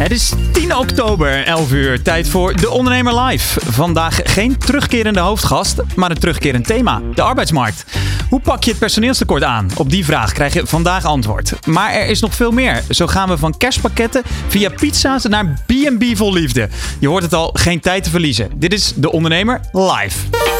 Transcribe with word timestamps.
Het 0.00 0.10
is 0.10 0.32
10 0.52 0.76
oktober, 0.76 1.44
11 1.44 1.72
uur. 1.72 2.02
Tijd 2.02 2.28
voor 2.28 2.56
De 2.56 2.70
Ondernemer 2.70 3.20
Live. 3.20 3.60
Vandaag 3.70 4.20
geen 4.24 4.58
terugkerende 4.58 5.20
hoofdgast, 5.20 5.80
maar 5.96 6.10
een 6.10 6.18
terugkerend 6.18 6.66
thema: 6.66 7.02
de 7.14 7.22
arbeidsmarkt. 7.22 7.84
Hoe 8.28 8.40
pak 8.40 8.64
je 8.64 8.70
het 8.70 8.78
personeelstekort 8.78 9.42
aan? 9.42 9.68
Op 9.76 9.90
die 9.90 10.04
vraag 10.04 10.32
krijg 10.32 10.52
je 10.52 10.66
vandaag 10.66 11.04
antwoord. 11.04 11.66
Maar 11.66 11.92
er 11.92 12.06
is 12.06 12.20
nog 12.20 12.34
veel 12.34 12.50
meer. 12.50 12.82
Zo 12.88 13.06
gaan 13.06 13.28
we 13.28 13.38
van 13.38 13.56
kerstpakketten 13.56 14.22
via 14.48 14.70
pizza's 14.70 15.24
naar 15.24 15.58
B&B 15.66 16.16
vol 16.16 16.32
liefde. 16.32 16.68
Je 16.98 17.08
hoort 17.08 17.22
het 17.22 17.34
al, 17.34 17.50
geen 17.52 17.80
tijd 17.80 18.04
te 18.04 18.10
verliezen. 18.10 18.50
Dit 18.54 18.72
is 18.72 18.92
De 18.96 19.12
Ondernemer 19.12 19.60
Live. 19.72 20.59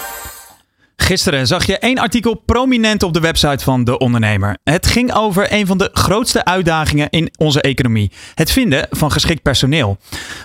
Gisteren 1.01 1.47
zag 1.47 1.65
je 1.65 1.77
één 1.77 1.97
artikel 1.97 2.35
prominent 2.35 3.03
op 3.03 3.13
de 3.13 3.19
website 3.19 3.63
van 3.63 3.83
De 3.83 3.97
Ondernemer. 3.97 4.57
Het 4.63 4.87
ging 4.87 5.13
over 5.13 5.53
een 5.53 5.67
van 5.67 5.77
de 5.77 5.89
grootste 5.93 6.45
uitdagingen 6.45 7.09
in 7.09 7.31
onze 7.37 7.61
economie: 7.61 8.11
het 8.35 8.51
vinden 8.51 8.87
van 8.89 9.11
geschikt 9.11 9.41
personeel. 9.41 9.97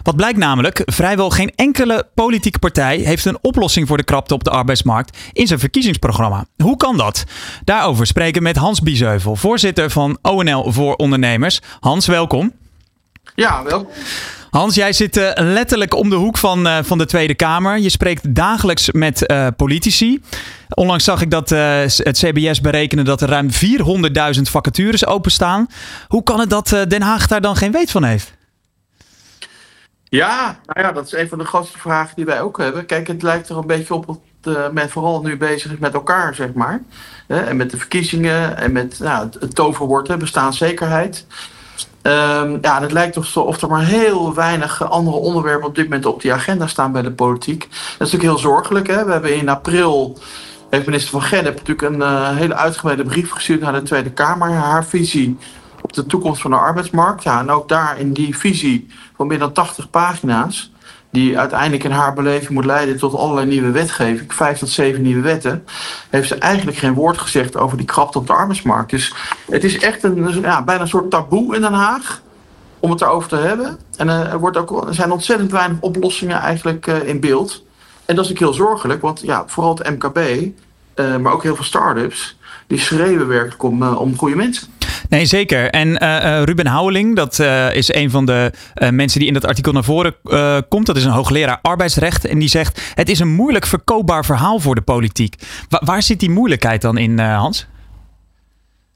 Wat 0.03 0.17
blijkt 0.17 0.39
namelijk, 0.39 0.83
vrijwel 0.85 1.31
geen 1.31 1.53
enkele 1.55 2.09
politieke 2.15 2.59
partij 2.59 2.97
heeft 2.97 3.25
een 3.25 3.39
oplossing 3.43 3.89
voor 3.89 3.97
de 3.97 4.05
krapte 4.05 4.35
op 4.35 4.45
de 4.45 4.51
arbeidsmarkt 4.51 5.19
in 5.33 5.47
zijn 5.47 5.59
verkiezingsprogramma. 5.59 6.47
Hoe 6.57 6.77
kan 6.77 6.97
dat? 6.97 7.25
Daarover 7.65 8.07
spreken 8.07 8.43
met 8.43 8.57
Hans 8.57 8.81
Biesheuvel, 8.81 9.37
voorzitter 9.37 9.91
van 9.91 10.19
ONL 10.23 10.73
voor 10.73 10.95
Ondernemers. 10.95 11.61
Hans, 11.81 12.07
welkom. 12.07 12.53
Ja, 13.35 13.63
welkom. 13.63 13.89
Hans, 14.51 14.75
jij 14.75 14.93
zit 14.93 15.17
uh, 15.17 15.31
letterlijk 15.35 15.95
om 15.95 16.11
de 16.11 16.17
hoek 16.17 16.39
van, 16.39 16.67
uh, 16.67 16.79
van 16.83 16.99
de 16.99 17.07
Tweede 17.07 17.35
Kamer. 17.35 17.79
Je 17.79 17.89
spreekt 17.89 18.35
dagelijks 18.35 18.91
met 18.91 19.31
uh, 19.31 19.47
politici. 19.57 20.23
Onlangs 20.69 21.05
zag 21.05 21.21
ik 21.21 21.31
dat 21.31 21.49
het 21.51 22.19
CBS 22.19 22.61
berekende 22.61 23.03
dat 23.03 23.21
er 23.21 23.29
ruim 23.29 23.49
400.000 24.37 24.43
vacatures 24.43 25.07
openstaan. 25.07 25.67
Hoe 26.09 26.23
kan 26.23 26.41
het 26.41 26.51
dat 26.51 26.69
Den 26.69 27.03
Haag 27.03 27.27
daar 27.27 27.41
dan 27.41 27.57
geen 27.57 27.73
weet 27.73 27.91
van 27.91 28.05
heeft? 28.05 28.33
Ja, 30.09 30.59
nou 30.67 30.87
ja, 30.87 30.93
dat 30.93 31.07
is 31.07 31.13
een 31.13 31.29
van 31.29 31.39
de 31.39 31.45
grootste 31.45 31.79
vragen 31.79 32.17
die 32.17 32.25
wij 32.25 32.41
ook 32.41 32.59
hebben. 32.59 32.87
Kijk, 32.87 33.07
het 33.07 33.23
lijkt 33.23 33.49
er 33.49 33.57
een 33.57 33.67
beetje 33.67 33.95
op 33.95 34.07
dat 34.41 34.73
men 34.73 34.91
vooral 34.91 35.23
nu 35.23 35.37
bezig 35.37 35.73
is 35.73 35.79
met 35.79 35.95
elkaar, 35.95 36.35
zeg 36.35 36.53
maar. 36.53 36.83
En 37.27 37.57
met 37.57 37.71
de 37.71 37.77
verkiezingen 37.77 38.57
en 38.57 38.73
met 38.73 38.99
nou, 38.99 39.29
het 39.41 39.55
toverwoord, 39.55 40.19
bestaanszekerheid. 40.19 41.27
Um, 42.03 42.59
ja, 42.61 42.81
het 42.81 42.93
lijkt 42.93 43.13
toch 43.13 43.37
of 43.37 43.63
er 43.63 43.69
maar 43.69 43.85
heel 43.85 44.35
weinig 44.35 44.91
andere 44.91 45.17
onderwerpen 45.17 45.69
op 45.69 45.75
dit 45.75 45.85
moment 45.85 46.07
op 46.07 46.23
die 46.23 46.33
agenda 46.33 46.67
staan 46.67 46.93
bij 46.93 47.03
de 47.03 47.13
politiek. 47.13 47.61
Dat 47.61 47.71
is 48.07 48.13
natuurlijk 48.13 48.23
heel 48.23 48.39
zorgelijk. 48.39 48.87
Hè? 48.87 49.05
We 49.05 49.13
hebben 49.13 49.37
in 49.37 49.49
april, 49.49 50.19
heeft 50.71 50.87
minister 50.87 51.11
Van 51.11 51.23
Gennep 51.23 51.55
natuurlijk 51.55 51.83
een 51.83 52.01
uh, 52.01 52.37
hele 52.37 52.55
uitgebreide 52.55 53.05
brief 53.05 53.31
gestuurd 53.31 53.61
naar 53.61 53.73
de 53.73 53.83
Tweede 53.83 54.11
Kamer. 54.11 54.51
Haar 54.51 54.85
visie 54.85 55.39
op 55.81 55.92
de 55.92 56.07
toekomst 56.07 56.41
van 56.41 56.51
de 56.51 56.57
arbeidsmarkt. 56.57 57.23
Ja, 57.23 57.41
en 57.41 57.51
ook 57.51 57.69
daar 57.69 58.01
in 58.01 58.13
die 58.13 58.39
visie 58.39 58.86
van 59.17 59.27
meer 59.27 59.39
dan 59.39 59.53
80 59.53 59.91
pagina's 59.91 60.70
die 61.17 61.39
uiteindelijk 61.39 61.85
in 61.85 61.91
haar 61.91 62.15
beleving 62.15 62.51
moet 62.51 62.65
leiden 62.65 62.99
tot 62.99 63.15
allerlei 63.15 63.47
nieuwe 63.47 63.71
wetgeving, 63.71 64.35
vijf 64.35 64.59
tot 64.59 64.69
zeven 64.69 65.03
nieuwe 65.03 65.23
wetten, 65.23 65.65
heeft 66.11 66.29
ze 66.29 66.35
eigenlijk 66.35 66.77
geen 66.77 66.95
woord 66.95 67.19
gezegd 67.19 67.57
over 67.57 67.77
die 67.77 67.87
krapte 67.87 68.19
op 68.19 68.27
de 68.27 68.33
arbeidsmarkt. 68.33 68.91
Dus 68.91 69.15
het 69.51 69.65
is 69.65 69.79
echt 69.79 70.03
een, 70.03 70.41
ja, 70.41 70.63
bijna 70.63 70.83
een 70.83 70.89
soort 70.89 71.11
taboe 71.11 71.55
in 71.55 71.61
Den 71.61 71.73
Haag 71.73 72.23
om 72.81 72.91
het 72.91 73.01
erover 73.01 73.29
te 73.29 73.37
hebben. 73.37 73.79
En 73.97 74.07
uh, 74.07 74.33
er, 74.33 74.39
wordt 74.39 74.57
ook, 74.57 74.87
er 74.87 74.95
zijn 74.95 75.13
ontzettend 75.13 75.51
weinig 75.51 75.81
oplossingen 75.81 76.39
eigenlijk 76.39 76.87
uh, 76.87 77.09
in 77.09 77.21
beeld. 77.21 77.65
En 78.05 78.17
dat 78.17 78.25
is 78.25 78.31
ook 78.31 78.39
heel 78.39 78.55
zorgelijk, 78.55 79.03
want 79.03 79.21
ja, 79.21 79.45
vooral 79.47 79.75
het 79.77 79.91
MKB, 79.91 80.19
uh, 80.95 81.17
maar 81.17 81.33
ook 81.33 81.43
heel 81.43 81.55
veel 81.55 81.65
start-ups, 81.65 82.36
die 82.67 82.79
schreeuwen 82.79 83.27
werkelijk 83.27 83.63
om, 83.63 83.83
om 83.83 84.17
goede 84.17 84.37
mensen. 84.37 84.69
Nee, 85.09 85.27
zeker. 85.27 85.71
En 85.71 85.89
uh, 85.89 86.43
Ruben 86.43 86.67
Houweling, 86.67 87.17
dat 87.17 87.39
uh, 87.39 87.75
is 87.75 87.95
een 87.95 88.11
van 88.11 88.27
de 88.27 88.53
uh, 88.75 88.91
mensen 88.91 89.19
die 89.19 89.29
in 89.29 89.35
dat 89.35 89.47
artikel 89.47 89.73
naar 89.73 89.85
voren 89.85 90.15
komt. 90.69 90.87
Dat 90.87 90.97
is 90.97 91.05
een 91.05 91.11
hoogleraar 91.11 91.59
arbeidsrecht. 91.63 92.25
En 92.25 92.39
die 92.39 92.49
zegt: 92.49 92.93
Het 92.95 93.09
is 93.09 93.19
een 93.19 93.35
moeilijk 93.35 93.67
verkoopbaar 93.67 94.25
verhaal 94.25 94.61
voor 94.61 94.75
de 94.75 94.81
politiek. 94.81 95.35
Wa 95.69 95.83
waar 95.85 96.03
zit 96.03 96.21
die 96.21 96.31
moeilijkheid 96.31 96.83
dan 96.83 96.99
in, 96.99 97.19
Hans? 97.19 97.67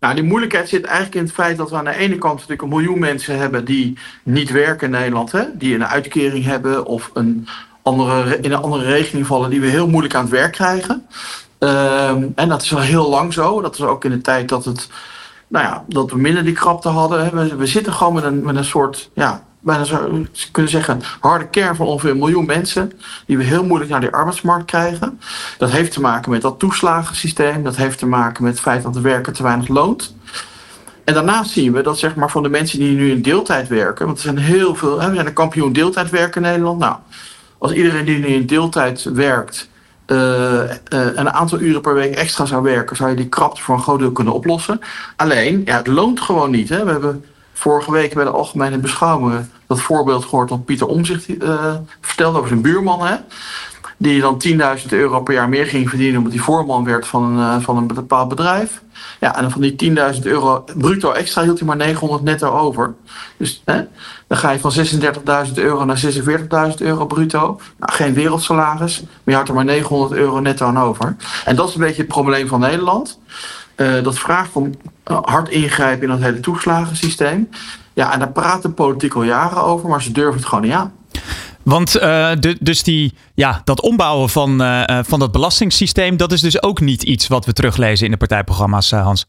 Nou, 0.01 0.15
die 0.15 0.25
moeilijkheid 0.25 0.69
zit 0.69 0.85
eigenlijk 0.85 1.15
in 1.15 1.23
het 1.23 1.33
feit 1.33 1.57
dat 1.57 1.71
we 1.71 1.77
aan 1.77 1.85
de 1.85 1.97
ene 1.97 2.19
kant 2.19 2.35
natuurlijk 2.35 2.63
een 2.63 2.69
miljoen 2.69 2.99
mensen 2.99 3.39
hebben 3.39 3.65
die 3.65 3.99
niet 4.23 4.51
werken 4.51 4.87
in 4.87 4.99
Nederland, 4.99 5.33
hè? 5.33 5.45
die 5.55 5.75
een 5.75 5.87
uitkering 5.87 6.45
hebben 6.45 6.87
of 6.87 7.11
een 7.15 7.49
andere, 7.83 8.39
in 8.41 8.53
een 8.53 8.63
andere 8.63 8.85
regeling 8.85 9.27
vallen, 9.27 9.51
die 9.51 9.61
we 9.61 9.67
heel 9.67 9.89
moeilijk 9.89 10.15
aan 10.15 10.23
het 10.23 10.31
werk 10.31 10.53
krijgen. 10.53 11.07
Ehm, 11.60 12.26
en 12.34 12.48
dat 12.48 12.62
is 12.62 12.75
al 12.75 12.81
heel 12.81 13.09
lang 13.09 13.32
zo. 13.32 13.60
Dat 13.60 13.75
is 13.75 13.81
ook 13.81 14.04
in 14.04 14.10
de 14.10 14.21
tijd 14.21 14.48
dat 14.48 14.65
het 14.65 14.88
nou 15.48 15.65
ja, 15.65 15.84
dat 15.88 16.10
we 16.10 16.19
minder 16.19 16.44
die 16.44 16.54
krapte 16.54 16.88
hadden. 16.88 17.34
We, 17.37 17.56
we 17.56 17.66
zitten 17.66 17.93
gewoon 17.93 18.15
met 18.15 18.25
een, 18.25 18.43
met 18.43 18.56
een 18.56 18.65
soort, 18.65 19.10
ja, 19.15 19.44
bijna 19.60 19.84
zo 19.84 20.25
kunnen 20.53 20.71
zeggen, 20.71 21.00
harde 21.21 21.48
kern 21.48 21.76
van 21.76 21.87
ongeveer 21.87 22.10
een 22.10 22.19
miljoen 22.19 22.47
mensen. 22.47 22.93
Die 23.26 23.37
we 23.37 23.44
heel 23.44 23.65
moeilijk 23.65 23.91
naar 23.91 24.00
die 24.00 24.10
arbeidsmarkt 24.10 24.65
krijgen. 24.65 25.21
Dat 25.59 25.71
heeft 25.71 25.93
te 25.93 26.00
maken 26.00 26.31
met 26.31 26.43
dat 26.43 26.59
toeslagensysteem. 26.59 27.62
Dat 27.62 27.77
heeft 27.77 27.98
te 27.98 28.06
maken 28.06 28.44
met 28.44 28.53
het 28.53 28.62
feit 28.62 28.82
dat 28.82 28.94
de 28.94 29.00
werker 29.00 29.32
te 29.32 29.42
weinig 29.42 29.69
loont. 29.69 30.15
En 31.04 31.15
daarnaast 31.15 31.50
zien 31.50 31.72
we 31.72 31.82
dat 31.82 31.98
zeg 31.98 32.15
maar, 32.15 32.31
van 32.31 32.42
de 32.42 32.48
mensen 32.48 32.78
die 32.78 32.97
nu 32.97 33.10
in 33.10 33.22
deeltijd 33.22 33.69
werken, 33.69 34.06
want 34.06 34.19
er 34.19 34.25
zijn 34.25 34.38
heel 34.38 34.75
veel, 34.75 34.97
we 34.97 35.15
zijn 35.15 35.27
een 35.27 35.32
kampioen 35.32 35.72
deeltijd 35.72 36.10
werken 36.10 36.44
in 36.44 36.50
Nederland. 36.50 36.78
Nou, 36.78 36.97
als 37.59 37.72
iedereen 37.72 38.04
die 38.04 38.19
nu 38.19 38.27
in 38.27 38.47
deeltijd 38.47 39.03
werkt, 39.03 39.69
een 40.15 41.31
aantal 41.31 41.60
uren 41.60 41.81
per 41.81 41.94
week 41.94 42.15
extra 42.15 42.44
zou 42.44 42.62
werken, 42.62 42.97
zou 42.97 43.10
je 43.10 43.16
die 43.16 43.28
krapte 43.28 43.62
voor 43.62 43.75
een 43.75 43.82
groot 43.82 43.98
deel 43.98 44.12
kunnen 44.12 44.34
oplossen. 44.34 44.81
Alleen, 45.16 45.62
ja, 45.65 45.76
het 45.76 45.87
loont 45.87 46.21
gewoon 46.21 46.50
niet. 46.50 46.69
Hè? 46.69 46.84
We 46.84 46.91
hebben 46.91 47.25
vorige 47.53 47.93
week 47.93 48.15
bij 48.15 48.25
de 48.25 48.31
algemene 48.31 48.78
beschouwingen 48.78 49.50
dat 49.66 49.81
voorbeeld 49.81 50.25
gehoord 50.25 50.48
dat 50.48 50.65
Pieter 50.65 50.87
Omzicht 50.87 51.28
uh, 51.28 51.75
vertelde 52.00 52.37
over 52.37 52.48
zijn 52.48 52.62
buurman. 52.62 53.06
Hè? 53.06 53.16
Die 54.03 54.21
dan 54.21 54.43
10.000 54.83 54.87
euro 54.88 55.21
per 55.21 55.34
jaar 55.34 55.49
meer 55.49 55.66
ging 55.66 55.88
verdienen 55.88 56.19
omdat 56.19 56.33
hij 56.33 56.43
voorman 56.43 56.84
werd 56.84 57.06
van 57.06 57.38
een, 57.38 57.62
van 57.62 57.77
een 57.77 57.87
bepaald 57.87 58.28
bedrijf. 58.28 58.83
Ja, 59.21 59.37
en 59.37 59.50
van 59.50 59.61
die 59.61 59.93
10.000 60.15 60.22
euro 60.22 60.65
bruto 60.77 61.12
extra 61.12 61.43
hield 61.43 61.59
hij 61.59 61.66
maar 61.66 61.77
900 61.77 62.22
netto 62.22 62.59
over. 62.59 62.94
Dus 63.37 63.62
hè, 63.65 63.83
dan 64.27 64.39
ga 64.39 64.50
je 64.50 64.59
van 64.59 64.72
36.000 65.49 65.53
euro 65.55 65.84
naar 65.84 66.03
46.000 66.71 66.77
euro 66.78 67.06
bruto. 67.06 67.60
Nou, 67.78 67.93
geen 67.93 68.15
wereldsalaris, 68.15 69.00
maar 69.00 69.10
je 69.25 69.33
houdt 69.33 69.49
er 69.49 69.55
maar 69.55 69.65
900 69.65 70.12
euro 70.12 70.41
netto 70.41 70.66
aan 70.66 70.78
over. 70.78 71.16
En 71.44 71.56
dat 71.56 71.69
is 71.69 71.75
een 71.75 71.81
beetje 71.81 72.03
het 72.03 72.10
probleem 72.10 72.49
van 72.49 72.60
Nederland. 72.60 73.19
Uh, 73.77 74.03
dat 74.03 74.19
vraagt 74.19 74.50
om 74.53 74.71
hard 75.05 75.49
ingrijpen 75.49 76.03
in 76.03 76.09
dat 76.09 76.21
hele 76.21 76.41
toeslagensysteem. 76.41 77.49
Ja, 77.93 78.12
en 78.12 78.19
daar 78.19 78.33
praat 78.33 78.62
de 78.62 78.71
politiek 78.71 79.15
al 79.15 79.22
jaren 79.22 79.62
over, 79.62 79.89
maar 79.89 80.03
ze 80.03 80.12
durven 80.12 80.37
het 80.37 80.47
gewoon 80.47 80.65
niet 80.65 80.72
aan. 80.72 80.93
Want 81.62 81.93
de, 81.93 82.56
dus 82.60 82.82
die, 82.82 83.15
ja, 83.34 83.60
dat 83.65 83.81
ombouwen 83.81 84.28
van, 84.28 84.62
uh, 84.62 84.98
van 85.03 85.18
dat 85.18 85.33
belastingssysteem, 85.33 86.16
dat 86.16 86.33
is 86.33 86.41
dus 86.41 86.62
ook 86.62 86.80
niet 86.80 87.03
iets 87.03 87.28
wat 87.28 87.45
we 87.45 87.53
teruglezen 87.53 88.04
in 88.04 88.10
de 88.10 88.16
partijprogramma's, 88.16 88.91
Hans. 88.91 89.27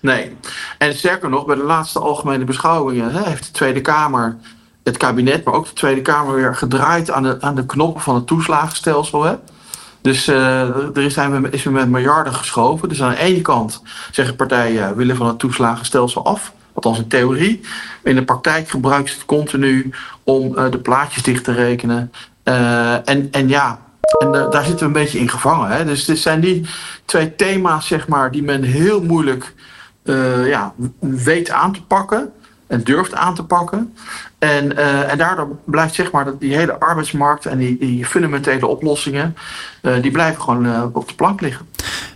Nee. 0.00 0.36
En 0.78 0.94
sterker 0.94 1.28
nog, 1.28 1.46
bij 1.46 1.56
de 1.56 1.62
laatste 1.62 1.98
algemene 1.98 2.44
beschouwingen 2.44 3.24
heeft 3.24 3.44
de 3.44 3.50
Tweede 3.50 3.80
Kamer, 3.80 4.36
het 4.84 4.96
kabinet, 4.96 5.44
maar 5.44 5.54
ook 5.54 5.66
de 5.66 5.72
Tweede 5.72 6.02
Kamer 6.02 6.34
weer 6.34 6.54
gedraaid 6.54 7.10
aan 7.10 7.22
de, 7.22 7.36
aan 7.40 7.54
de 7.54 7.66
knoppen 7.66 8.02
van 8.02 8.14
het 8.14 8.26
toeslagenstelsel. 8.26 9.22
Hè. 9.22 9.34
Dus 10.00 10.26
er 10.26 10.98
is, 10.98 11.14
zijn 11.14 11.42
we, 11.42 11.50
is 11.50 11.64
er 11.64 11.72
met 11.72 11.88
miljarden 11.88 12.34
geschoven. 12.34 12.88
Dus 12.88 13.02
aan 13.02 13.10
de 13.10 13.18
ene 13.18 13.40
kant 13.40 13.82
zeggen 14.10 14.36
partijen 14.36 14.96
willen 14.96 15.16
van 15.16 15.26
het 15.26 15.38
toeslagenstelsel 15.38 16.24
af. 16.24 16.52
Althans 16.76 16.98
in 16.98 17.08
theorie. 17.08 17.60
In 18.02 18.14
de 18.14 18.24
praktijk 18.24 18.68
gebruiken 18.68 19.08
ze 19.08 19.14
het 19.14 19.26
continu 19.26 19.90
om 20.24 20.58
uh, 20.58 20.70
de 20.70 20.78
plaatjes 20.78 21.22
dicht 21.22 21.44
te 21.44 21.52
rekenen. 21.52 22.12
Uh, 22.44 23.08
en, 23.08 23.28
en 23.30 23.48
ja, 23.48 23.80
en 24.18 24.32
daar 24.32 24.64
zitten 24.64 24.78
we 24.78 24.84
een 24.84 25.04
beetje 25.04 25.18
in 25.18 25.28
gevangen. 25.28 25.70
Hè? 25.70 25.84
Dus 25.84 26.04
dit 26.04 26.18
zijn 26.18 26.40
die 26.40 26.66
twee 27.04 27.36
thema's, 27.36 27.86
zeg 27.86 28.08
maar, 28.08 28.30
die 28.30 28.42
men 28.42 28.62
heel 28.62 29.02
moeilijk 29.02 29.54
ja, 30.44 30.74
weet 30.98 31.50
aan 31.50 31.72
te 31.72 31.82
pakken. 31.82 32.32
En 32.66 32.84
durft 32.84 33.14
aan 33.14 33.34
te 33.34 33.44
pakken. 33.44 33.94
En, 34.38 34.72
uh, 34.72 35.10
en 35.10 35.18
daardoor 35.18 35.56
blijft 35.64 35.94
zeg 35.94 36.10
maar 36.10 36.38
die 36.38 36.56
hele 36.56 36.80
arbeidsmarkt 36.80 37.46
en 37.46 37.58
die, 37.58 37.78
die 37.78 38.06
fundamentele 38.06 38.66
oplossingen, 38.66 39.36
uh, 39.82 40.02
die 40.02 40.10
blijven 40.10 40.42
gewoon 40.42 40.66
uh, 40.66 40.84
op 40.92 41.08
de 41.08 41.14
plank 41.14 41.40
liggen. 41.40 41.66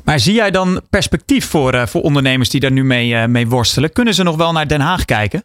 Maar 0.04 0.20
zie 0.20 0.34
jij 0.34 0.50
dan 0.50 0.80
perspectief 0.90 1.46
voor, 1.46 1.88
voor 1.88 2.02
ondernemers 2.02 2.50
die 2.50 2.60
daar 2.60 2.72
nu 2.72 2.84
mee, 2.84 3.28
mee 3.28 3.48
worstelen? 3.48 3.92
Kunnen 3.92 4.14
ze 4.14 4.22
nog 4.22 4.36
wel 4.36 4.52
naar 4.52 4.68
Den 4.68 4.80
Haag 4.80 5.04
kijken? 5.04 5.42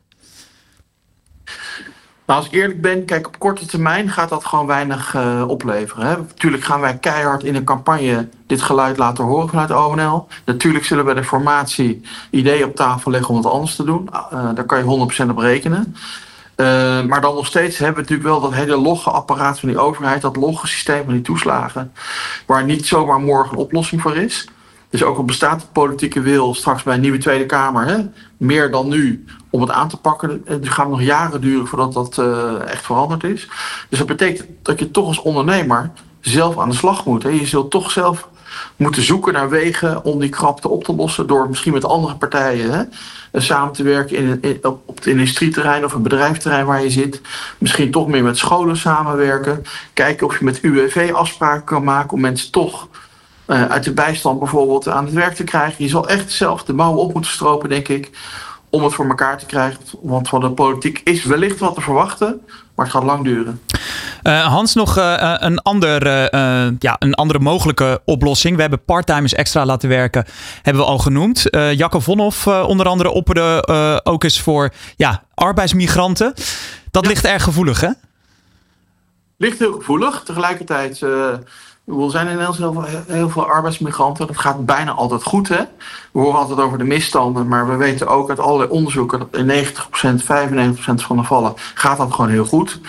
Nou, 2.25 2.39
als 2.39 2.49
ik 2.49 2.53
eerlijk 2.53 2.81
ben, 2.81 3.05
kijk, 3.05 3.27
op 3.27 3.39
korte 3.39 3.65
termijn 3.65 4.09
gaat 4.09 4.29
dat 4.29 4.45
gewoon 4.45 4.65
weinig 4.65 5.13
uh, 5.15 5.43
opleveren. 5.47 6.07
Hè. 6.07 6.17
Natuurlijk 6.17 6.63
gaan 6.63 6.79
wij 6.79 6.97
keihard 6.97 7.43
in 7.43 7.55
een 7.55 7.63
campagne 7.63 8.27
dit 8.47 8.61
geluid 8.61 8.97
laten 8.97 9.23
horen 9.23 9.49
vanuit 9.49 9.71
ONL. 9.71 10.27
Natuurlijk 10.45 10.85
zullen 10.85 11.05
we 11.05 11.13
de 11.13 11.23
formatie 11.23 12.01
ideeën 12.29 12.65
op 12.65 12.75
tafel 12.75 13.11
leggen 13.11 13.29
om 13.29 13.35
het 13.35 13.45
anders 13.45 13.75
te 13.75 13.83
doen. 13.83 14.09
Uh, 14.33 14.49
daar 14.55 14.65
kan 14.65 14.77
je 14.77 15.25
100% 15.25 15.29
op 15.29 15.37
rekenen. 15.37 15.95
Uh, 16.55 16.65
maar 17.03 17.21
dan 17.21 17.35
nog 17.35 17.45
steeds 17.45 17.77
hebben 17.77 17.95
we 17.95 18.01
natuurlijk 18.01 18.29
wel 18.29 18.41
dat 18.41 18.53
hele 18.53 18.77
logge 18.77 19.09
apparaat 19.09 19.59
van 19.59 19.69
die 19.69 19.77
overheid, 19.79 20.21
dat 20.21 20.35
logge 20.35 20.67
systeem 20.67 21.03
van 21.03 21.13
die 21.13 21.21
toeslagen, 21.21 21.91
waar 22.45 22.63
niet 22.63 22.85
zomaar 22.85 23.19
morgen 23.19 23.51
een 23.51 23.63
oplossing 23.63 24.01
voor 24.01 24.15
is. 24.15 24.47
Dus 24.95 25.03
ook 25.03 25.17
al 25.17 25.25
bestaat 25.25 25.59
de 25.59 25.67
politieke 25.71 26.21
wil 26.21 26.53
straks 26.53 26.83
bij 26.83 26.93
een 26.93 27.01
nieuwe 27.01 27.17
Tweede 27.17 27.45
Kamer 27.45 27.85
hè, 27.85 27.97
meer 28.37 28.71
dan 28.71 28.87
nu 28.87 29.25
om 29.49 29.61
het 29.61 29.71
aan 29.71 29.89
te 29.89 29.97
pakken. 29.97 30.41
Het 30.45 30.69
gaat 30.69 30.89
nog 30.89 31.01
jaren 31.01 31.41
duren 31.41 31.67
voordat 31.67 31.93
dat 31.93 32.17
uh, 32.17 32.69
echt 32.69 32.85
veranderd 32.85 33.23
is. 33.23 33.47
Dus 33.89 33.97
dat 33.97 34.07
betekent 34.07 34.47
dat 34.61 34.79
je 34.79 34.91
toch 34.91 35.07
als 35.07 35.21
ondernemer 35.21 35.91
zelf 36.19 36.57
aan 36.59 36.69
de 36.69 36.75
slag 36.75 37.05
moet. 37.05 37.23
Hè. 37.23 37.29
Je 37.29 37.45
zult 37.45 37.71
toch 37.71 37.91
zelf 37.91 38.27
moeten 38.75 39.03
zoeken 39.03 39.33
naar 39.33 39.49
wegen 39.49 40.03
om 40.03 40.19
die 40.19 40.29
krapte 40.29 40.69
op 40.69 40.83
te 40.83 40.95
lossen. 40.95 41.27
Door 41.27 41.49
misschien 41.49 41.73
met 41.73 41.85
andere 41.85 42.15
partijen 42.15 42.71
hè, 42.71 42.83
samen 43.41 43.73
te 43.73 43.83
werken 43.83 44.41
in, 44.41 44.59
op 44.63 44.95
het 44.95 45.05
industrieterrein 45.05 45.85
of 45.85 45.93
een 45.93 46.03
bedrijfterrein 46.03 46.65
waar 46.65 46.83
je 46.83 46.89
zit. 46.89 47.21
Misschien 47.57 47.91
toch 47.91 48.07
meer 48.07 48.23
met 48.23 48.37
scholen 48.37 48.77
samenwerken. 48.77 49.63
Kijken 49.93 50.27
of 50.27 50.39
je 50.39 50.45
met 50.45 50.61
UWV 50.61 51.11
afspraken 51.13 51.63
kan 51.63 51.83
maken 51.83 52.11
om 52.11 52.19
mensen 52.19 52.51
toch 52.51 52.87
uh, 53.47 53.65
uit 53.65 53.83
de 53.83 53.93
bijstand 53.93 54.39
bijvoorbeeld 54.39 54.87
aan 54.87 55.05
het 55.05 55.13
werk 55.13 55.35
te 55.35 55.43
krijgen. 55.43 55.83
Je 55.83 55.89
zal 55.89 56.07
echt 56.07 56.31
zelf 56.31 56.63
de 56.63 56.73
mouwen 56.73 56.99
op 56.99 57.13
moeten 57.13 57.31
stropen, 57.31 57.69
denk 57.69 57.87
ik, 57.87 58.09
om 58.69 58.83
het 58.83 58.93
voor 58.93 59.07
elkaar 59.07 59.37
te 59.37 59.45
krijgen. 59.45 59.79
Want 60.01 60.29
van 60.29 60.39
de 60.39 60.49
politiek 60.49 61.01
is 61.03 61.23
wellicht 61.23 61.59
wat 61.59 61.75
te 61.75 61.81
verwachten, 61.81 62.41
maar 62.75 62.85
het 62.85 62.95
gaat 62.95 63.03
lang 63.03 63.23
duren. 63.23 63.61
Uh, 64.23 64.45
Hans, 64.45 64.73
nog 64.73 64.97
uh, 64.97 65.35
een, 65.37 65.59
ander, 65.59 66.05
uh, 66.05 66.71
ja, 66.79 66.95
een 66.99 67.13
andere 67.13 67.39
mogelijke 67.39 68.01
oplossing. 68.05 68.55
We 68.55 68.61
hebben 68.61 68.83
parttimers 68.85 69.33
extra 69.33 69.65
laten 69.65 69.89
werken, 69.89 70.25
hebben 70.61 70.83
we 70.83 70.89
al 70.89 70.97
genoemd. 70.97 71.43
Jacco 71.51 71.99
Vonhoff 71.99 72.47
onder 72.47 72.87
andere 72.87 73.09
opperde 73.09 74.01
ook 74.03 74.23
eens 74.23 74.41
voor 74.41 74.73
ja, 74.95 75.23
arbeidsmigranten. 75.33 76.33
Dat 76.91 77.03
ja. 77.03 77.09
ligt 77.09 77.25
erg 77.25 77.43
gevoelig, 77.43 77.81
hè? 77.81 77.89
Ligt 79.37 79.59
heel 79.59 79.73
gevoelig. 79.73 80.23
Tegelijkertijd 80.25 81.01
er 81.87 82.11
zijn 82.11 82.27
in 82.27 82.37
Nederland 82.37 82.57
heel 82.57 82.73
veel, 82.73 83.15
heel 83.15 83.29
veel 83.29 83.45
arbeidsmigranten. 83.45 84.27
Dat 84.27 84.37
gaat 84.37 84.65
bijna 84.65 84.91
altijd 84.91 85.23
goed. 85.23 85.47
Hè? 85.47 85.63
We 86.11 86.19
horen 86.19 86.39
altijd 86.39 86.59
over 86.59 86.77
de 86.77 86.83
misstanden. 86.83 87.47
Maar 87.47 87.69
we 87.69 87.75
weten 87.75 88.07
ook 88.07 88.29
uit 88.29 88.39
allerlei 88.39 88.69
onderzoeken 88.69 89.19
dat 89.19 89.27
in 89.31 89.65
90%, 89.65 90.23
95% 90.23 90.25
van 90.77 91.15
de 91.15 91.21
gevallen 91.21 91.53
gaat 91.73 91.97
dat 91.97 92.13
gewoon 92.13 92.29
heel 92.29 92.45
goed. 92.45 92.79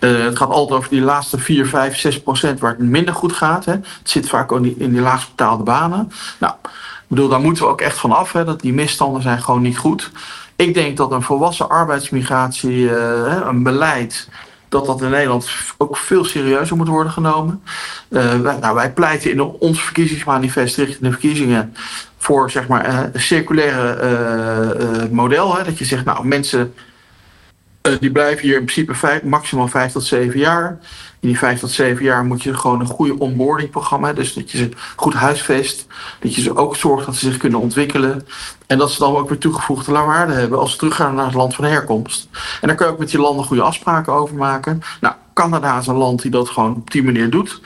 Uh, 0.00 0.24
het 0.24 0.36
gaat 0.36 0.50
altijd 0.50 0.78
over 0.78 0.90
die 0.90 1.00
laatste 1.00 1.38
4, 1.38 1.66
5, 1.66 1.96
6 1.96 2.22
procent 2.22 2.60
waar 2.60 2.70
het 2.70 2.78
minder 2.78 3.14
goed 3.14 3.32
gaat. 3.32 3.64
Hè. 3.64 3.72
Het 3.72 4.00
zit 4.02 4.28
vaak 4.28 4.52
in 4.52 4.62
die, 4.62 4.74
in 4.78 4.92
die 4.92 5.00
laagst 5.00 5.28
betaalde 5.28 5.62
banen. 5.62 6.12
Nou, 6.38 6.54
ik 6.62 7.06
bedoel, 7.06 7.28
daar 7.28 7.40
moeten 7.40 7.64
we 7.64 7.70
ook 7.70 7.80
echt 7.80 7.98
van 7.98 8.12
af. 8.12 8.32
Hè, 8.32 8.44
dat 8.44 8.60
die 8.60 8.72
misstanden 8.72 9.22
zijn 9.22 9.42
gewoon 9.42 9.62
niet 9.62 9.78
goed. 9.78 10.10
Ik 10.56 10.74
denk 10.74 10.96
dat 10.96 11.12
een 11.12 11.22
volwassen 11.22 11.68
arbeidsmigratie, 11.68 12.78
uh, 12.78 13.40
een 13.44 13.62
beleid 13.62 14.28
dat 14.68 14.86
dat 14.86 15.02
in 15.02 15.10
Nederland 15.10 15.50
ook 15.76 15.96
veel 15.96 16.24
serieuzer 16.24 16.76
moet 16.76 16.88
worden 16.88 17.12
genomen. 17.12 17.62
Uh, 18.08 18.40
wij, 18.40 18.58
nou, 18.58 18.74
wij 18.74 18.92
pleiten 18.92 19.30
in 19.30 19.40
ons 19.40 19.82
verkiezingsmanifest 19.82 20.76
richting 20.76 21.00
de 21.00 21.10
verkiezingen 21.10 21.74
voor 22.18 22.50
zeg 22.50 22.68
maar, 22.68 22.88
uh, 22.88 23.00
een 23.12 23.20
circulaire 23.20 23.98
uh, 25.04 25.10
model. 25.10 25.56
Hè, 25.56 25.64
dat 25.64 25.78
je 25.78 25.84
zegt, 25.84 26.04
nou 26.04 26.26
mensen 26.26 26.74
die 28.00 28.10
blijven 28.10 28.42
hier 28.42 28.56
in 28.56 28.64
principe 28.64 28.94
vijf, 28.94 29.22
maximaal 29.22 29.68
vijf 29.68 29.92
tot 29.92 30.04
zeven 30.04 30.38
jaar. 30.38 30.78
In 31.20 31.28
die 31.28 31.38
vijf 31.38 31.60
tot 31.60 31.70
zeven 31.70 32.04
jaar 32.04 32.24
moet 32.24 32.42
je 32.42 32.54
gewoon 32.54 32.80
een 32.80 32.86
goede 32.86 33.18
onboardingprogramma. 33.18 34.12
Dus 34.12 34.34
dat 34.34 34.50
je 34.50 34.58
ze 34.58 34.68
goed 34.96 35.14
huisvest. 35.14 35.86
Dat 36.20 36.34
je 36.34 36.40
ze 36.40 36.56
ook 36.56 36.76
zorgt 36.76 37.06
dat 37.06 37.14
ze 37.14 37.30
zich 37.30 37.36
kunnen 37.36 37.60
ontwikkelen. 37.60 38.26
En 38.66 38.78
dat 38.78 38.90
ze 38.90 38.98
dan 38.98 39.16
ook 39.16 39.28
weer 39.28 39.38
toegevoegde 39.38 39.92
waarde 39.92 40.32
hebben 40.32 40.58
als 40.58 40.70
ze 40.70 40.76
teruggaan 40.78 41.14
naar 41.14 41.24
het 41.24 41.34
land 41.34 41.54
van 41.54 41.64
herkomst. 41.64 42.28
En 42.60 42.68
daar 42.68 42.76
kun 42.76 42.86
je 42.86 42.92
ook 42.92 42.98
met 42.98 43.10
die 43.10 43.20
landen 43.20 43.44
goede 43.44 43.62
afspraken 43.62 44.12
over 44.12 44.36
maken. 44.36 44.82
Nou, 45.00 45.14
Canada 45.34 45.78
is 45.78 45.86
een 45.86 45.94
land 45.94 46.22
die 46.22 46.30
dat 46.30 46.48
gewoon 46.48 46.74
op 46.74 46.90
die 46.90 47.04
manier 47.04 47.30
doet. 47.30 47.60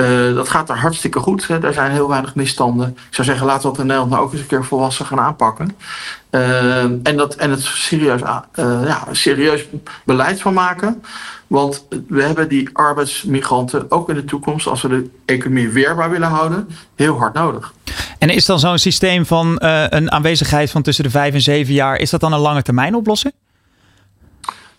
Uh, 0.00 0.34
dat 0.34 0.48
gaat 0.48 0.68
er 0.68 0.76
hartstikke 0.76 1.18
goed. 1.18 1.46
Hè. 1.46 1.64
Er 1.64 1.72
zijn 1.72 1.90
heel 1.90 2.08
weinig 2.08 2.34
misstanden. 2.34 2.88
Ik 2.88 3.14
zou 3.14 3.26
zeggen, 3.26 3.46
laten 3.46 3.62
we 3.62 3.68
dat 3.68 3.78
in 3.78 3.86
Nederland 3.86 4.10
nou 4.10 4.24
ook 4.24 4.32
eens 4.32 4.40
een 4.40 4.46
keer 4.46 4.64
volwassen 4.64 5.06
gaan 5.06 5.20
aanpakken. 5.20 5.76
Uh, 6.30 6.82
en, 6.82 7.16
dat, 7.16 7.34
en 7.34 7.50
het 7.50 7.62
serieus, 7.62 8.20
uh, 8.20 8.36
ja, 8.84 9.04
serieus 9.10 9.66
beleid 10.04 10.40
van 10.40 10.54
maken. 10.54 11.02
Want 11.46 11.86
we 12.08 12.22
hebben 12.22 12.48
die 12.48 12.70
arbeidsmigranten 12.72 13.90
ook 13.90 14.08
in 14.08 14.14
de 14.14 14.24
toekomst, 14.24 14.66
als 14.66 14.82
we 14.82 14.88
de 14.88 15.10
economie 15.24 15.68
weerbaar 15.68 16.10
willen 16.10 16.28
houden, 16.28 16.68
heel 16.94 17.18
hard 17.18 17.34
nodig. 17.34 17.72
En 18.18 18.30
is 18.30 18.46
dan 18.46 18.58
zo'n 18.58 18.78
systeem 18.78 19.26
van 19.26 19.56
een 19.88 20.12
aanwezigheid 20.12 20.70
van 20.70 20.82
tussen 20.82 21.04
de 21.04 21.10
vijf 21.10 21.34
en 21.34 21.40
zeven 21.40 21.74
jaar, 21.74 21.96
is 21.96 22.10
dat 22.10 22.20
dan 22.20 22.32
een 22.32 22.40
lange 22.40 22.62
termijn 22.62 22.94
oplossing? 22.94 23.34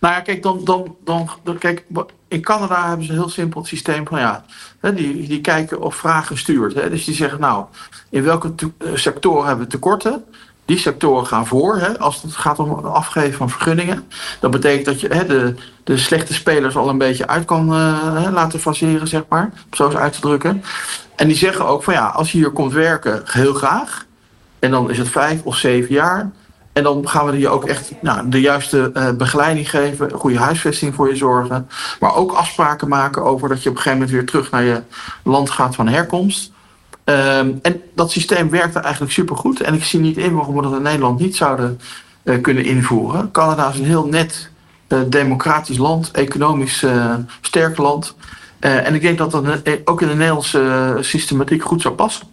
Nou 0.00 0.14
ja, 0.14 0.20
kijk, 0.20 0.42
dan, 0.42 0.60
dan, 0.64 0.96
dan, 1.04 1.30
dan, 1.42 1.58
kijk, 1.58 1.84
in 2.32 2.40
Canada 2.40 2.88
hebben 2.88 3.06
ze 3.06 3.12
een 3.12 3.18
heel 3.18 3.28
simpel 3.28 3.64
systeem 3.64 4.06
van 4.06 4.18
ja, 4.18 4.44
die, 4.80 5.28
die 5.28 5.40
kijken 5.40 5.80
of 5.80 5.94
vragen 5.94 6.38
stuurt. 6.38 6.74
Hè. 6.74 6.90
Dus 6.90 7.04
die 7.04 7.14
zeggen, 7.14 7.40
nou, 7.40 7.64
in 8.10 8.22
welke 8.22 8.54
sectoren 8.94 9.46
hebben 9.46 9.64
we 9.64 9.70
tekorten? 9.70 10.24
Die 10.64 10.78
sectoren 10.78 11.26
gaan 11.26 11.46
voor. 11.46 11.76
Hè, 11.76 11.98
als 11.98 12.22
het 12.22 12.36
gaat 12.36 12.58
om 12.58 12.76
het 12.76 12.84
afgeven 12.84 13.32
van 13.32 13.50
vergunningen. 13.50 14.08
Dat 14.40 14.50
betekent 14.50 14.84
dat 14.84 15.00
je 15.00 15.08
hè, 15.08 15.26
de, 15.26 15.54
de 15.84 15.96
slechte 15.96 16.34
spelers 16.34 16.76
al 16.76 16.88
een 16.88 16.98
beetje 16.98 17.26
uit 17.26 17.44
kan 17.44 17.72
uh, 17.72 18.28
laten 18.32 18.60
faseren, 18.60 19.08
zeg 19.08 19.22
maar. 19.28 19.44
Om 19.44 19.76
zo 19.76 19.86
eens 19.86 19.96
uit 19.96 20.12
te 20.12 20.20
drukken. 20.20 20.64
En 21.16 21.28
die 21.28 21.36
zeggen 21.36 21.66
ook 21.66 21.82
van 21.82 21.94
ja, 21.94 22.06
als 22.06 22.32
je 22.32 22.38
hier 22.38 22.50
komt 22.50 22.72
werken, 22.72 23.22
heel 23.24 23.54
graag. 23.54 24.06
En 24.58 24.70
dan 24.70 24.90
is 24.90 24.98
het 24.98 25.08
vijf 25.08 25.42
of 25.42 25.56
zeven 25.56 25.94
jaar. 25.94 26.30
En 26.72 26.82
dan 26.82 27.08
gaan 27.08 27.26
we 27.26 27.38
je 27.38 27.48
ook 27.48 27.64
echt 27.64 27.92
nou, 28.00 28.28
de 28.28 28.40
juiste 28.40 28.90
uh, 28.94 29.10
begeleiding 29.10 29.70
geven, 29.70 30.10
goede 30.10 30.38
huisvesting 30.38 30.94
voor 30.94 31.08
je 31.08 31.16
zorgen. 31.16 31.68
Maar 32.00 32.14
ook 32.14 32.32
afspraken 32.32 32.88
maken 32.88 33.24
over 33.24 33.48
dat 33.48 33.62
je 33.62 33.68
op 33.68 33.76
een 33.76 33.82
gegeven 33.82 33.98
moment 33.98 34.16
weer 34.16 34.26
terug 34.26 34.50
naar 34.50 34.62
je 34.62 34.82
land 35.22 35.50
gaat 35.50 35.74
van 35.74 35.88
herkomst. 35.88 36.52
Um, 37.04 37.58
en 37.62 37.82
dat 37.94 38.10
systeem 38.10 38.50
werkte 38.50 38.78
eigenlijk 38.78 39.12
supergoed. 39.12 39.60
En 39.60 39.74
ik 39.74 39.84
zie 39.84 40.00
niet 40.00 40.16
in 40.16 40.34
waarom 40.34 40.54
we 40.54 40.62
dat 40.62 40.76
in 40.76 40.82
Nederland 40.82 41.20
niet 41.20 41.36
zouden 41.36 41.80
uh, 42.24 42.40
kunnen 42.40 42.64
invoeren. 42.64 43.30
Canada 43.30 43.68
is 43.68 43.78
een 43.78 43.84
heel 43.84 44.06
net 44.06 44.50
uh, 44.88 44.98
democratisch 45.06 45.78
land, 45.78 46.10
economisch 46.10 46.84
sterk 47.40 47.76
land. 47.76 48.16
en 48.58 48.94
ik 48.94 49.00
denk 49.00 49.18
dat 49.18 49.30
dat 49.30 49.44
ook 49.84 50.02
in 50.02 50.08
de 50.08 50.14
Nederlandse 50.14 50.96
systematiek 51.00 51.62
goed 51.62 51.82
zou 51.82 51.94
passen. 51.94 52.31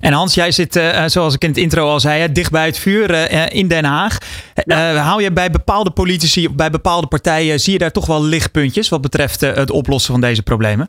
En 0.00 0.12
Hans, 0.12 0.34
jij 0.34 0.52
zit, 0.52 0.76
uh, 0.76 1.04
zoals 1.06 1.34
ik 1.34 1.42
in 1.42 1.48
het 1.48 1.58
intro 1.58 1.88
al 1.88 2.00
zei, 2.00 2.32
dicht 2.32 2.50
bij 2.50 2.66
het 2.66 2.78
vuur 2.78 3.10
uh, 3.10 3.46
in 3.50 3.68
Den 3.68 3.84
Haag. 3.84 4.18
Ja. 4.64 4.96
hou 4.96 5.22
je 5.22 5.32
bij 5.32 5.50
bepaalde 5.50 5.90
politici 5.90 6.46
of 6.46 6.54
bij 6.54 6.70
bepaalde 6.70 7.06
partijen, 7.06 7.60
zie 7.60 7.72
je 7.72 7.78
daar 7.78 7.92
toch 7.92 8.06
wel 8.06 8.24
lichtpuntjes 8.24 8.88
wat 8.88 9.00
betreft 9.00 9.40
het 9.40 9.70
oplossen 9.70 10.12
van 10.12 10.20
deze 10.20 10.42
problemen? 10.42 10.88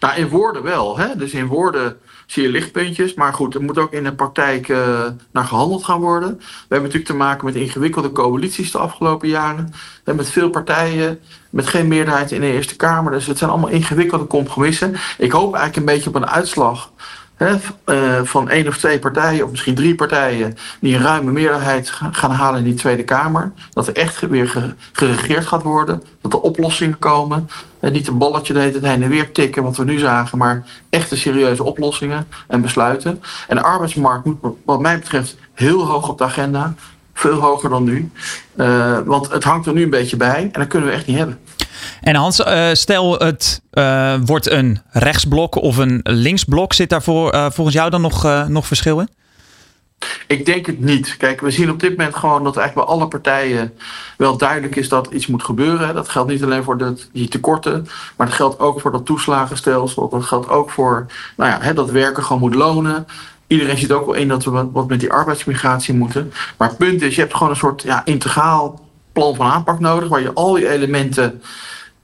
Nou, 0.00 0.16
in 0.16 0.28
woorden 0.28 0.62
wel. 0.62 0.98
Hè? 0.98 1.16
Dus 1.16 1.32
in 1.32 1.46
woorden 1.46 1.96
zie 2.26 2.42
je 2.42 2.48
lichtpuntjes. 2.48 3.14
Maar 3.14 3.32
goed, 3.32 3.54
er 3.54 3.62
moet 3.62 3.78
ook 3.78 3.92
in 3.92 4.04
de 4.04 4.14
praktijk 4.14 4.68
uh, 4.68 5.06
naar 5.32 5.44
gehandeld 5.44 5.84
gaan 5.84 6.00
worden. 6.00 6.36
We 6.38 6.44
hebben 6.58 6.82
natuurlijk 6.82 7.10
te 7.10 7.14
maken 7.14 7.44
met 7.44 7.54
ingewikkelde 7.54 8.12
coalities 8.12 8.70
de 8.70 8.78
afgelopen 8.78 9.28
jaren. 9.28 9.72
Met 10.04 10.30
veel 10.30 10.50
partijen, 10.50 11.20
met 11.50 11.66
geen 11.66 11.88
meerderheid 11.88 12.30
in 12.30 12.40
de 12.40 12.52
Eerste 12.52 12.76
Kamer. 12.76 13.12
Dus 13.12 13.26
het 13.26 13.38
zijn 13.38 13.50
allemaal 13.50 13.70
ingewikkelde 13.70 14.26
compromissen. 14.26 14.96
Ik 15.18 15.32
hoop 15.32 15.54
eigenlijk 15.54 15.76
een 15.76 15.94
beetje 15.94 16.08
op 16.08 16.14
een 16.14 16.28
uitslag 16.28 16.92
He, 17.36 17.56
uh, 17.86 18.20
van 18.24 18.48
één 18.48 18.68
of 18.68 18.76
twee 18.76 18.98
partijen, 18.98 19.44
of 19.44 19.50
misschien 19.50 19.74
drie 19.74 19.94
partijen, 19.94 20.56
die 20.80 20.94
een 20.94 21.02
ruime 21.02 21.32
meerderheid 21.32 21.90
gaan 21.90 22.30
halen 22.30 22.58
in 22.58 22.64
die 22.64 22.74
Tweede 22.74 23.04
Kamer. 23.04 23.52
Dat 23.70 23.86
er 23.86 23.96
echt 23.96 24.20
weer 24.20 24.74
geregeerd 24.92 25.46
gaat 25.46 25.62
worden. 25.62 26.02
Dat 26.20 26.32
er 26.32 26.40
oplossingen 26.40 26.98
komen. 26.98 27.48
En 27.80 27.92
niet 27.92 28.08
een 28.08 28.18
balletje 28.18 28.52
de 28.52 28.58
hele 28.58 28.88
heen 28.88 29.02
en 29.02 29.08
weer 29.08 29.32
tikken, 29.32 29.62
wat 29.62 29.76
we 29.76 29.84
nu 29.84 29.98
zagen, 29.98 30.38
maar 30.38 30.64
echte 30.90 31.16
serieuze 31.16 31.62
oplossingen 31.62 32.26
en 32.48 32.60
besluiten. 32.60 33.22
En 33.48 33.56
de 33.56 33.62
arbeidsmarkt 33.62 34.24
moet, 34.24 34.38
wat 34.64 34.80
mij 34.80 34.98
betreft, 34.98 35.36
heel 35.54 35.86
hoog 35.86 36.08
op 36.08 36.18
de 36.18 36.24
agenda. 36.24 36.74
Veel 37.14 37.40
hoger 37.40 37.70
dan 37.70 37.84
nu. 37.84 38.10
Uh, 38.56 38.98
want 39.04 39.30
het 39.30 39.44
hangt 39.44 39.66
er 39.66 39.72
nu 39.72 39.82
een 39.82 39.90
beetje 39.90 40.16
bij 40.16 40.42
en 40.52 40.60
dat 40.60 40.66
kunnen 40.66 40.88
we 40.88 40.94
echt 40.94 41.06
niet 41.06 41.16
hebben. 41.16 41.38
En 42.00 42.14
Hans, 42.14 42.40
uh, 42.40 42.68
stel 42.72 43.18
het 43.18 43.62
uh, 43.72 44.14
wordt 44.24 44.50
een 44.50 44.80
rechtsblok 44.90 45.54
of 45.54 45.76
een 45.76 46.00
linksblok. 46.02 46.72
Zit 46.72 46.88
daar 46.88 47.02
voor, 47.02 47.34
uh, 47.34 47.46
volgens 47.50 47.76
jou 47.76 47.90
dan 47.90 48.00
nog, 48.00 48.46
nog 48.48 48.66
verschil 48.66 49.00
in? 49.00 49.08
Ik 50.26 50.46
denk 50.46 50.66
het 50.66 50.80
niet. 50.80 51.16
Kijk, 51.16 51.40
we 51.40 51.50
zien 51.50 51.70
op 51.70 51.80
dit 51.80 51.96
moment 51.96 52.16
gewoon 52.16 52.44
dat 52.44 52.56
eigenlijk 52.56 52.86
bij 52.86 52.96
alle 52.96 53.08
partijen 53.08 53.72
wel 54.16 54.36
duidelijk 54.36 54.76
is 54.76 54.88
dat 54.88 55.08
iets 55.12 55.26
moet 55.26 55.44
gebeuren. 55.44 55.94
Dat 55.94 56.08
geldt 56.08 56.30
niet 56.30 56.42
alleen 56.42 56.62
voor 56.62 56.78
de, 56.78 56.94
die 57.12 57.28
tekorten, 57.28 57.88
maar 58.16 58.26
dat 58.26 58.36
geldt 58.36 58.58
ook 58.58 58.80
voor 58.80 58.92
dat 58.92 59.06
toeslagenstelsel. 59.06 60.08
Dat 60.08 60.24
geldt 60.24 60.48
ook 60.48 60.70
voor 60.70 61.06
nou 61.36 61.50
ja, 61.50 61.58
hè, 61.60 61.74
dat 61.74 61.90
werken 61.90 62.22
gewoon 62.22 62.42
moet 62.42 62.54
lonen. 62.54 63.06
Iedereen 63.46 63.78
ziet 63.78 63.92
ook 63.92 64.06
wel 64.06 64.14
in 64.14 64.28
dat 64.28 64.44
we 64.44 64.70
wat, 64.72 64.88
met 64.88 65.00
die 65.00 65.12
arbeidsmigratie 65.12 65.94
moeten. 65.94 66.32
Maar 66.56 66.68
het 66.68 66.78
punt 66.78 67.02
is, 67.02 67.14
je 67.14 67.20
hebt 67.20 67.34
gewoon 67.34 67.50
een 67.50 67.56
soort 67.56 67.82
ja, 67.82 68.02
integraal 68.04 68.80
plan 69.12 69.34
van 69.34 69.46
aanpak 69.46 69.80
nodig, 69.80 70.08
waar 70.08 70.20
je 70.20 70.32
al 70.32 70.52
die 70.52 70.68
elementen 70.68 71.42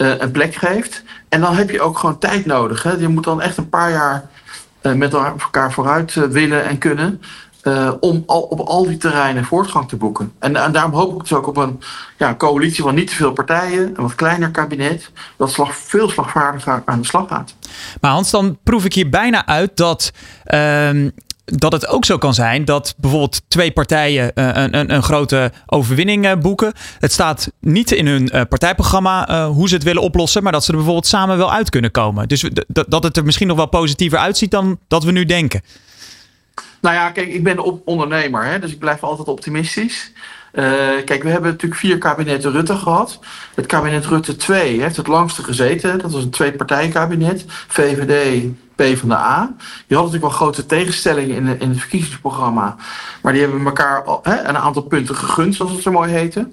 een 0.00 0.30
plek 0.30 0.54
geeft. 0.54 1.02
En 1.28 1.40
dan 1.40 1.54
heb 1.54 1.70
je 1.70 1.80
ook 1.80 1.98
gewoon 1.98 2.18
tijd 2.18 2.46
nodig. 2.46 2.82
Hè. 2.82 2.92
Je 2.92 3.08
moet 3.08 3.24
dan 3.24 3.40
echt 3.40 3.56
een 3.56 3.68
paar 3.68 3.90
jaar 3.90 4.28
uh, 4.82 4.92
met 4.92 5.12
elkaar 5.12 5.72
vooruit 5.72 6.14
uh, 6.14 6.24
willen 6.24 6.64
en 6.64 6.78
kunnen. 6.78 7.22
Om 8.00 8.22
al, 8.26 8.40
op 8.40 8.60
al 8.60 8.86
die 8.86 8.96
terreinen 8.96 9.44
voortgang 9.44 9.88
te 9.88 9.96
boeken. 9.96 10.32
En, 10.38 10.56
en 10.56 10.72
daarom 10.72 10.92
hoop 10.92 11.14
ik 11.14 11.20
dus 11.20 11.32
ook 11.32 11.46
op 11.46 11.56
een 11.56 11.80
ja, 12.18 12.34
coalitie 12.34 12.82
van 12.82 12.94
niet 12.94 13.08
te 13.08 13.14
veel 13.14 13.32
partijen, 13.32 13.86
een 13.86 14.02
wat 14.02 14.14
kleiner 14.14 14.50
kabinet, 14.50 15.10
dat 15.36 15.52
slag, 15.52 15.76
veel 15.76 16.08
slagvaardiger 16.08 16.82
aan 16.84 17.00
de 17.00 17.06
slag 17.06 17.28
gaat. 17.28 17.54
Maar 18.00 18.10
Hans, 18.10 18.30
dan 18.30 18.58
proef 18.62 18.84
ik 18.84 18.94
hier 18.94 19.08
bijna 19.08 19.46
uit 19.46 19.76
dat. 19.76 20.12
Uh, 20.46 21.08
dat 21.50 21.72
het 21.72 21.86
ook 21.86 22.04
zo 22.04 22.18
kan 22.18 22.34
zijn 22.34 22.64
dat 22.64 22.94
bijvoorbeeld 22.96 23.42
twee 23.48 23.70
partijen 23.70 24.32
uh, 24.34 24.48
een, 24.52 24.78
een, 24.78 24.94
een, 24.94 25.02
grote 25.02 25.52
overwinning 25.66 26.26
uh, 26.26 26.32
boeken. 26.34 26.72
Het 26.98 27.12
staat 27.12 27.52
niet 27.60 27.92
in 27.92 28.06
hun 28.06 28.22
uh, 28.22 28.40
partijprogramma 28.48 29.48
hoe 29.48 29.68
ze 29.68 29.74
het 29.74 29.84
willen 29.84 30.02
oplossen, 30.02 30.42
maar 30.42 30.52
dat 30.52 30.64
ze 30.64 30.70
er 30.70 30.76
bijvoorbeeld 30.76 31.06
samen 31.06 31.36
wel 31.36 31.52
uit 31.52 31.70
kunnen 31.70 31.90
komen. 31.90 32.28
Dus 32.28 32.50
dat 32.68 33.02
het 33.02 33.16
er 33.16 33.24
misschien 33.24 33.46
nog 33.46 33.56
wel 33.56 33.68
positiever 33.68 34.18
uitziet 34.18 34.50
dan 34.50 34.78
dat 34.88 35.04
we 35.04 35.12
nu 35.12 35.24
denken. 35.24 35.62
Nou 36.80 36.94
ja, 36.94 37.10
kijk, 37.10 37.28
ik 37.28 37.42
ben 37.42 37.84
ondernemer, 37.86 38.44
hè, 38.44 38.58
dus 38.58 38.70
ik 38.70 38.78
blijf 38.78 39.02
altijd 39.02 39.28
optimistisch. 39.28 40.12
Kijk, 41.04 41.22
we 41.22 41.28
hebben 41.28 41.50
natuurlijk 41.50 41.80
vier 41.80 41.98
kabinetten 41.98 42.52
Rutte 42.52 42.76
gehad. 42.76 43.18
Het 43.54 43.66
kabinet 43.66 44.06
Rutte 44.06 44.36
2 44.36 44.80
heeft 44.80 44.96
het 44.96 45.06
langste 45.06 45.42
gezeten. 45.42 45.98
Dat 45.98 46.12
was 46.12 46.22
een 46.22 46.30
twee-partijkabinet. 46.30 47.44
VVD, 47.46 48.44
PvdA. 48.80 49.52
Die 49.86 49.96
hadden 49.96 50.12
natuurlijk 50.12 50.22
wel 50.22 50.30
grote 50.30 50.66
tegenstellingen 50.66 51.36
in, 51.36 51.60
in 51.60 51.68
het 51.68 51.78
verkiezingsprogramma. 51.78 52.76
Maar 53.22 53.32
die 53.32 53.42
hebben 53.42 53.64
elkaar 53.64 54.04
hè, 54.22 54.42
een 54.42 54.58
aantal 54.58 54.82
punten 54.82 55.14
gegund, 55.14 55.54
zoals 55.54 55.72
het 55.72 55.82
zo 55.82 55.90
mooi 55.90 56.12
heette. 56.12 56.48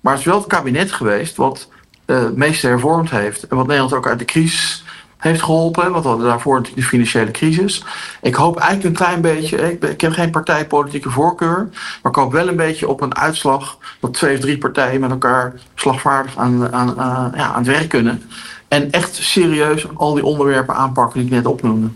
Maar 0.00 0.12
het 0.12 0.20
is 0.20 0.28
wel 0.28 0.38
het 0.38 0.46
kabinet 0.46 0.92
geweest 0.92 1.36
wat 1.36 1.68
uh, 2.06 2.18
het 2.18 2.36
meeste 2.36 2.66
hervormd 2.66 3.10
heeft. 3.10 3.46
En 3.46 3.56
wat 3.56 3.66
Nederland 3.66 3.94
ook 3.94 4.06
uit 4.06 4.18
de 4.18 4.24
crisis 4.24 4.84
heeft 5.22 5.42
geholpen. 5.42 5.90
Want 5.90 6.02
we 6.02 6.08
hadden 6.08 6.26
daarvoor 6.26 6.62
de 6.74 6.82
financiële 6.82 7.30
crisis. 7.30 7.84
Ik 8.22 8.34
hoop 8.34 8.56
eigenlijk 8.56 8.88
een 8.88 9.06
klein 9.06 9.20
beetje, 9.20 9.56
ik, 9.56 9.84
ik 9.84 10.00
heb 10.00 10.12
geen 10.12 10.30
partijpolitieke 10.30 11.10
voorkeur, 11.10 11.68
maar 12.02 12.12
ik 12.12 12.18
hoop 12.18 12.32
wel 12.32 12.48
een 12.48 12.56
beetje 12.56 12.88
op 12.88 13.00
een 13.00 13.16
uitslag 13.16 13.78
dat 14.00 14.14
twee 14.14 14.34
of 14.34 14.40
drie 14.40 14.58
partijen 14.58 15.00
met 15.00 15.10
elkaar 15.10 15.54
slagvaardig 15.74 16.36
aan, 16.36 16.72
aan, 16.72 16.94
ja, 17.36 17.52
aan 17.52 17.64
het 17.64 17.66
werk 17.66 17.88
kunnen. 17.88 18.22
En 18.72 18.90
echt 18.90 19.14
serieus 19.14 19.86
al 19.94 20.14
die 20.14 20.24
onderwerpen 20.24 20.74
aanpakken 20.74 21.18
die 21.20 21.28
ik 21.28 21.34
net 21.34 21.46
opnoemde. 21.46 21.88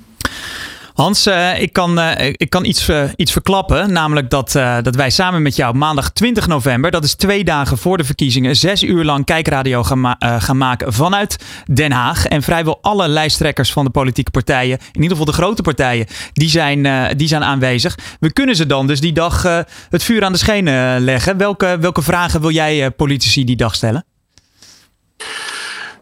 Hans, 0.95 1.26
uh, 1.26 1.61
ik 1.61 1.73
kan, 1.73 1.99
uh, 1.99 2.12
ik 2.18 2.50
kan 2.50 2.64
iets, 2.64 2.88
uh, 2.88 3.02
iets 3.16 3.33
verklappen. 3.33 3.92
Namelijk 3.92 4.30
dat, 4.30 4.52
dat 4.83 4.95
wij 4.95 5.11
samen 5.11 5.42
met 5.42 5.56
jou 5.56 5.75
maandag 5.75 6.11
20 6.11 6.47
november, 6.47 6.90
dat 6.90 7.04
is 7.04 7.14
twee 7.14 7.45
dagen 7.45 7.78
voor 7.78 7.97
de 7.97 8.04
verkiezingen, 8.04 8.56
zes 8.56 8.83
uur 8.83 9.04
lang 9.04 9.25
kijkradio 9.25 9.83
gaan, 9.83 10.16
gaan 10.18 10.59
maken 10.59 10.92
vanuit 10.92 11.38
Den 11.73 11.92
Haag. 11.92 12.26
En 12.26 12.42
vrijwel 12.42 12.78
alle 12.80 13.09
lijsttrekkers 13.09 13.73
van 13.73 13.85
de 13.85 13.90
politieke 13.90 14.30
partijen, 14.30 14.78
in 14.78 15.02
ieder 15.02 15.16
geval 15.16 15.25
de 15.25 15.33
grote 15.33 15.62
partijen, 15.62 16.06
die 16.33 16.49
zijn, 16.49 17.16
die 17.16 17.28
zijn 17.28 17.45
aanwezig. 17.45 17.99
We 18.21 18.33
kunnen 18.33 18.56
ze 18.56 18.66
dan 18.66 18.87
dus 18.87 19.00
die 19.00 19.12
dag 19.12 19.42
het 19.90 20.02
vuur 20.02 20.25
aan 20.25 20.33
de 20.33 20.38
schenen 20.38 21.00
leggen. 21.00 21.37
Welke, 21.37 21.76
welke 21.80 22.02
vragen 22.02 22.40
wil 22.40 22.50
jij 22.50 22.90
politici 22.90 23.45
die 23.45 23.56
dag 23.56 23.75
stellen? 23.75 24.04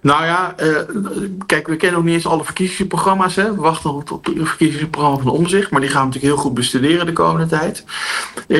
Nou 0.04 0.24
ja, 0.24 0.54
uh, 0.62 0.78
kijk, 1.46 1.66
we 1.66 1.76
kennen 1.76 1.98
ook 1.98 2.04
niet 2.04 2.14
eens 2.14 2.26
alle 2.26 2.44
verkiezingsprogramma's. 2.44 3.34
Hè. 3.36 3.54
We 3.54 3.60
wachten 3.60 3.90
op 3.90 4.24
het 4.24 4.48
verkiezingsprogramma 4.48 5.22
van 5.22 5.32
Omzicht, 5.32 5.70
maar 5.70 5.80
die 5.80 5.90
gaan 5.90 6.00
we 6.00 6.06
natuurlijk 6.06 6.34
heel 6.34 6.42
goed 6.42 6.54
bestuderen 6.54 7.06
de 7.06 7.12
komende 7.12 7.46
tijd. 7.46 7.84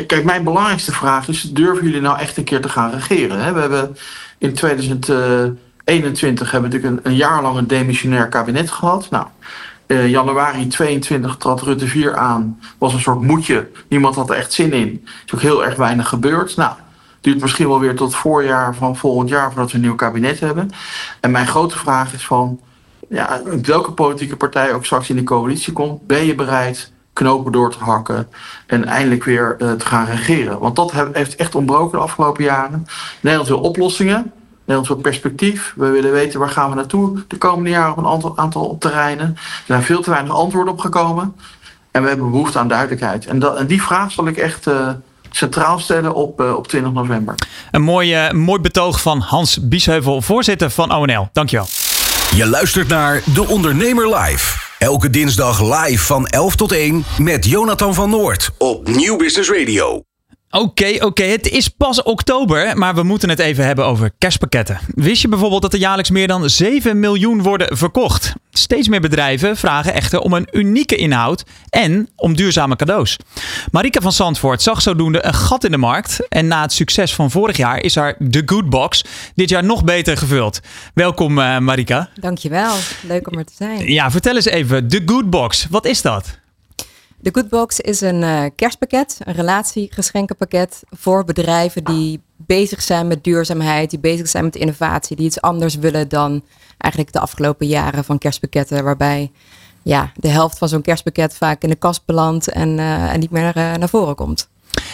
Kijk, 0.06 0.24
mijn 0.24 0.44
belangrijkste 0.44 0.92
vraag 0.92 1.28
is: 1.28 1.42
durven 1.42 1.84
jullie 1.84 2.00
nou 2.00 2.18
echt 2.18 2.36
een 2.36 2.44
keer 2.44 2.60
te 2.60 2.68
gaan 2.68 2.90
regeren? 2.90 3.44
Hè? 3.44 3.52
We 3.52 3.60
hebben 3.60 3.96
in 4.38 4.54
2021 4.54 6.50
hebben 6.50 6.70
we 6.70 6.76
natuurlijk 6.76 7.04
een, 7.04 7.12
een 7.12 7.18
jaar 7.18 7.42
lang 7.42 7.56
een 7.56 7.66
demissionair 7.66 8.28
kabinet 8.28 8.70
gehad. 8.70 9.10
Nou, 9.10 9.26
uh, 9.86 10.08
januari 10.08 10.66
22 10.66 11.36
trad 11.36 11.62
Rutte 11.62 11.86
4 11.86 12.16
aan. 12.16 12.60
Was 12.78 12.92
een 12.92 13.00
soort 13.00 13.20
moedje. 13.20 13.68
Niemand 13.88 14.14
had 14.14 14.30
er 14.30 14.36
echt 14.36 14.52
zin 14.52 14.72
in. 14.72 15.00
Er 15.04 15.22
is 15.26 15.34
ook 15.34 15.40
heel 15.40 15.64
erg 15.64 15.76
weinig 15.76 16.08
gebeurd. 16.08 16.56
Nou, 16.56 16.74
duurt 17.24 17.40
misschien 17.40 17.68
wel 17.68 17.80
weer 17.80 17.96
tot 17.96 18.14
voorjaar 18.14 18.74
van 18.74 18.96
volgend 18.96 19.28
jaar 19.28 19.52
voordat 19.52 19.70
we 19.70 19.76
een 19.76 19.82
nieuw 19.82 19.94
kabinet 19.94 20.40
hebben. 20.40 20.70
En 21.20 21.30
mijn 21.30 21.46
grote 21.46 21.78
vraag 21.78 22.12
is 22.12 22.26
van, 22.26 22.60
ja, 23.08 23.40
welke 23.62 23.92
politieke 23.92 24.36
partij 24.36 24.74
ook 24.74 24.84
straks 24.84 25.10
in 25.10 25.16
de 25.16 25.22
coalitie 25.22 25.72
komt, 25.72 26.06
ben 26.06 26.24
je 26.24 26.34
bereid 26.34 26.92
knopen 27.12 27.52
door 27.52 27.70
te 27.70 27.78
hakken 27.78 28.28
en 28.66 28.84
eindelijk 28.84 29.24
weer 29.24 29.56
uh, 29.58 29.72
te 29.72 29.86
gaan 29.86 30.06
regeren? 30.06 30.58
Want 30.58 30.76
dat 30.76 30.92
heeft 31.12 31.36
echt 31.36 31.54
ontbroken 31.54 31.98
de 31.98 32.04
afgelopen 32.04 32.44
jaren. 32.44 32.86
Nederland 33.20 33.48
wil 33.48 33.60
oplossingen. 33.60 34.32
Nederland 34.58 34.88
wil 34.88 34.96
perspectief. 34.96 35.72
We 35.76 35.88
willen 35.88 36.12
weten 36.12 36.40
waar 36.40 36.50
gaan 36.50 36.70
we 36.70 36.76
naartoe 36.76 37.24
de 37.28 37.38
komende 37.38 37.70
jaren 37.70 37.92
op 37.92 37.98
een 37.98 38.06
aantal, 38.06 38.38
aantal 38.38 38.76
terreinen. 38.78 39.26
Er 39.36 39.62
zijn 39.66 39.82
veel 39.82 40.02
te 40.02 40.10
weinig 40.10 40.34
antwoorden 40.34 40.72
op 40.72 40.80
gekomen. 40.80 41.34
En 41.90 42.02
we 42.02 42.08
hebben 42.08 42.30
behoefte 42.30 42.58
aan 42.58 42.68
duidelijkheid. 42.68 43.26
En, 43.26 43.38
dat, 43.38 43.68
die 43.68 43.82
vraag 43.82 44.12
zal 44.12 44.26
ik 44.26 44.36
echt 44.36 44.66
uh, 44.66 44.88
centraal 45.36 45.78
stellen 45.78 46.14
op, 46.14 46.40
uh, 46.40 46.54
op 46.56 46.68
20 46.68 46.92
november. 46.92 47.34
Een 47.70 47.82
mooi, 47.82 48.26
uh, 48.26 48.30
mooi 48.30 48.60
betoog 48.60 49.00
van 49.00 49.20
Hans 49.20 49.68
Biesheuvel, 49.68 50.22
voorzitter 50.22 50.70
van 50.70 50.94
ONL. 50.94 51.28
Dankjewel. 51.32 51.66
Je 52.36 52.46
luistert 52.46 52.88
naar 52.88 53.22
De 53.34 53.48
Ondernemer 53.48 54.16
Live. 54.16 54.58
Elke 54.78 55.10
dinsdag 55.10 55.62
live 55.62 56.04
van 56.04 56.26
11 56.26 56.56
tot 56.56 56.72
1 56.72 57.04
met 57.18 57.44
Jonathan 57.44 57.94
van 57.94 58.10
Noord 58.10 58.50
op 58.58 58.88
Nieuw 58.88 59.16
Business 59.16 59.50
Radio. 59.50 60.13
Oké, 60.54 60.64
okay, 60.64 60.94
oké. 60.94 61.04
Okay. 61.04 61.28
Het 61.28 61.48
is 61.48 61.68
pas 61.68 62.02
oktober, 62.02 62.78
maar 62.78 62.94
we 62.94 63.02
moeten 63.02 63.28
het 63.28 63.38
even 63.38 63.66
hebben 63.66 63.86
over 63.86 64.10
kerstpakketten. 64.18 64.78
Wist 64.86 65.22
je 65.22 65.28
bijvoorbeeld 65.28 65.62
dat 65.62 65.72
er 65.72 65.78
jaarlijks 65.78 66.10
meer 66.10 66.26
dan 66.26 66.50
7 66.50 67.00
miljoen 67.00 67.42
worden 67.42 67.76
verkocht? 67.76 68.32
Steeds 68.50 68.88
meer 68.88 69.00
bedrijven 69.00 69.56
vragen 69.56 69.94
echter 69.94 70.20
om 70.20 70.32
een 70.32 70.48
unieke 70.52 70.96
inhoud 70.96 71.44
en 71.68 72.08
om 72.16 72.36
duurzame 72.36 72.76
cadeaus. 72.76 73.16
Marika 73.70 74.00
van 74.00 74.12
Zandvoort 74.12 74.62
zag 74.62 74.82
zodoende 74.82 75.24
een 75.24 75.34
gat 75.34 75.64
in 75.64 75.70
de 75.70 75.76
markt. 75.76 76.28
En 76.28 76.46
na 76.46 76.62
het 76.62 76.72
succes 76.72 77.14
van 77.14 77.30
vorig 77.30 77.56
jaar 77.56 77.82
is 77.82 77.94
haar 77.94 78.16
The 78.30 78.42
Good 78.46 78.68
Box 78.68 79.04
dit 79.34 79.48
jaar 79.48 79.64
nog 79.64 79.84
beter 79.84 80.16
gevuld. 80.16 80.60
Welkom 80.94 81.38
uh, 81.38 81.58
Marika. 81.58 82.08
Dankjewel, 82.20 82.74
leuk 83.02 83.30
om 83.30 83.38
er 83.38 83.44
te 83.44 83.54
zijn. 83.56 83.92
Ja, 83.92 84.10
vertel 84.10 84.34
eens 84.34 84.44
even, 84.44 84.88
The 84.88 85.02
Good 85.06 85.30
Box, 85.30 85.66
wat 85.70 85.86
is 85.86 86.02
dat? 86.02 86.42
De 87.24 87.30
Goodbox 87.32 87.80
is 87.80 88.00
een 88.00 88.22
uh, 88.22 88.44
kerstpakket, 88.56 89.18
een 89.24 89.34
relatiegeschenkenpakket 89.34 90.82
voor 90.90 91.24
bedrijven 91.24 91.84
die 91.84 92.20
bezig 92.36 92.82
zijn 92.82 93.06
met 93.06 93.24
duurzaamheid, 93.24 93.90
die 93.90 93.98
bezig 93.98 94.28
zijn 94.28 94.44
met 94.44 94.56
innovatie, 94.56 95.16
die 95.16 95.26
iets 95.26 95.40
anders 95.40 95.74
willen 95.74 96.08
dan 96.08 96.44
eigenlijk 96.78 97.12
de 97.12 97.20
afgelopen 97.20 97.66
jaren 97.66 98.04
van 98.04 98.18
kerstpakketten, 98.18 98.84
waarbij 98.84 99.30
ja, 99.82 100.12
de 100.16 100.28
helft 100.28 100.58
van 100.58 100.68
zo'n 100.68 100.82
kerstpakket 100.82 101.34
vaak 101.34 101.62
in 101.62 101.68
de 101.68 101.76
kast 101.76 102.04
belandt 102.04 102.48
en, 102.48 102.78
uh, 102.78 103.12
en 103.12 103.20
niet 103.20 103.30
meer 103.30 103.56
uh, 103.56 103.74
naar 103.74 103.88
voren 103.88 104.14
komt. 104.14 104.48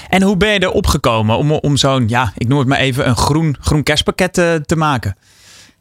En 0.09 0.23
hoe 0.23 0.37
ben 0.37 0.53
je 0.53 0.59
er 0.59 0.73
opgekomen 0.73 1.37
om, 1.37 1.53
om 1.53 1.77
zo'n, 1.77 2.09
ja, 2.09 2.33
ik 2.37 2.49
noem 2.49 2.59
het 2.59 2.69
maar 2.69 2.79
even, 2.79 3.09
een 3.09 3.17
groen, 3.17 3.57
groen 3.61 3.83
kerstpakket 3.83 4.33
te 4.67 4.77
maken? 4.77 5.17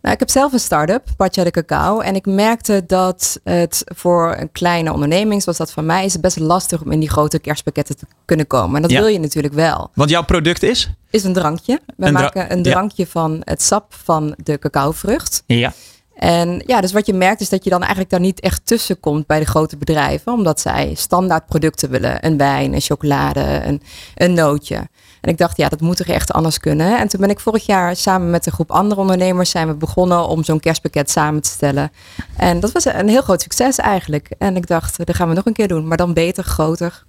Nou, 0.01 0.13
ik 0.13 0.20
heb 0.20 0.29
zelf 0.29 0.53
een 0.53 0.60
start-up, 0.60 1.03
Patja 1.18 1.44
de 1.44 1.51
Cacao. 1.51 2.00
En 2.00 2.15
ik 2.15 2.25
merkte 2.25 2.84
dat 2.88 3.39
het 3.44 3.84
voor 3.86 4.36
een 4.38 4.51
kleine 4.51 4.94
onderneming, 4.94 5.41
zoals 5.41 5.58
dat 5.58 5.72
van 5.72 5.86
mij, 5.86 6.06
is 6.06 6.13
het 6.13 6.22
best 6.22 6.39
lastig 6.39 6.82
om 6.82 6.91
in 6.91 7.00
die 7.00 7.10
grote 7.10 7.39
kerstpakketten 7.39 7.98
te 7.98 8.06
kunnen 8.25 8.48
komen. 8.48 8.75
En 8.75 8.82
dat 8.82 8.91
ja. 8.91 9.00
wil 9.00 9.08
je 9.08 9.20
natuurlijk 9.20 9.53
wel. 9.53 9.91
Want 9.94 10.10
jouw 10.10 10.24
product 10.24 10.63
is? 10.63 10.89
Is 11.10 11.24
een 11.24 11.34
drankje. 11.34 11.79
We 11.98 12.12
maken 12.12 12.51
een 12.51 12.63
drankje 12.63 13.03
ja. 13.03 13.10
van 13.10 13.41
het 13.44 13.62
sap 13.62 13.94
van 14.03 14.36
de 14.44 14.60
cacaovrucht. 14.60 15.44
Ja. 15.46 15.74
En 16.19 16.63
ja, 16.65 16.81
dus 16.81 16.91
wat 16.91 17.05
je 17.05 17.13
merkt 17.13 17.41
is 17.41 17.49
dat 17.49 17.63
je 17.63 17.69
dan 17.69 17.79
eigenlijk 17.79 18.09
daar 18.09 18.19
niet 18.19 18.39
echt 18.39 18.65
tussen 18.65 18.99
komt 18.99 19.27
bij 19.27 19.39
de 19.39 19.45
grote 19.45 19.77
bedrijven. 19.77 20.33
Omdat 20.33 20.59
zij 20.59 20.93
standaard 20.95 21.45
producten 21.45 21.89
willen. 21.89 22.25
Een 22.25 22.38
wijn, 22.38 22.73
een 22.73 22.81
chocolade, 22.81 23.61
een, 23.63 23.81
een 24.15 24.33
nootje. 24.33 24.75
En 25.21 25.29
ik 25.29 25.38
dacht, 25.38 25.57
ja, 25.57 25.69
dat 25.69 25.81
moet 25.81 25.97
toch 25.97 26.07
echt 26.07 26.33
anders 26.33 26.59
kunnen. 26.59 26.99
En 26.99 27.07
toen 27.07 27.19
ben 27.19 27.29
ik 27.29 27.39
vorig 27.39 27.65
jaar 27.65 27.95
samen 27.95 28.29
met 28.29 28.45
een 28.45 28.51
groep 28.51 28.71
andere 28.71 29.01
ondernemers 29.01 29.49
zijn 29.49 29.67
we 29.67 29.73
begonnen 29.73 30.27
om 30.27 30.43
zo'n 30.43 30.59
kerstpakket 30.59 31.11
samen 31.11 31.41
te 31.41 31.49
stellen. 31.49 31.91
En 32.38 32.59
dat 32.59 32.71
was 32.71 32.85
een 32.85 33.09
heel 33.09 33.21
groot 33.21 33.41
succes 33.41 33.77
eigenlijk. 33.77 34.31
En 34.38 34.55
ik 34.55 34.67
dacht, 34.67 35.05
dat 35.05 35.15
gaan 35.15 35.29
we 35.29 35.35
nog 35.35 35.45
een 35.45 35.53
keer 35.53 35.67
doen, 35.67 35.88
maar 35.88 35.97
dan 35.97 36.13
beter, 36.13 36.43
groter. 36.43 37.03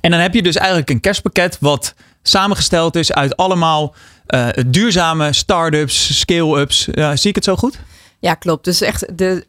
En 0.00 0.10
dan 0.10 0.20
heb 0.20 0.34
je 0.34 0.42
dus 0.42 0.56
eigenlijk 0.56 0.90
een 0.90 1.00
kerstpakket 1.00 1.56
wat 1.60 1.94
samengesteld 2.22 2.96
is 2.96 3.12
uit 3.12 3.36
allemaal 3.36 3.94
uh, 4.28 4.48
duurzame 4.66 5.32
start-ups, 5.32 6.18
scale-ups. 6.18 6.84
Zie 7.14 7.28
ik 7.28 7.34
het 7.34 7.44
zo 7.44 7.56
goed? 7.56 7.78
Ja, 8.24 8.34
klopt. 8.34 8.64
Dus 8.64 8.80
echt 8.80 9.18
de, 9.18 9.44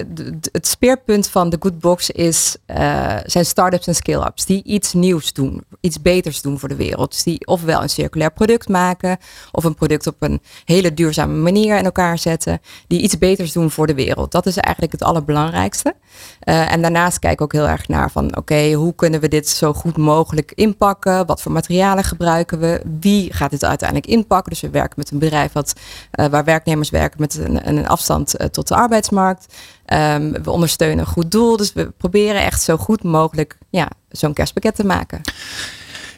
het 0.52 0.68
speerpunt 0.68 1.28
van 1.28 1.50
de 1.50 1.58
Good 1.60 1.80
Box 1.80 2.10
is, 2.10 2.58
uh, 2.68 3.16
zijn 3.26 3.46
start-ups 3.46 3.88
en 3.88 3.96
scale-ups 3.96 4.46
die 4.46 4.64
iets 4.64 4.94
nieuws 4.94 5.34
doen, 5.34 5.64
iets 5.80 6.02
beters 6.02 6.42
doen 6.42 6.60
voor 6.60 6.70
de 6.70 6.76
wereld. 6.76 7.12
Dus 7.12 7.24
die 7.24 7.48
ofwel 7.48 7.82
een 7.82 7.90
circulair 7.90 8.32
product 8.32 8.70
maken 8.70 9.18
of 9.52 9.64
een 9.64 9.76
product 9.76 10.08
op 10.08 10.16
een 10.20 10.42
hele 10.66 10.94
duurzame 10.94 11.34
manier 11.34 11.78
in 11.78 11.86
elkaar 11.86 12.18
zetten, 12.18 12.62
die 12.88 13.02
iets 13.02 13.18
beters 13.18 13.52
doen 13.52 13.72
voor 13.72 13.88
de 13.88 13.94
wereld. 13.94 14.32
Dat 14.32 14.46
is 14.46 14.58
eigenlijk 14.58 14.94
het 14.94 15.04
allerbelangrijkste. 15.04 15.96
Uh, 16.44 16.72
en 16.72 16.82
daarnaast 16.82 17.20
kijk 17.20 17.34
ik 17.34 17.42
ook 17.42 17.54
heel 17.54 17.68
erg 17.68 17.88
naar 17.88 18.12
van 18.12 18.38
oké, 18.38 18.72
hoe 18.72 18.96
kunnen 18.96 19.20
we 19.20 19.28
dit 19.28 19.50
zo 19.50 19.74
goed 19.74 19.98
mogelijk 19.98 20.52
inpakken? 20.56 21.26
Wat 21.26 21.42
voor 21.42 21.52
materialen 21.52 22.04
gebruiken 22.04 22.60
we? 22.60 22.82
Wie 23.00 23.34
gaat 23.34 23.52
dit 23.52 23.64
uiteindelijk 23.64 24.10
inpakken? 24.10 24.52
Dus 24.52 24.62
we 24.62 24.70
werken 24.70 24.96
met 24.98 25.12
een 25.12 25.20
bedrijf 25.20 25.52
wat, 25.52 25.74
uh, 26.20 26.26
waar 26.26 26.44
werknemers 26.44 26.90
werken 26.90 27.22
met 27.22 27.36
een, 27.36 27.68
een 27.68 27.88
afstand 27.88 28.36
tot 28.52 28.65
de 28.68 28.76
arbeidsmarkt. 28.76 29.54
Um, 29.94 30.44
we 30.44 30.52
ondersteunen 30.52 31.00
een 31.00 31.06
goed 31.06 31.32
doel. 31.32 31.58
Dus 31.58 31.74
we 31.74 31.92
proberen 31.98 32.44
echt 32.44 32.62
zo 32.62 32.78
goed 32.78 33.04
mogelijk 33.04 33.58
ja, 33.70 33.90
zo'n 34.10 34.34
kerstpakket 34.34 34.76
te 34.76 34.86
maken. 34.86 35.22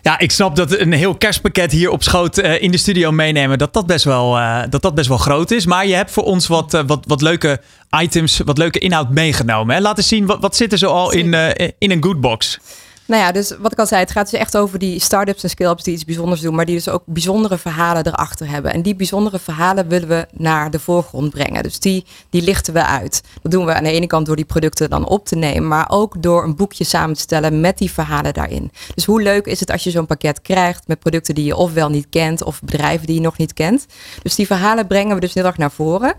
Ja, 0.02 0.20
ik 0.20 0.32
snap 0.32 0.56
dat 0.56 0.80
een 0.80 0.94
heel 0.94 1.16
kerstpakket 1.16 1.72
hier 1.72 1.90
op 1.90 2.04
schoot 2.04 2.38
uh, 2.38 2.62
in 2.62 2.72
de 2.72 2.78
studio 2.78 3.12
meenemen, 3.12 3.58
dat 3.58 3.74
dat, 3.74 3.86
best 3.86 4.06
wel, 4.06 4.38
uh, 4.38 4.64
dat 4.70 4.82
dat 4.82 4.96
best 4.96 5.08
wel 5.08 5.18
groot 5.18 5.52
is. 5.52 5.66
Maar 5.66 5.88
je 5.88 5.94
hebt 5.94 6.12
voor 6.12 6.24
ons 6.24 6.48
wat, 6.48 6.74
uh, 6.74 6.82
wat, 6.88 7.04
wat 7.08 7.22
leuke 7.22 7.62
items, 8.00 8.42
wat 8.46 8.58
leuke 8.58 8.80
inhoud 8.80 9.10
meegenomen. 9.10 9.76
Hè? 9.76 9.82
Laat 9.82 9.98
eens 9.98 10.08
zien, 10.08 10.26
wat, 10.26 10.40
wat 10.40 10.56
zit 10.56 10.72
er 10.72 10.78
zo 10.78 10.90
al 10.90 11.12
in, 11.12 11.34
in 11.78 11.92
een 11.92 12.04
good 12.04 12.22
box? 12.22 12.60
Nou 13.08 13.22
ja, 13.22 13.32
dus 13.32 13.56
wat 13.60 13.72
ik 13.72 13.80
al 13.80 13.86
zei, 13.86 14.02
het 14.02 14.12
gaat 14.12 14.32
dus 14.32 14.40
echt 14.40 14.58
over 14.58 14.80
die 14.80 15.00
start-ups 15.00 15.44
en 15.44 15.50
scale-ups 15.50 15.84
die 15.84 15.94
iets 15.94 16.06
bijzonders 16.06 16.42
doen, 16.42 16.56
maar 16.56 16.66
die 16.66 16.76
dus 16.76 16.90
ook 16.90 17.04
bijzondere 17.06 17.58
verhalen 17.58 18.08
erachter 18.08 18.50
hebben. 18.50 18.74
En 18.74 18.82
die 18.82 18.96
bijzondere 18.96 19.40
verhalen 19.40 19.88
willen 19.88 20.08
we 20.08 20.28
naar 20.32 20.72
de 20.72 20.80
voorgrond 20.80 21.30
brengen. 21.30 21.64
Dus 21.64 21.80
die, 21.80 22.06
die 22.30 22.42
lichten 22.42 22.74
we 22.74 22.86
uit. 22.86 23.22
Dat 23.42 23.52
doen 23.52 23.66
we 23.66 23.74
aan 23.74 23.84
de 23.84 23.92
ene 23.92 24.08
kant 24.08 24.26
door 24.26 24.36
die 24.36 24.46
producten 24.46 24.90
dan 24.90 25.06
op 25.08 25.26
te 25.26 25.36
nemen, 25.36 25.68
maar 25.68 25.86
ook 25.90 26.22
door 26.24 26.44
een 26.44 26.56
boekje 26.56 26.84
samen 26.84 27.16
te 27.16 27.22
stellen 27.22 27.62
met 27.62 27.78
die 27.78 27.92
verhalen 27.92 28.34
daarin. 28.34 28.72
Dus 28.96 29.06
hoe 29.06 29.22
leuk 29.22 29.46
is 29.46 29.60
het 29.60 29.72
als 29.72 29.84
je 29.84 29.92
zo'n 29.92 30.06
pakket 30.06 30.42
krijgt 30.42 30.88
met 30.88 31.00
producten 31.00 31.36
die 31.36 31.46
je 31.46 31.56
ofwel 31.56 31.90
niet 31.90 32.08
kent 32.10 32.44
of 32.44 32.62
bedrijven 32.62 33.06
die 33.08 33.16
je 33.16 33.22
nog 33.22 33.38
niet 33.38 33.54
kent. 33.54 33.86
Dus 34.22 34.36
die 34.36 34.46
verhalen 34.46 34.88
brengen 34.88 35.16
we 35.16 35.22
dus 35.22 35.34
heel 35.34 35.46
erg 35.46 35.58
naar 35.58 35.72
voren. 35.72 36.14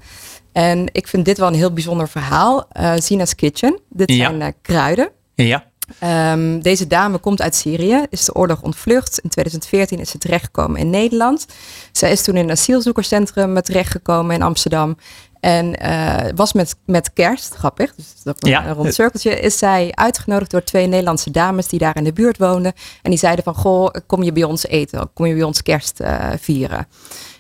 En 0.52 0.88
ik 0.92 1.09
vind 1.09 1.25
dit 1.25 1.38
wel 1.38 1.49
een 1.49 1.54
heel 1.54 1.73
bijzonder 1.73 2.09
verhaal. 2.09 2.68
Uh, 2.80 2.92
Sina's 2.97 3.35
Kitchen. 3.35 3.80
Dit 3.88 4.11
Ja. 4.12 4.16
zijn 4.16 4.40
uh, 4.40 4.47
kruiden. 4.62 5.11
Ja. 5.35 5.64
Um, 6.04 6.62
deze 6.62 6.87
dame 6.87 7.18
komt 7.18 7.42
uit 7.42 7.54
Syrië, 7.54 8.07
is 8.11 8.25
de 8.25 8.35
oorlog 8.35 8.62
ontvlucht. 8.62 9.18
In 9.18 9.28
2014 9.28 9.99
is 9.99 10.11
ze 10.11 10.18
terechtgekomen 10.18 10.80
in 10.80 10.90
Nederland. 10.90 11.47
Zij 11.92 12.12
is 12.12 12.23
toen 12.23 12.37
in 12.37 12.45
een 12.45 12.50
asielzoekerscentrum 12.50 13.62
terechtgekomen 13.62 14.35
in 14.35 14.42
Amsterdam. 14.42 14.97
En 15.40 15.76
uh, 15.83 16.16
was 16.35 16.52
met, 16.52 16.76
met 16.87 17.12
kerst, 17.12 17.54
grappig, 17.54 17.95
dus 17.95 18.14
dat 18.23 18.47
Ja. 18.47 18.66
een 18.66 18.75
rond 18.75 18.95
cirkeltje, 18.95 19.40
is 19.40 19.59
zij 19.59 19.90
uitgenodigd 19.95 20.50
door 20.50 20.64
twee 20.64 20.87
Nederlandse 20.87 21.30
dames 21.30 21.68
die 21.68 21.78
daar 21.78 21.97
in 21.97 22.04
de 22.04 22.12
buurt 22.12 22.38
woonden. 22.38 22.73
En 23.02 23.11
die 23.11 23.18
zeiden 23.18 23.45
van, 23.45 23.54
goh, 23.54 23.90
kom 24.07 24.23
je 24.23 24.33
bij 24.33 24.45
ons 24.45 24.66
eten? 24.66 25.11
Kom 25.14 25.26
je 25.26 25.35
bij 25.35 25.42
ons 25.42 25.62
kerst 25.62 26.00
uh, 26.00 26.28
vieren? 26.38 26.87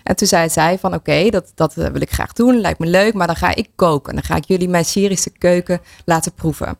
En 0.02 0.16
toen 0.16 0.28
zei 0.28 0.48
zij 0.48 0.78
van 0.78 0.94
oké, 0.94 1.30
dat, 1.30 1.52
dat 1.54 1.74
wil 1.74 2.00
ik 2.00 2.12
graag 2.12 2.32
doen, 2.32 2.60
lijkt 2.60 2.78
me 2.78 2.86
leuk, 2.86 3.14
maar 3.14 3.26
dan 3.26 3.36
ga 3.36 3.54
ik 3.54 3.68
koken. 3.74 4.14
Dan 4.14 4.24
ga 4.24 4.36
ik 4.36 4.44
jullie 4.44 4.68
mijn 4.68 4.84
Syrische 4.84 5.30
keuken 5.30 5.80
laten 6.04 6.32
proeven. 6.32 6.78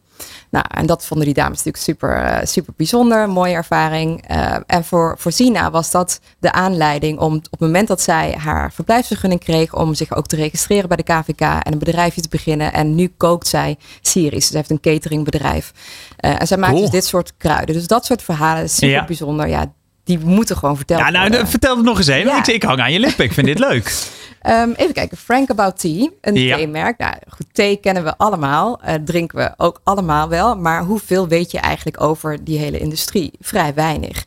Nou, 0.51 0.65
en 0.69 0.87
dat 0.87 1.05
vonden 1.07 1.27
die 1.27 1.35
dames 1.35 1.57
natuurlijk 1.57 1.85
super, 1.85 2.25
uh, 2.25 2.39
super 2.43 2.73
bijzonder, 2.77 3.29
mooie 3.29 3.55
ervaring. 3.55 4.31
Uh, 4.31 4.57
en 4.67 4.85
voor, 4.85 5.15
voor 5.19 5.33
Sina 5.33 5.71
was 5.71 5.91
dat 5.91 6.21
de 6.39 6.53
aanleiding 6.53 7.19
om 7.19 7.35
op 7.35 7.51
het 7.51 7.61
moment 7.61 7.89
dat 7.89 8.01
zij 8.01 8.33
haar 8.39 8.73
verblijfsvergunning 8.73 9.41
kreeg, 9.41 9.75
om 9.75 9.95
zich 9.95 10.15
ook 10.15 10.27
te 10.27 10.37
registreren 10.37 10.89
bij 10.89 10.97
de 10.97 11.03
KVK 11.03 11.41
en 11.41 11.73
een 11.73 11.79
bedrijfje 11.79 12.21
te 12.21 12.29
beginnen. 12.29 12.73
En 12.73 12.95
nu 12.95 13.13
kookt 13.17 13.47
zij 13.47 13.77
Syrisch. 14.01 14.49
Ze 14.51 14.57
heeft 14.57 14.71
een 14.71 14.81
cateringbedrijf. 14.81 15.73
Uh, 16.21 16.41
en 16.41 16.47
zij 16.47 16.57
maakt 16.57 16.73
Cool. 16.73 16.83
dus 16.85 16.93
dit 16.93 17.05
soort 17.05 17.33
kruiden. 17.37 17.75
Dus 17.75 17.87
dat 17.87 18.05
soort 18.05 18.23
verhalen 18.23 18.63
is 18.63 18.75
super 18.75 18.89
Ja. 18.89 19.05
bijzonder. 19.05 19.49
Ja, 19.49 19.73
die 20.09 20.19
moeten 20.19 20.57
gewoon 20.57 20.77
verteld 20.77 21.00
Ja, 21.00 21.11
nou, 21.11 21.29
worden. 21.29 21.49
vertel 21.49 21.77
het 21.77 21.85
nog 21.85 21.99
eens 21.99 22.07
even. 22.07 22.31
Ja. 22.31 22.38
Ik, 22.38 22.47
ik 22.47 22.62
hang 22.62 22.81
aan 22.81 22.93
je 22.93 22.99
lippen. 22.99 23.25
Ik 23.25 23.33
vind 23.33 23.47
dit 23.47 23.59
leuk. 23.59 24.07
Um, 24.47 24.73
even 24.83 24.93
kijken, 24.95 25.17
Frank 25.17 25.50
About 25.50 25.79
Tea, 25.81 26.09
een 26.21 26.35
Ja. 26.35 26.57
theemerk. 26.57 26.99
Nou, 26.99 27.15
goed, 27.29 27.47
thee 27.53 27.77
kennen 27.77 28.05
we 28.05 28.17
allemaal, 28.17 28.81
uh, 28.87 28.95
drinken 29.05 29.38
we 29.38 29.53
ook 29.57 29.81
allemaal 29.85 30.29
wel. 30.29 30.57
Maar 30.57 30.83
hoeveel 30.83 31.29
weet 31.29 31.50
je 31.50 31.59
eigenlijk 31.59 32.00
over 32.03 32.45
die 32.45 32.59
hele 32.59 32.79
industrie? 32.79 33.33
Vrij 33.40 33.75
weinig. 33.75 34.25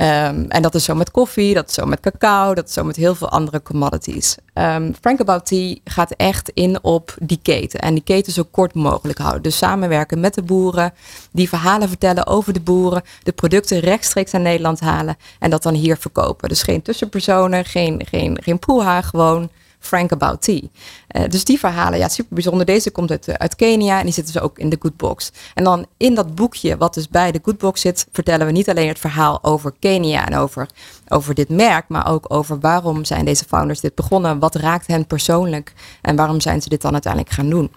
Um, 0.00 0.44
en 0.48 0.62
dat 0.62 0.74
is 0.74 0.84
zo 0.84 0.94
met 0.94 1.10
koffie, 1.10 1.54
dat 1.54 1.68
is 1.68 1.74
zo 1.74 1.86
met 1.86 2.00
cacao, 2.00 2.54
dat 2.54 2.68
is 2.68 2.72
zo 2.72 2.84
met 2.84 2.96
heel 2.96 3.14
veel 3.14 3.28
andere 3.28 3.62
commodities. 3.62 4.36
Um, 4.54 4.94
Frank 5.00 5.20
About 5.20 5.46
Tea 5.46 5.76
gaat 5.84 6.10
echt 6.10 6.50
in 6.54 6.84
op 6.84 7.14
die 7.20 7.38
keten 7.42 7.80
en 7.80 7.94
die 7.94 8.02
keten 8.02 8.32
zo 8.32 8.42
kort 8.50 8.74
mogelijk 8.74 9.18
houden. 9.18 9.42
Dus 9.42 9.56
samenwerken 9.56 10.20
met 10.20 10.34
de 10.34 10.42
boeren, 10.42 10.92
die 11.32 11.48
verhalen 11.48 11.88
vertellen 11.88 12.26
over 12.26 12.52
de 12.52 12.60
boeren, 12.60 13.02
de 13.22 13.32
producten 13.32 13.80
rechtstreeks 13.80 14.32
naar 14.32 14.40
Nederland 14.40 14.80
halen 14.80 15.16
en 15.38 15.50
dat 15.50 15.62
dan 15.62 15.74
hier 15.74 15.96
verkopen. 15.96 16.48
Dus 16.48 16.62
geen 16.62 16.82
tussenpersonen, 16.82 17.64
geen, 17.64 18.06
geen, 18.08 18.38
geen 18.42 18.58
poeha, 18.58 19.02
gewoon 19.02 19.50
Frank 19.78 20.12
About 20.12 20.42
Tea. 20.42 20.60
Uh, 20.60 21.22
dus 21.28 21.44
die 21.44 21.58
verhalen, 21.58 21.98
ja, 21.98 22.08
super 22.08 22.34
bijzonder. 22.34 22.66
Deze 22.66 22.90
komt 22.90 23.10
uit, 23.10 23.28
uh, 23.28 23.34
uit 23.34 23.56
Kenia 23.56 23.98
en 23.98 24.04
die 24.04 24.14
zitten 24.14 24.32
dus 24.32 24.42
ook 24.42 24.58
in 24.58 24.68
de 24.68 24.76
Good 24.80 24.96
Box. 24.96 25.32
En 25.54 25.64
dan 25.64 25.86
in 25.96 26.14
dat 26.14 26.34
boekje, 26.34 26.76
wat 26.76 26.94
dus 26.94 27.08
bij 27.08 27.32
de 27.32 27.40
Good 27.42 27.58
Box 27.58 27.80
zit, 27.80 28.06
vertellen 28.12 28.46
we 28.46 28.52
niet 28.52 28.68
alleen 28.68 28.88
het 28.88 28.98
verhaal 28.98 29.44
over 29.44 29.72
Kenia 29.78 30.26
en 30.26 30.36
over, 30.36 30.68
over 31.08 31.34
dit 31.34 31.48
merk, 31.48 31.84
maar 31.88 32.06
ook 32.06 32.24
over 32.28 32.60
waarom 32.60 33.04
zijn 33.04 33.24
deze 33.24 33.44
founders 33.44 33.80
dit 33.80 33.94
begonnen, 33.94 34.38
wat 34.38 34.54
raakt 34.54 34.86
hen 34.86 35.06
persoonlijk 35.06 35.72
en 36.02 36.16
waarom 36.16 36.40
zijn 36.40 36.62
ze 36.62 36.68
dit 36.68 36.82
dan 36.82 36.92
uiteindelijk 36.92 37.32
gaan 37.32 37.50
doen. 37.50 37.70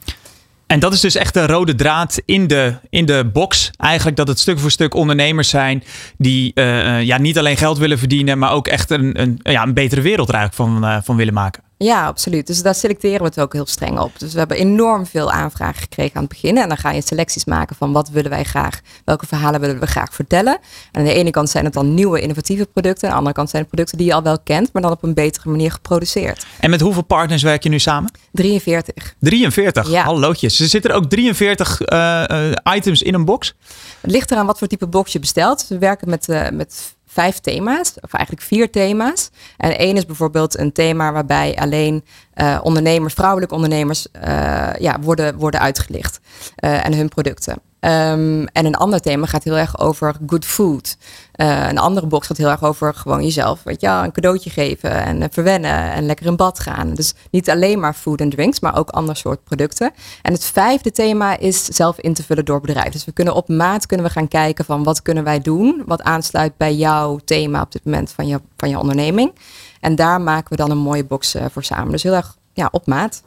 En 0.67 0.79
dat 0.79 0.93
is 0.93 0.99
dus 0.99 1.15
echt 1.15 1.33
de 1.33 1.45
rode 1.45 1.75
draad 1.75 2.21
in 2.25 2.47
de, 2.47 2.75
in 2.89 3.05
de 3.05 3.29
box. 3.33 3.71
Eigenlijk 3.77 4.17
dat 4.17 4.27
het 4.27 4.39
stuk 4.39 4.59
voor 4.59 4.71
stuk 4.71 4.93
ondernemers 4.93 5.49
zijn 5.49 5.83
die 6.17 6.51
uh, 6.55 7.01
ja, 7.01 7.17
niet 7.17 7.37
alleen 7.37 7.57
geld 7.57 7.77
willen 7.77 7.99
verdienen, 7.99 8.37
maar 8.37 8.51
ook 8.51 8.67
echt 8.67 8.89
een, 8.89 9.21
een, 9.21 9.39
ja, 9.43 9.63
een 9.63 9.73
betere 9.73 10.01
wereld 10.01 10.29
er 10.29 10.35
eigenlijk 10.35 10.81
van, 10.81 11.03
van 11.03 11.15
willen 11.15 11.33
maken. 11.33 11.63
Ja, 11.83 12.05
absoluut. 12.05 12.47
Dus 12.47 12.61
daar 12.61 12.75
selecteren 12.75 13.19
we 13.19 13.25
het 13.25 13.39
ook 13.39 13.53
heel 13.53 13.65
streng 13.65 13.99
op. 13.99 14.19
Dus 14.19 14.33
we 14.33 14.39
hebben 14.39 14.57
enorm 14.57 15.05
veel 15.05 15.31
aanvragen 15.31 15.81
gekregen 15.81 16.15
aan 16.15 16.21
het 16.21 16.31
begin. 16.31 16.57
En 16.57 16.67
dan 16.67 16.77
ga 16.77 16.91
je 16.91 17.01
selecties 17.01 17.45
maken 17.45 17.75
van 17.75 17.91
wat 17.91 18.09
willen 18.09 18.29
wij 18.29 18.43
graag, 18.43 18.81
welke 19.05 19.25
verhalen 19.25 19.59
willen 19.59 19.79
we 19.79 19.85
graag 19.85 20.13
vertellen. 20.13 20.53
En 20.91 20.99
aan 20.99 21.03
de 21.03 21.13
ene 21.13 21.29
kant 21.29 21.49
zijn 21.49 21.65
het 21.65 21.73
dan 21.73 21.93
nieuwe 21.93 22.21
innovatieve 22.21 22.65
producten. 22.65 23.03
Aan 23.03 23.11
de 23.11 23.17
andere 23.17 23.35
kant 23.35 23.49
zijn 23.49 23.61
het 23.61 23.71
producten 23.71 23.97
die 23.97 24.07
je 24.07 24.13
al 24.13 24.23
wel 24.23 24.39
kent, 24.39 24.73
maar 24.73 24.81
dan 24.81 24.91
op 24.91 25.03
een 25.03 25.13
betere 25.13 25.49
manier 25.49 25.71
geproduceerd. 25.71 26.45
En 26.59 26.69
met 26.69 26.81
hoeveel 26.81 27.03
partners 27.03 27.43
werk 27.43 27.63
je 27.63 27.69
nu 27.69 27.79
samen? 27.79 28.11
43. 28.31 29.15
43? 29.19 29.89
Ja. 29.89 30.03
Hallootjes. 30.03 30.59
Er 30.59 30.67
zitten 30.67 30.91
er 30.91 30.97
ook 30.97 31.09
43 31.09 31.81
uh, 31.81 32.23
uh, 32.31 32.75
items 32.75 33.01
in 33.01 33.13
een 33.13 33.25
box? 33.25 33.55
Het 34.01 34.11
ligt 34.11 34.31
eraan 34.31 34.45
wat 34.45 34.57
voor 34.57 34.67
type 34.67 34.87
box 34.87 35.11
je 35.11 35.19
bestelt. 35.19 35.65
We 35.69 35.77
werken 35.77 36.09
met, 36.09 36.27
uh, 36.29 36.49
met 36.49 36.95
vijf 37.11 37.39
thema's, 37.39 37.93
of 38.01 38.13
eigenlijk 38.13 38.45
vier 38.45 38.69
thema's. 38.69 39.29
En 39.57 39.77
één 39.77 39.95
is 39.95 40.05
bijvoorbeeld 40.05 40.57
een 40.57 40.71
thema 40.71 41.11
waarbij 41.11 41.55
alleen 41.55 42.03
uh, 42.41 42.59
ondernemers, 42.63 43.13
vrouwelijke 43.13 43.55
ondernemers, 43.55 44.07
uh, 44.15 44.69
ja, 44.79 44.99
worden, 45.01 45.35
worden 45.37 45.59
uitgelicht 45.59 46.19
uh, 46.63 46.85
en 46.85 46.93
hun 46.93 47.09
producten. 47.09 47.53
Um, 47.53 48.47
en 48.47 48.65
een 48.65 48.75
ander 48.75 48.99
thema 48.99 49.25
gaat 49.25 49.43
heel 49.43 49.57
erg 49.57 49.79
over 49.79 50.15
good 50.27 50.45
food. 50.45 50.97
Een 51.31 51.77
andere 51.77 52.07
box 52.07 52.27
gaat 52.27 52.37
heel 52.37 52.49
erg 52.49 52.63
over 52.63 52.93
gewoon 52.93 53.23
jezelf, 53.23 53.63
weet 53.63 53.81
je, 53.81 53.87
een 53.87 54.11
cadeautje 54.11 54.49
geven 54.49 54.91
en 54.91 55.27
verwennen 55.31 55.91
en 55.91 56.05
lekker 56.05 56.25
in 56.25 56.35
bad 56.35 56.59
gaan. 56.59 56.93
Dus 56.93 57.13
niet 57.31 57.49
alleen 57.49 57.79
maar 57.79 57.93
food 57.93 58.21
and 58.21 58.31
drinks, 58.31 58.59
maar 58.59 58.77
ook 58.77 58.89
ander 58.89 59.15
soort 59.15 59.43
producten. 59.43 59.91
En 60.21 60.33
het 60.33 60.43
vijfde 60.43 60.91
thema 60.91 61.37
is 61.37 61.65
zelf 61.65 61.99
in 61.99 62.13
te 62.13 62.23
vullen 62.23 62.45
door 62.45 62.61
bedrijf. 62.61 62.91
Dus 62.91 63.05
we 63.05 63.11
kunnen 63.11 63.33
op 63.33 63.47
maat 63.47 63.85
kunnen 63.85 64.05
we 64.05 64.11
gaan 64.11 64.27
kijken 64.27 64.65
van 64.65 64.83
wat 64.83 65.01
kunnen 65.01 65.23
wij 65.23 65.39
doen, 65.39 65.83
wat 65.85 66.01
aansluit 66.01 66.57
bij 66.57 66.75
jouw 66.75 67.19
thema 67.25 67.61
op 67.61 67.71
dit 67.71 67.85
moment 67.85 68.11
van 68.11 68.27
je, 68.27 68.41
van 68.57 68.69
je 68.69 68.79
onderneming. 68.79 69.33
En 69.81 69.95
daar 69.95 70.21
maken 70.21 70.49
we 70.49 70.55
dan 70.55 70.71
een 70.71 70.77
mooie 70.77 71.05
box 71.05 71.35
uh, 71.35 71.45
voor 71.51 71.63
samen. 71.63 71.91
Dus 71.91 72.03
heel 72.03 72.15
erg 72.15 72.35
ja, 72.53 72.69
op 72.71 72.87
maat. 72.87 73.23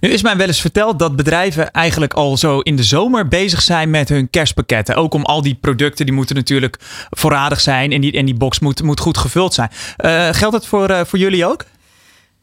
Nu 0.00 0.08
is 0.08 0.22
mij 0.22 0.36
wel 0.36 0.46
eens 0.46 0.60
verteld 0.60 0.98
dat 0.98 1.16
bedrijven 1.16 1.70
eigenlijk 1.70 2.12
al 2.12 2.36
zo 2.36 2.60
in 2.60 2.76
de 2.76 2.82
zomer 2.82 3.28
bezig 3.28 3.62
zijn 3.62 3.90
met 3.90 4.08
hun 4.08 4.30
kerstpakketten. 4.30 4.94
Ook 4.94 5.14
om 5.14 5.24
al 5.24 5.42
die 5.42 5.58
producten, 5.60 6.06
die 6.06 6.14
moeten 6.14 6.36
natuurlijk 6.36 6.76
voorradig 7.10 7.60
zijn 7.60 7.92
en 7.92 8.00
die, 8.00 8.12
en 8.12 8.24
die 8.24 8.34
box 8.34 8.58
moet, 8.58 8.82
moet 8.82 9.00
goed 9.00 9.18
gevuld 9.18 9.54
zijn. 9.54 9.70
Uh, 9.98 10.28
geldt 10.32 10.54
dat 10.54 10.66
voor, 10.66 10.90
uh, 10.90 11.00
voor 11.04 11.18
jullie 11.18 11.46
ook? 11.46 11.64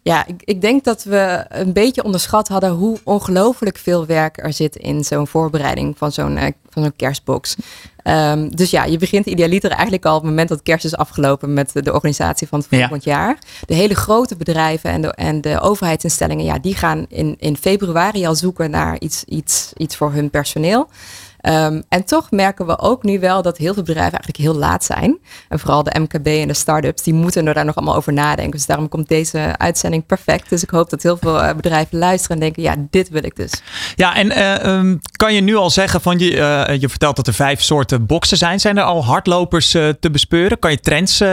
Ja, 0.04 0.26
ik, 0.26 0.42
ik, 0.44 0.62
denk 0.62 0.84
dat 0.84 1.04
we 1.04 1.46
een 1.50 1.74
beetje 1.74 2.04
onderschat 2.04 2.48
hadden 2.48 2.70
hoe 2.70 3.00
ongelooflijk 3.04 3.78
veel 3.78 4.06
werk 4.06 4.44
er 4.44 4.54
zit 4.54 4.76
in 4.76 5.04
zo'n 5.04 5.28
voorbereiding 5.28 5.98
van 5.98 6.12
zo'n 6.12 6.38
uh, 6.38 6.44
van 6.70 6.84
zo'n 6.84 6.96
kerstbox. 6.96 7.56
Um, 8.04 8.56
dus 8.56 8.72
ja, 8.72 8.84
je 8.84 8.98
begint 8.98 9.26
idealiter 9.26 9.72
eigenlijk 9.72 10.06
al 10.06 10.16
op 10.16 10.22
het 10.22 10.30
moment 10.30 10.50
dat 10.50 10.64
kerst 10.64 10.86
is 10.86 10.96
afgelopen 10.96 11.54
met 11.54 11.72
de 11.74 11.94
organisatie 11.94 12.48
van 12.48 12.60
het 12.60 12.68
volgend 12.68 13.04
ja. 13.04 13.12
jaar. 13.12 13.38
De 13.66 13.74
hele 13.74 13.96
grote 13.96 14.36
bedrijven 14.36 14.90
en 14.90 15.02
de, 15.02 15.14
en 15.14 15.42
de 15.42 15.60
overheidsinstellingen, 15.60 16.46
ja, 16.46 16.60
die 16.60 16.76
gaan 16.76 17.06
in, 17.10 17.36
in 17.40 17.58
februari 17.58 18.26
al 18.26 18.36
zoeken 18.36 18.70
naar 18.70 19.00
iets, 19.00 19.24
iets, 19.24 19.72
iets 19.78 19.96
voor 19.96 20.12
hun 20.12 20.30
personeel. 20.30 20.90
Ehm, 21.44 21.82
en 21.90 22.06
toch 22.06 22.32
merken 22.32 22.66
we 22.66 22.80
ook 22.80 23.04
nu 23.04 23.20
wel 23.20 23.42
dat 23.42 23.58
heel 23.58 23.74
veel 23.74 23.84
bedrijven 23.84 24.20
eigenlijk 24.20 24.38
heel 24.38 24.56
laat 24.56 24.84
zijn. 24.84 25.20
En 25.50 25.60
vooral 25.60 25.84
de 25.84 26.00
MKB 26.00 26.28
en 26.28 26.48
de 26.48 26.54
start-ups, 26.54 27.04
die 27.04 27.14
moeten 27.14 27.48
er 27.48 27.54
daar 27.54 27.66
nog 27.66 27.76
allemaal 27.76 27.96
over 27.96 28.14
nadenken. 28.14 28.52
Dus 28.52 28.66
daarom 28.66 28.90
komt 28.90 29.08
deze 29.08 29.56
uitzending 29.58 30.06
perfect. 30.06 30.50
Dus 30.50 30.64
ik 30.64 30.70
hoop 30.70 30.90
dat 30.90 31.04
heel 31.04 31.18
veel 31.18 31.42
eh, 31.42 31.56
bedrijven 31.56 31.98
luisteren 31.98 32.38
en 32.38 32.44
denken, 32.44 32.64
ja, 32.64 32.76
dit 32.90 33.10
wil 33.10 33.24
ik 33.24 33.36
dus. 33.36 33.52
Ja, 33.96 34.16
en 34.16 34.28
uh, 34.28 34.76
um, 34.76 35.00
kan 35.12 35.34
je 35.34 35.42
nu 35.42 35.56
al 35.56 35.70
zeggen 35.70 36.02
van 36.02 36.20
je, 36.20 36.32
uh, 36.32 36.82
je 36.82 36.90
vertelt 36.90 37.16
dat 37.16 37.28
er 37.28 37.34
vijf 37.34 37.62
soorten 37.62 38.06
boxen 38.06 38.38
zijn. 38.38 38.60
Zijn 38.60 38.78
er 38.78 38.84
al 38.84 39.06
hardlopers 39.06 39.70
te 39.72 40.10
bespeuren? 40.12 40.60
Kan 40.60 40.72
je 40.72 40.80
trends 40.80 41.24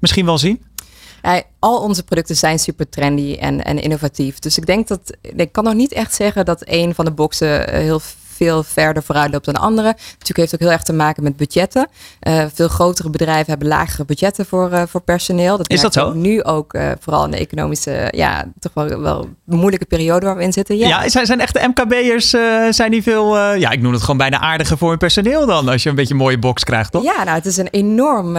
misschien 0.00 0.24
wel 0.24 0.38
zien? 0.38 0.62
Ja, 1.22 1.42
al 1.58 1.82
onze 1.82 2.02
producten 2.02 2.36
zijn 2.36 2.58
super 2.58 2.88
trendy 2.88 3.36
en, 3.40 3.64
en 3.64 3.78
innovatief. 3.78 4.38
Dus 4.38 4.58
ik 4.58 4.66
denk 4.66 4.88
dat 4.88 5.16
ik 5.20 5.52
kan 5.52 5.64
nog 5.64 5.74
niet 5.74 5.92
echt 5.92 6.14
zeggen 6.14 6.44
dat 6.44 6.62
een 6.64 6.94
van 6.94 7.04
de 7.04 7.10
boxen 7.10 7.70
heel 7.70 8.00
veel 8.38 8.62
verder 8.62 9.02
vooruit 9.02 9.32
loopt 9.32 9.44
dan 9.44 9.54
andere. 9.54 9.86
Natuurlijk 9.86 10.36
heeft 10.36 10.50
het 10.50 10.60
ook 10.60 10.66
heel 10.66 10.76
erg 10.76 10.82
te 10.82 10.92
maken 10.92 11.22
met 11.22 11.36
budgetten. 11.36 11.88
Uh, 12.28 12.44
veel 12.54 12.68
grotere 12.68 13.10
bedrijven 13.10 13.50
hebben 13.50 13.68
lagere 13.68 14.04
budgetten 14.04 14.46
voor, 14.46 14.72
uh, 14.72 14.82
voor 14.86 15.00
personeel. 15.00 15.56
Dat 15.56 15.70
is 15.70 15.80
dat 15.80 15.92
zo? 15.92 16.12
Nu 16.12 16.42
ook 16.42 16.74
uh, 16.74 16.90
vooral 17.00 17.24
in 17.24 17.30
de 17.30 17.36
economische, 17.36 18.08
ja, 18.10 18.44
toch 18.58 18.72
wel, 18.74 19.00
wel 19.00 19.28
moeilijke 19.44 19.86
periode 19.86 20.26
waar 20.26 20.36
we 20.36 20.42
in 20.42 20.52
zitten. 20.52 20.76
Ja, 20.76 20.88
ja 20.88 21.08
zijn, 21.08 21.26
zijn 21.26 21.40
echte 21.40 21.68
MKB'ers, 21.68 22.28
zijn 22.76 22.90
die 22.90 23.02
veel, 23.02 23.36
ja, 23.54 23.70
ik 23.70 23.80
noem 23.80 23.92
het 23.92 24.00
gewoon 24.00 24.16
bijna 24.16 24.38
aardiger 24.38 24.78
voor 24.78 24.88
hun 24.88 24.98
personeel 24.98 25.46
dan, 25.46 25.68
als 25.68 25.82
je 25.82 25.88
een 25.88 25.94
beetje 25.94 26.14
een 26.14 26.20
mooie 26.20 26.38
box 26.38 26.64
krijgt, 26.64 26.92
toch? 26.92 27.02
Ja, 27.02 27.24
nou, 27.24 27.36
het 27.36 27.46
is 27.46 27.56
een 27.56 27.68
enorm 27.70 28.36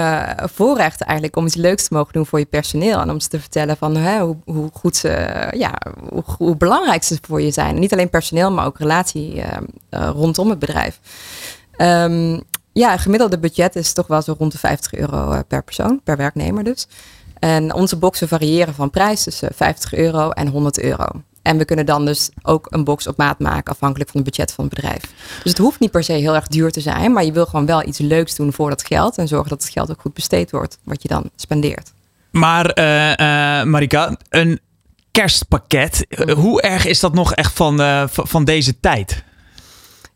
voorrecht 0.53 1.01
eigenlijk 1.01 1.35
om 1.35 1.45
iets 1.45 1.55
leuks 1.55 1.87
te 1.87 1.93
mogen 1.93 2.13
doen 2.13 2.25
voor 2.25 2.39
je 2.39 2.45
personeel. 2.45 2.99
En 2.99 3.09
om 3.09 3.19
ze 3.19 3.27
te 3.27 3.39
vertellen 3.39 3.77
van 3.77 3.95
hè, 3.95 4.19
hoe, 4.19 4.37
hoe 4.45 4.69
goed 4.73 4.95
ze, 4.95 5.47
ja, 5.57 5.73
hoe, 6.09 6.23
hoe 6.37 6.57
belangrijk 6.57 7.03
ze 7.03 7.17
voor 7.21 7.41
je 7.41 7.51
zijn. 7.51 7.79
Niet 7.79 7.93
alleen 7.93 8.09
personeel, 8.09 8.51
maar 8.51 8.65
ook 8.65 8.77
relatie 8.77 9.41
rondom 9.89 10.49
het 10.49 10.59
bedrijf. 10.59 10.99
Um, 11.77 12.41
ja, 12.71 12.97
gemiddelde 12.97 13.39
budget 13.39 13.75
is 13.75 13.93
toch 13.93 14.07
wel 14.07 14.21
zo 14.21 14.35
rond 14.37 14.51
de 14.51 14.57
50 14.57 14.93
euro 14.93 15.31
eh, 15.31 15.39
per 15.47 15.63
persoon, 15.63 16.01
per 16.03 16.17
werknemer 16.17 16.63
dus. 16.63 16.87
En 17.39 17.73
onze 17.73 17.95
boxen 17.95 18.27
variëren 18.27 18.73
van 18.73 18.89
prijs 18.89 19.23
tussen 19.23 19.49
50 19.55 19.93
euro 19.93 20.29
en 20.29 20.47
100 20.47 20.79
euro. 20.79 21.05
En 21.41 21.57
we 21.57 21.65
kunnen 21.65 21.85
dan 21.85 22.05
dus 22.05 22.29
ook 22.41 22.67
een 22.69 22.83
box 22.83 23.07
op 23.07 23.17
maat 23.17 23.39
maken 23.39 23.73
afhankelijk 23.73 24.09
van 24.09 24.21
het 24.21 24.29
budget 24.29 24.53
van 24.53 24.65
het 24.65 24.73
bedrijf. 24.73 25.01
Dus 25.43 25.51
het 25.51 25.57
hoeft 25.57 25.79
niet 25.79 25.91
per 25.91 26.03
se 26.03 26.13
heel 26.13 26.35
erg 26.35 26.47
duur 26.47 26.71
te 26.71 26.81
zijn, 26.81 27.13
maar 27.13 27.25
je 27.25 27.31
wil 27.31 27.45
gewoon 27.45 27.65
wel 27.65 27.87
iets 27.87 27.97
leuks 27.97 28.35
doen 28.35 28.53
voor 28.53 28.69
dat 28.69 28.85
geld 28.85 29.17
en 29.17 29.27
zorgen 29.27 29.49
dat 29.49 29.63
het 29.63 29.71
geld 29.71 29.91
ook 29.91 30.01
goed 30.01 30.13
besteed 30.13 30.51
wordt, 30.51 30.77
wat 30.83 31.01
je 31.01 31.07
dan 31.07 31.29
spendeert. 31.35 31.91
Maar 32.31 32.77
uh, 32.77 33.09
uh, 33.09 33.63
Marika, 33.63 34.17
een 34.29 34.59
kerstpakket, 35.11 36.05
hoe 36.35 36.61
erg 36.61 36.85
is 36.85 36.99
dat 36.99 37.13
nog 37.13 37.33
echt 37.33 37.53
van, 37.53 38.09
van 38.09 38.43
deze 38.43 38.79
tijd? 38.79 39.23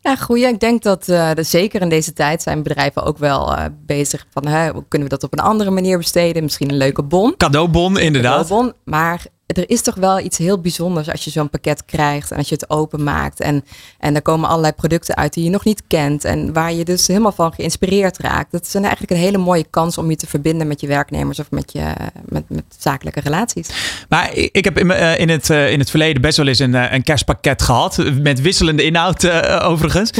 Ja, 0.04 0.16
goeie. 0.16 0.46
Ik 0.46 0.60
denk 0.60 0.82
dat 0.82 1.08
uh, 1.08 1.30
zeker 1.36 1.80
in 1.80 1.88
deze 1.88 2.12
tijd 2.12 2.42
zijn 2.42 2.62
bedrijven 2.62 3.02
ook 3.02 3.18
wel 3.18 3.52
uh, 3.52 3.64
bezig 3.86 4.26
van 4.30 4.46
hè, 4.46 4.70
hoe 4.70 4.84
kunnen 4.88 5.08
we 5.08 5.14
dat 5.14 5.24
op 5.24 5.32
een 5.32 5.44
andere 5.44 5.70
manier 5.70 5.98
besteden? 5.98 6.42
Misschien 6.42 6.70
een 6.70 6.76
leuke 6.76 7.02
bon. 7.02 7.34
Cadeaubon, 7.36 7.98
inderdaad. 7.98 8.40
Cadeaubon, 8.40 8.72
maar 8.84 9.26
er 9.46 9.70
is 9.70 9.82
toch 9.82 9.94
wel 9.94 10.20
iets 10.20 10.38
heel 10.38 10.60
bijzonders 10.60 11.10
als 11.10 11.24
je 11.24 11.30
zo'n 11.30 11.50
pakket 11.50 11.84
krijgt 11.84 12.30
en 12.30 12.36
als 12.36 12.48
je 12.48 12.54
het 12.54 12.70
openmaakt. 12.70 13.40
En, 13.40 13.64
en 13.98 14.14
er 14.14 14.22
komen 14.22 14.48
allerlei 14.48 14.72
producten 14.72 15.16
uit 15.16 15.32
die 15.32 15.44
je 15.44 15.50
nog 15.50 15.64
niet 15.64 15.82
kent 15.88 16.24
en 16.24 16.52
waar 16.52 16.72
je 16.72 16.84
dus 16.84 17.06
helemaal 17.06 17.32
van 17.32 17.52
geïnspireerd 17.52 18.18
raakt. 18.18 18.52
Dat 18.52 18.64
is 18.66 18.74
eigenlijk 18.74 19.10
een 19.10 19.16
hele 19.16 19.38
mooie 19.38 19.66
kans 19.70 19.98
om 19.98 20.10
je 20.10 20.16
te 20.16 20.26
verbinden 20.26 20.66
met 20.66 20.80
je 20.80 20.86
werknemers 20.86 21.38
of 21.38 21.50
met, 21.50 21.72
je, 21.72 21.92
met, 22.24 22.44
met 22.48 22.64
zakelijke 22.78 23.20
relaties. 23.20 23.68
Maar 24.08 24.32
ik 24.34 24.64
heb 24.64 24.78
in, 24.78 24.86
uh, 24.86 25.18
in, 25.18 25.28
het, 25.28 25.48
uh, 25.48 25.70
in 25.70 25.78
het 25.78 25.90
verleden 25.90 26.22
best 26.22 26.36
wel 26.36 26.46
eens 26.46 26.58
een, 26.58 26.94
een 26.94 27.02
kerstpakket 27.02 27.62
gehad, 27.62 28.04
met 28.22 28.40
wisselende 28.40 28.82
inhoud 28.82 29.30
overigens. 29.62 30.10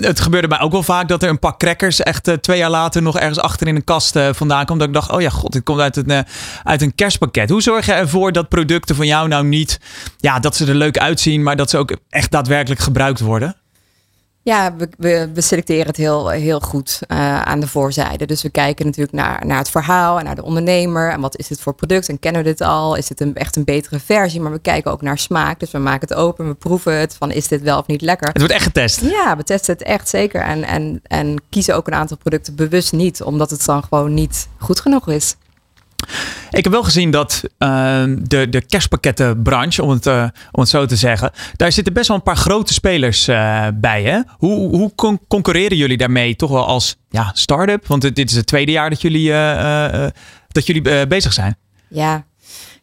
het 0.00 0.20
gebeurde 0.20 0.48
mij 0.48 0.60
ook 0.60 0.72
wel 0.72 0.82
vaak 0.82 1.08
dat 1.08 1.22
er 1.22 1.28
een 1.28 1.38
pak 1.38 1.58
crackers 1.58 2.00
echt 2.00 2.30
twee 2.40 2.58
jaar 2.58 2.70
later 2.70 3.02
nog 3.02 3.18
ergens 3.18 3.38
achter 3.38 3.66
in 3.66 3.76
een 3.76 3.84
kast 3.84 4.18
vandaan 4.32 4.64
komt. 4.64 4.78
Dat 4.78 4.88
ik 4.88 4.94
dacht, 4.94 5.10
oh 5.10 5.20
ja, 5.20 5.30
god, 5.30 5.52
dit 5.52 5.62
komt 5.62 5.80
uit 5.80 5.96
een, 5.96 6.24
uit 6.62 6.82
een 6.82 6.94
kerstpakket. 6.94 7.50
Hoe 7.50 7.62
zorg 7.62 7.86
je 7.86 7.92
ervoor 7.92 8.32
dat 8.32 8.48
producten 8.52 8.96
van 8.96 9.06
jou 9.06 9.28
nou 9.28 9.44
niet, 9.44 9.80
ja, 10.16 10.38
dat 10.38 10.56
ze 10.56 10.66
er 10.66 10.74
leuk 10.74 10.98
uitzien, 10.98 11.42
maar 11.42 11.56
dat 11.56 11.70
ze 11.70 11.78
ook 11.78 11.96
echt 12.08 12.30
daadwerkelijk 12.30 12.80
gebruikt 12.80 13.20
worden? 13.20 13.56
Ja, 14.44 14.74
we, 14.98 15.30
we, 15.34 15.40
selecteren 15.40 15.86
het 15.86 15.96
heel, 15.96 16.28
heel 16.28 16.60
goed 16.60 17.00
uh, 17.08 17.42
aan 17.42 17.60
de 17.60 17.66
voorzijde. 17.66 18.26
Dus 18.26 18.42
we 18.42 18.50
kijken 18.50 18.86
natuurlijk 18.86 19.12
naar, 19.12 19.46
naar 19.46 19.58
het 19.58 19.70
verhaal 19.70 20.18
en 20.18 20.24
naar 20.24 20.34
de 20.34 20.42
ondernemer. 20.42 21.10
En 21.10 21.20
wat 21.20 21.36
is 21.36 21.48
dit 21.48 21.60
voor 21.60 21.74
product? 21.74 22.08
En 22.08 22.18
kennen 22.18 22.42
we 22.42 22.48
dit 22.48 22.60
al? 22.60 22.94
Is 22.94 23.06
dit 23.06 23.20
een, 23.20 23.34
echt 23.34 23.56
een 23.56 23.64
betere 23.64 24.00
versie? 24.00 24.40
Maar 24.40 24.52
we 24.52 24.58
kijken 24.58 24.90
ook 24.90 25.02
naar 25.02 25.18
smaak. 25.18 25.60
Dus 25.60 25.70
we 25.70 25.78
maken 25.78 26.08
het 26.08 26.16
open, 26.16 26.48
we 26.48 26.54
proeven 26.54 26.94
het. 26.94 27.14
Van 27.14 27.30
is 27.30 27.48
dit 27.48 27.62
wel 27.62 27.78
of 27.78 27.86
niet 27.86 28.00
lekker? 28.00 28.28
Het 28.28 28.38
wordt 28.38 28.54
echt 28.54 28.64
getest. 28.64 29.00
Ja, 29.00 29.36
we 29.36 29.44
testen 29.44 29.72
het 29.72 29.82
echt 29.82 30.08
zeker. 30.08 30.40
En, 30.40 30.64
en, 30.64 31.00
en 31.02 31.42
kiezen 31.48 31.76
ook 31.76 31.86
een 31.86 31.94
aantal 31.94 32.16
producten 32.16 32.54
bewust 32.54 32.92
niet. 32.92 33.22
Omdat 33.22 33.50
het 33.50 33.64
dan 33.64 33.82
gewoon 33.82 34.14
niet 34.14 34.48
goed 34.58 34.80
genoeg 34.80 35.08
is. 35.08 35.36
Ik 36.50 36.64
heb 36.64 36.72
wel 36.72 36.82
gezien 36.82 37.10
dat 37.10 37.42
uh, 37.58 38.02
de, 38.18 38.48
de 38.48 38.62
kerstpakkettenbranche, 38.66 39.82
om 39.82 39.90
het, 39.90 40.06
uh, 40.06 40.26
om 40.50 40.60
het 40.60 40.68
zo 40.68 40.86
te 40.86 40.96
zeggen, 40.96 41.30
daar 41.56 41.72
zitten 41.72 41.92
best 41.92 42.08
wel 42.08 42.16
een 42.16 42.22
paar 42.22 42.36
grote 42.36 42.72
spelers 42.72 43.28
uh, 43.28 43.66
bij. 43.74 44.02
Hè? 44.02 44.20
Hoe, 44.28 44.76
hoe 44.76 44.94
con 44.94 45.20
concurreren 45.28 45.76
jullie 45.76 45.96
daarmee 45.96 46.36
toch 46.36 46.50
wel 46.50 46.66
als 46.66 46.96
ja, 47.10 47.30
start-up? 47.34 47.86
Want 47.86 48.02
dit 48.02 48.30
is 48.30 48.36
het 48.36 48.46
tweede 48.46 48.72
jaar 48.72 48.90
dat 48.90 49.00
jullie, 49.00 49.32
eh, 49.32 50.06
dat 50.48 50.66
jullie 50.66 51.06
bezig 51.06 51.32
zijn. 51.32 51.56
Ja. 51.88 52.24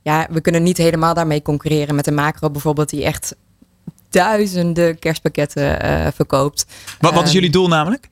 ja, 0.01 0.27
we 0.29 0.41
kunnen 0.41 0.63
niet 0.63 0.77
helemaal 0.77 1.13
daarmee 1.13 1.41
concurreren 1.41 1.95
met 1.95 2.05
de 2.05 2.11
macro 2.11 2.49
bijvoorbeeld, 2.49 2.89
die 2.89 3.03
echt 3.03 3.35
duizenden 4.09 4.99
kerstpakketten 4.99 6.13
verkoopt. 6.13 6.65
Wat, 6.99 7.13
wat 7.13 7.25
is 7.25 7.31
jullie 7.31 7.49
doel 7.49 7.67
namelijk? 7.67 8.09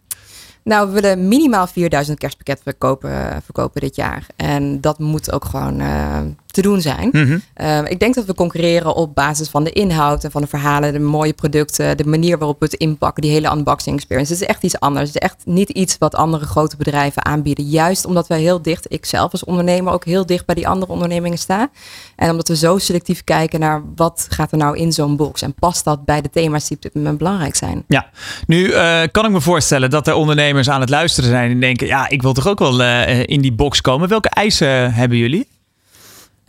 Nou, 0.68 0.88
we 0.88 0.94
willen 0.94 1.28
minimaal 1.28 1.68
4000 1.68 2.18
kerstpakketten 2.18 2.64
verkopen, 2.64 3.42
verkopen 3.44 3.82
dit 3.82 3.96
jaar. 3.96 4.26
En 4.36 4.82
dat 4.82 5.00
moet 5.00 5.32
ook 5.32 5.46
gewoon 5.46 5.82
uh, 5.82 6.20
te 6.58 6.70
doen 6.70 6.82
zijn. 6.82 7.10
Mm 7.12 7.26
-hmm. 7.26 7.42
uh, 7.62 7.92
ik 7.92 8.00
denk 8.00 8.16
dat 8.16 8.26
we 8.26 8.34
concurreren 8.34 8.96
op 8.96 9.16
basis 9.16 9.50
van 9.50 9.64
de 9.64 9.72
inhoud 9.72 10.24
en 10.24 10.32
van 10.32 10.42
de 10.42 10.48
verhalen, 10.48 10.94
de 10.94 11.00
mooie 11.00 11.34
producten, 11.34 11.98
de 11.98 12.06
manier 12.06 12.38
waarop 12.38 12.60
we 12.60 12.66
het 12.66 12.74
inpakken, 12.74 13.22
die 13.22 13.32
hele 13.32 13.52
unboxing 13.52 13.96
experience. 13.96 14.34
Het 14.34 14.42
is 14.42 14.48
echt 14.48 14.64
iets 14.64 14.80
anders. 14.80 15.08
Het 15.08 15.16
is 15.16 15.22
echt 15.22 15.38
niet 15.46 15.70
iets 15.70 15.98
wat 15.98 16.16
andere 16.16 16.46
grote 16.46 16.78
bedrijven 16.78 17.26
aanbieden. 17.26 17.66
Juist 17.66 18.06
omdat 18.06 18.28
wij 18.28 18.40
heel 18.40 18.62
dicht, 18.62 18.86
ik 18.94 19.06
zelf 19.06 19.32
als 19.32 19.44
ondernemer, 19.44 19.94
ook 19.94 20.06
heel 20.06 20.26
dicht 20.26 20.46
bij 20.46 20.56
die 20.56 20.68
andere 20.68 20.92
ondernemingen 20.92 21.38
sta. 21.38 21.70
En 22.16 22.30
omdat 22.30 22.48
we 22.48 22.56
zo 22.56 22.78
selectief 22.78 23.24
kijken 23.24 23.60
naar 23.60 23.82
wat 23.96 24.28
gaat 24.30 24.52
er 24.52 24.58
nou 24.58 24.78
in 24.78 24.92
zo'n 24.92 25.16
box 25.16 25.42
en 25.42 25.54
past 25.54 25.84
dat 25.84 26.06
bij 26.06 26.22
de 26.22 26.30
thema's 26.30 26.68
die 26.68 26.78
op 26.78 26.84
dit 26.84 26.94
moment 26.94 27.18
belangrijk 27.18 27.56
zijn. 27.56 27.84
Ja, 27.88 28.10
nu 28.48 28.68
uh, 28.68 29.02
kan 29.12 29.26
ik 29.26 29.32
me 29.32 29.42
voorstellen 29.42 29.90
dat 29.90 30.08
er 30.08 30.14
ondernemers 30.14 30.70
aan 30.70 30.82
het 30.82 30.90
luisteren 30.90 31.30
zijn 31.30 31.52
en 31.52 31.60
denken, 31.60 31.88
ja, 31.88 32.10
ik 32.10 32.22
wil 32.22 32.34
toch 32.34 32.48
ook 32.48 32.60
wel 32.60 32.82
uh, 32.82 33.20
in 33.20 33.42
die 33.42 33.54
box 33.54 33.82
komen. 33.82 34.10
Welke 34.10 34.30
eisen 34.30 34.94
hebben 34.94 35.18
jullie? 35.18 35.48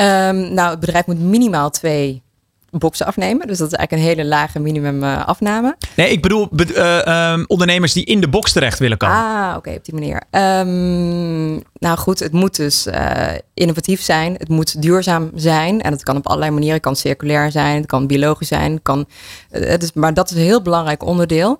Um, 0.00 0.54
nou, 0.54 0.70
het 0.70 0.80
bedrijf 0.80 1.06
moet 1.06 1.20
minimaal 1.20 1.70
twee 1.70 2.22
boxen 2.70 3.06
afnemen. 3.06 3.46
Dus 3.46 3.58
dat 3.58 3.72
is 3.72 3.78
eigenlijk 3.78 3.92
een 3.92 4.16
hele 4.16 4.28
lage 4.28 4.58
minimum 4.58 5.02
uh, 5.02 5.26
afname. 5.26 5.76
Nee, 5.96 6.10
ik 6.10 6.22
bedoel 6.22 6.48
uh, 6.56 7.32
um, 7.32 7.44
ondernemers 7.46 7.92
die 7.92 8.04
in 8.04 8.20
de 8.20 8.28
box 8.28 8.52
terecht 8.52 8.78
willen 8.78 8.98
komen. 8.98 9.16
Ah, 9.16 9.46
oké, 9.48 9.56
okay, 9.56 9.74
op 9.74 9.84
die 9.84 9.94
manier. 9.94 10.22
Um, 10.30 11.62
nou 11.72 11.98
goed, 11.98 12.18
het 12.18 12.32
moet 12.32 12.56
dus 12.56 12.86
uh, 12.86 13.28
innovatief 13.54 14.00
zijn. 14.00 14.34
Het 14.34 14.48
moet 14.48 14.82
duurzaam 14.82 15.30
zijn. 15.34 15.80
En 15.80 15.90
dat 15.90 16.02
kan 16.02 16.16
op 16.16 16.26
allerlei 16.26 16.50
manieren. 16.50 16.74
Het 16.74 16.84
kan 16.84 16.96
circulair 16.96 17.50
zijn, 17.50 17.76
het 17.76 17.86
kan 17.86 18.06
biologisch 18.06 18.48
zijn. 18.48 18.72
Het 18.72 18.82
kan, 18.82 19.06
het 19.50 19.82
is, 19.82 19.92
maar 19.92 20.14
dat 20.14 20.30
is 20.30 20.36
een 20.36 20.42
heel 20.42 20.62
belangrijk 20.62 21.04
onderdeel. 21.04 21.58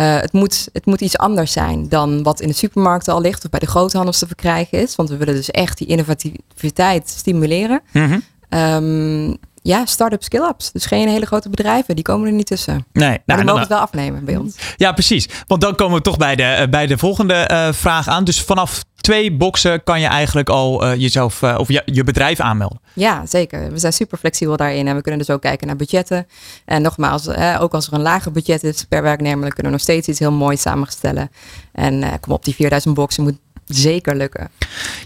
Uh, 0.00 0.20
het, 0.20 0.32
moet, 0.32 0.68
het 0.72 0.86
moet 0.86 1.00
iets 1.00 1.18
anders 1.18 1.52
zijn 1.52 1.88
dan 1.88 2.22
wat 2.22 2.40
in 2.40 2.48
de 2.48 2.54
supermarkten 2.54 3.12
al 3.12 3.20
ligt 3.20 3.44
of 3.44 3.50
bij 3.50 3.60
de 3.60 3.66
groothandels 3.66 4.18
te 4.18 4.26
verkrijgen 4.26 4.78
is. 4.78 4.96
Want 4.96 5.08
we 5.08 5.16
willen 5.16 5.34
dus 5.34 5.50
echt 5.50 5.78
die 5.78 5.86
innovativiteit 5.86 7.08
stimuleren. 7.08 7.80
Mm 7.92 8.04
-hmm. 8.04 8.22
um, 8.58 9.36
ja, 9.62 9.86
start-up 9.86 10.22
skill-ups. 10.22 10.72
Dus 10.72 10.86
geen 10.86 11.08
hele 11.08 11.26
grote 11.26 11.48
bedrijven, 11.48 11.94
die 11.94 12.04
komen 12.04 12.26
er 12.26 12.32
niet 12.32 12.46
tussen. 12.46 12.86
Nee, 12.92 13.08
nou, 13.08 13.20
maar 13.26 13.38
we 13.38 13.44
mogen 13.44 13.60
het 13.60 13.68
wel 13.68 13.78
afnemen 13.78 14.24
bij 14.24 14.36
ons. 14.36 14.56
Ja, 14.76 14.92
precies. 14.92 15.28
Want 15.46 15.60
dan 15.60 15.74
komen 15.74 15.96
we 15.96 16.02
toch 16.02 16.16
bij 16.16 16.36
de, 16.36 16.66
bij 16.70 16.86
de 16.86 16.98
volgende 16.98 17.48
uh, 17.52 17.72
vraag 17.72 18.08
aan. 18.08 18.24
Dus 18.24 18.42
vanaf 18.42 18.82
twee 19.00 19.32
boxen 19.32 19.84
kan 19.84 20.00
je 20.00 20.06
eigenlijk 20.06 20.48
al 20.48 20.84
uh, 20.84 20.94
jezelf 20.94 21.42
uh, 21.42 21.56
of 21.58 21.68
je, 21.68 21.82
je 21.84 22.04
bedrijf 22.04 22.40
aanmelden. 22.40 22.80
Ja, 22.94 23.26
zeker. 23.26 23.72
We 23.72 23.78
zijn 23.78 23.92
super 23.92 24.18
flexibel 24.18 24.56
daarin. 24.56 24.88
En 24.88 24.94
we 24.96 25.02
kunnen 25.02 25.20
dus 25.20 25.30
ook 25.30 25.40
kijken 25.40 25.66
naar 25.66 25.76
budgetten. 25.76 26.26
En 26.64 26.82
nogmaals, 26.82 27.26
eh, 27.26 27.58
ook 27.60 27.74
als 27.74 27.86
er 27.86 27.92
een 27.92 28.02
lager 28.02 28.32
budget 28.32 28.64
is 28.64 28.84
per 28.84 29.02
werknemer, 29.02 29.40
dan 29.40 29.50
kunnen 29.50 29.72
we 29.72 29.78
nog 29.78 29.80
steeds 29.80 30.08
iets 30.08 30.18
heel 30.18 30.32
moois 30.32 30.60
samenstellen. 30.60 31.30
En 31.72 32.20
kom 32.20 32.32
op, 32.32 32.44
die 32.44 32.54
4000 32.54 32.94
boxen 32.94 33.22
moet 33.22 33.38
zeker 33.74 34.16
lukken. 34.16 34.50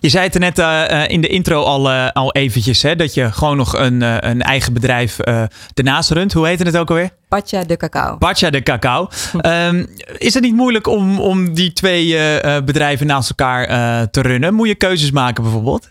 Je 0.00 0.08
zei 0.08 0.24
het 0.24 0.34
er 0.34 0.40
net 0.40 0.58
uh, 0.58 1.08
in 1.08 1.20
de 1.20 1.28
intro 1.28 1.62
al, 1.62 1.90
uh, 1.90 2.10
al 2.12 2.32
eventjes, 2.32 2.82
hè, 2.82 2.96
dat 2.96 3.14
je 3.14 3.32
gewoon 3.32 3.56
nog 3.56 3.78
een, 3.78 4.00
uh, 4.00 4.16
een 4.20 4.42
eigen 4.42 4.72
bedrijf 4.72 5.18
ernaast 5.74 6.10
runt. 6.10 6.32
Hoe 6.32 6.46
heette 6.46 6.64
het 6.64 6.76
ook 6.76 6.88
alweer? 6.88 7.10
Patja 7.28 7.64
de 7.64 7.76
Cacao. 7.76 8.16
Patja 8.16 8.50
de 8.50 8.62
Cacao. 8.62 9.08
um, 9.42 9.86
is 10.18 10.34
het 10.34 10.42
niet 10.42 10.54
moeilijk 10.54 10.86
om, 10.86 11.20
om 11.20 11.54
die 11.54 11.72
twee 11.72 12.16
bedrijven 12.64 13.06
naast 13.06 13.30
elkaar 13.30 14.10
te 14.10 14.20
runnen? 14.20 14.54
Moet 14.54 14.68
je 14.68 14.74
keuzes 14.74 15.10
maken 15.10 15.42
bijvoorbeeld? 15.42 15.88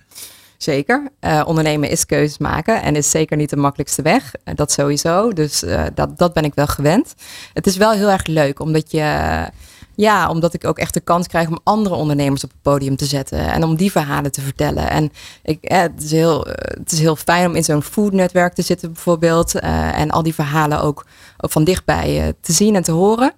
Zeker. 0.57 1.11
ondernemen 1.45 1.89
is 1.89 2.05
keuzes 2.05 2.37
maken 2.37 2.81
en 2.81 2.95
is 2.95 3.09
zeker 3.09 3.37
niet 3.37 3.49
de 3.49 3.55
makkelijkste 3.55 4.01
weg. 4.01 4.31
dat 4.55 4.71
sowieso. 4.71 5.31
Dus 5.31 5.63
dat, 5.93 6.17
dat 6.17 6.33
ben 6.33 6.43
ik 6.43 6.53
wel 6.53 6.67
gewend. 6.67 7.15
Het 7.53 7.67
is 7.67 7.77
wel 7.77 7.91
heel 7.91 8.09
erg 8.09 8.25
leuk, 8.25 8.59
omdat 8.59 8.91
je 8.91 9.01
Ja, 9.95 10.29
omdat 10.29 10.53
ik 10.53 10.65
ook 10.65 10.77
echt 10.77 10.93
de 10.93 10.99
kans 10.99 11.27
krijg 11.27 11.47
om 11.47 11.59
andere 11.63 11.95
ondernemers 11.95 12.43
op 12.43 12.49
het 12.49 12.61
podium 12.61 12.95
te 12.95 13.05
zetten. 13.05 13.51
En 13.51 13.63
om 13.63 13.75
die 13.75 13.91
verhalen 13.91 14.31
te 14.31 14.41
vertellen. 14.41 14.89
En 14.89 15.11
ik, 15.43 15.63
eh, 15.63 15.79
het, 15.79 16.03
is 16.03 16.11
heel, 16.11 16.47
eh, 16.47 16.77
het 16.79 16.91
is 16.91 16.99
heel 16.99 17.15
fijn 17.15 17.49
om 17.49 17.55
in 17.55 17.63
zo'n 17.63 17.83
foodnetwerk 17.83 18.53
te 18.53 18.61
zitten 18.61 18.93
bijvoorbeeld. 18.93 19.55
Uh, 19.55 19.99
en 19.99 20.11
al 20.11 20.23
die 20.23 20.33
verhalen 20.33 20.81
ook, 20.81 21.05
ook 21.37 21.51
van 21.51 21.63
dichtbij 21.63 22.33
te 22.41 22.53
zien 22.53 22.75
en 22.75 22.83
te 22.83 22.91
horen. 22.91 23.33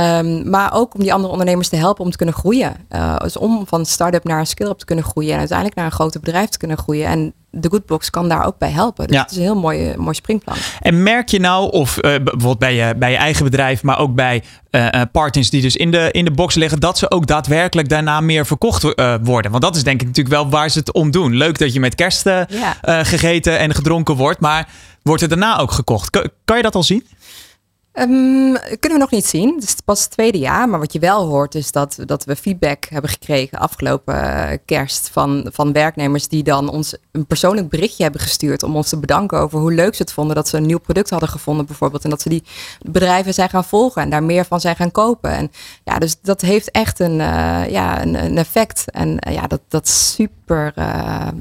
Um, 0.00 0.50
maar 0.50 0.74
ook 0.74 0.94
om 0.94 1.00
die 1.00 1.12
andere 1.12 1.32
ondernemers 1.32 1.68
te 1.68 1.76
helpen 1.76 2.04
om 2.04 2.10
te 2.10 2.16
kunnen 2.16 2.34
groeien. 2.34 2.76
Uh, 2.90 3.16
dus 3.16 3.36
om 3.36 3.66
van 3.66 3.86
start-up 3.86 4.24
naar 4.24 4.38
een 4.38 4.46
skill-up 4.46 4.78
te 4.78 4.84
kunnen 4.84 5.04
groeien. 5.04 5.32
En 5.32 5.38
uiteindelijk 5.38 5.76
naar 5.76 5.86
een 5.86 5.92
groter 5.92 6.20
bedrijf 6.20 6.48
te 6.48 6.58
kunnen 6.58 6.78
groeien. 6.78 7.06
En 7.06 7.32
de 7.50 7.68
Goodbox 7.70 8.10
kan 8.10 8.28
daar 8.28 8.46
ook 8.46 8.58
bij 8.58 8.70
helpen. 8.70 9.06
Dus 9.06 9.16
ja. 9.16 9.22
het 9.22 9.30
is 9.30 9.36
een 9.36 9.42
heel 9.42 9.60
mooi, 9.60 9.94
mooi 9.96 10.14
springplan. 10.14 10.56
En 10.80 11.02
merk 11.02 11.28
je 11.28 11.40
nou, 11.40 11.70
of 11.70 11.96
uh, 11.96 12.02
bijvoorbeeld 12.02 12.58
bij 12.58 12.74
je, 12.74 12.94
bij 12.96 13.10
je 13.10 13.16
eigen 13.16 13.44
bedrijf, 13.44 13.82
maar 13.82 13.98
ook 13.98 14.14
bij 14.14 14.42
uh, 14.70 14.88
partners 15.12 15.50
die 15.50 15.62
dus 15.62 15.76
in 15.76 15.90
de, 15.90 16.08
in 16.10 16.24
de 16.24 16.30
box 16.30 16.54
liggen, 16.54 16.80
dat 16.80 16.98
ze 16.98 17.10
ook 17.10 17.26
daadwerkelijk 17.26 17.88
daarna 17.88 18.20
meer 18.20 18.46
verkocht 18.46 18.84
uh, 18.84 19.14
worden? 19.22 19.50
Want 19.50 19.62
dat 19.62 19.76
is 19.76 19.84
denk 19.84 20.00
ik 20.00 20.06
natuurlijk 20.06 20.34
wel 20.34 20.48
waar 20.48 20.68
ze 20.68 20.78
het 20.78 20.92
om 20.92 21.10
doen. 21.10 21.36
Leuk 21.36 21.58
dat 21.58 21.72
je 21.72 21.80
met 21.80 21.94
kerst 21.94 22.24
ja. 22.24 23.04
gegeten 23.04 23.58
en 23.58 23.74
gedronken 23.74 24.16
wordt, 24.16 24.40
maar 24.40 24.68
wordt 25.02 25.22
er 25.22 25.28
daarna 25.28 25.58
ook 25.58 25.72
gekocht? 25.72 26.10
K 26.10 26.28
kan 26.44 26.56
je 26.56 26.62
dat 26.62 26.74
al 26.74 26.82
zien? 26.82 27.06
Um, 28.00 28.56
kunnen 28.78 28.98
we 28.98 28.98
nog 28.98 29.10
niet 29.10 29.26
zien. 29.26 29.54
Het 29.54 29.64
is 29.64 29.74
pas 29.84 30.02
het 30.02 30.10
tweede 30.10 30.38
jaar. 30.38 30.68
Maar 30.68 30.78
wat 30.78 30.92
je 30.92 30.98
wel 30.98 31.26
hoort 31.26 31.54
is 31.54 31.72
dat, 31.72 31.98
dat 32.04 32.24
we 32.24 32.36
feedback 32.36 32.84
hebben 32.84 33.10
gekregen 33.10 33.58
afgelopen 33.58 34.60
kerst 34.64 35.08
van, 35.12 35.48
van 35.52 35.72
werknemers 35.72 36.28
die 36.28 36.42
dan 36.42 36.68
ons 36.68 36.96
een 37.12 37.26
persoonlijk 37.26 37.68
berichtje 37.68 38.02
hebben 38.02 38.20
gestuurd 38.20 38.62
om 38.62 38.76
ons 38.76 38.88
te 38.88 38.98
bedanken 38.98 39.38
over 39.38 39.58
hoe 39.58 39.72
leuk 39.72 39.94
ze 39.94 40.02
het 40.02 40.12
vonden 40.12 40.36
dat 40.36 40.48
ze 40.48 40.56
een 40.56 40.66
nieuw 40.66 40.78
product 40.78 41.10
hadden 41.10 41.28
gevonden 41.28 41.66
bijvoorbeeld. 41.66 42.04
En 42.04 42.10
dat 42.10 42.22
ze 42.22 42.28
die 42.28 42.42
bedrijven 42.86 43.34
zijn 43.34 43.48
gaan 43.48 43.64
volgen 43.64 44.02
en 44.02 44.10
daar 44.10 44.22
meer 44.22 44.44
van 44.44 44.60
zijn 44.60 44.76
gaan 44.76 44.92
kopen. 44.92 45.30
En 45.30 45.50
ja, 45.84 45.98
dus 45.98 46.16
dat 46.22 46.40
heeft 46.40 46.70
echt 46.70 47.00
een, 47.00 47.18
uh, 47.18 47.68
ja, 47.70 48.02
een, 48.02 48.38
effect. 48.38 48.90
En 48.90 49.18
uh, 49.28 49.34
ja, 49.34 49.46
dat, 49.46 49.60
dat 49.68 49.84
is 49.86 50.12
super 50.12 50.74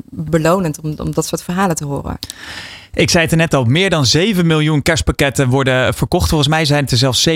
belonend 0.09 0.81
om, 0.81 0.93
om 0.97 1.13
dat 1.13 1.25
soort 1.25 1.43
verhalen 1.43 1.75
te 1.75 1.85
horen. 1.85 2.19
Ik 2.99 3.09
zei 3.09 3.23
het 3.23 3.31
er 3.31 3.37
net 3.37 3.53
al, 3.53 3.63
meer 3.63 3.89
dan 3.89 4.05
7 4.05 4.47
miljoen 4.47 4.81
kerstpakketten 4.81 5.49
worden 5.49 5.93
verkocht. 5.93 6.29
Volgens 6.29 6.49
mij 6.49 6.65
zijn 6.65 6.83
het 6.83 6.91
er 6.91 6.97
zelfs 6.97 7.29
7,4 7.29 7.35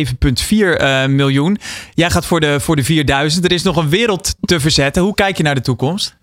uh, 0.49 1.06
miljoen. 1.06 1.58
Jij 1.93 2.10
gaat 2.10 2.26
voor 2.26 2.39
de, 2.39 2.60
voor 2.60 2.76
de 2.76 2.84
4000. 2.84 3.45
Er 3.45 3.52
is 3.52 3.63
nog 3.63 3.76
een 3.76 3.89
wereld 3.89 4.36
te 4.41 4.60
verzetten. 4.60 5.04
Hoe 5.04 5.13
kijk 5.13 5.38
je 5.38 5.43
naar 5.43 5.56
de 5.56 5.62
toekomst? 5.62 6.15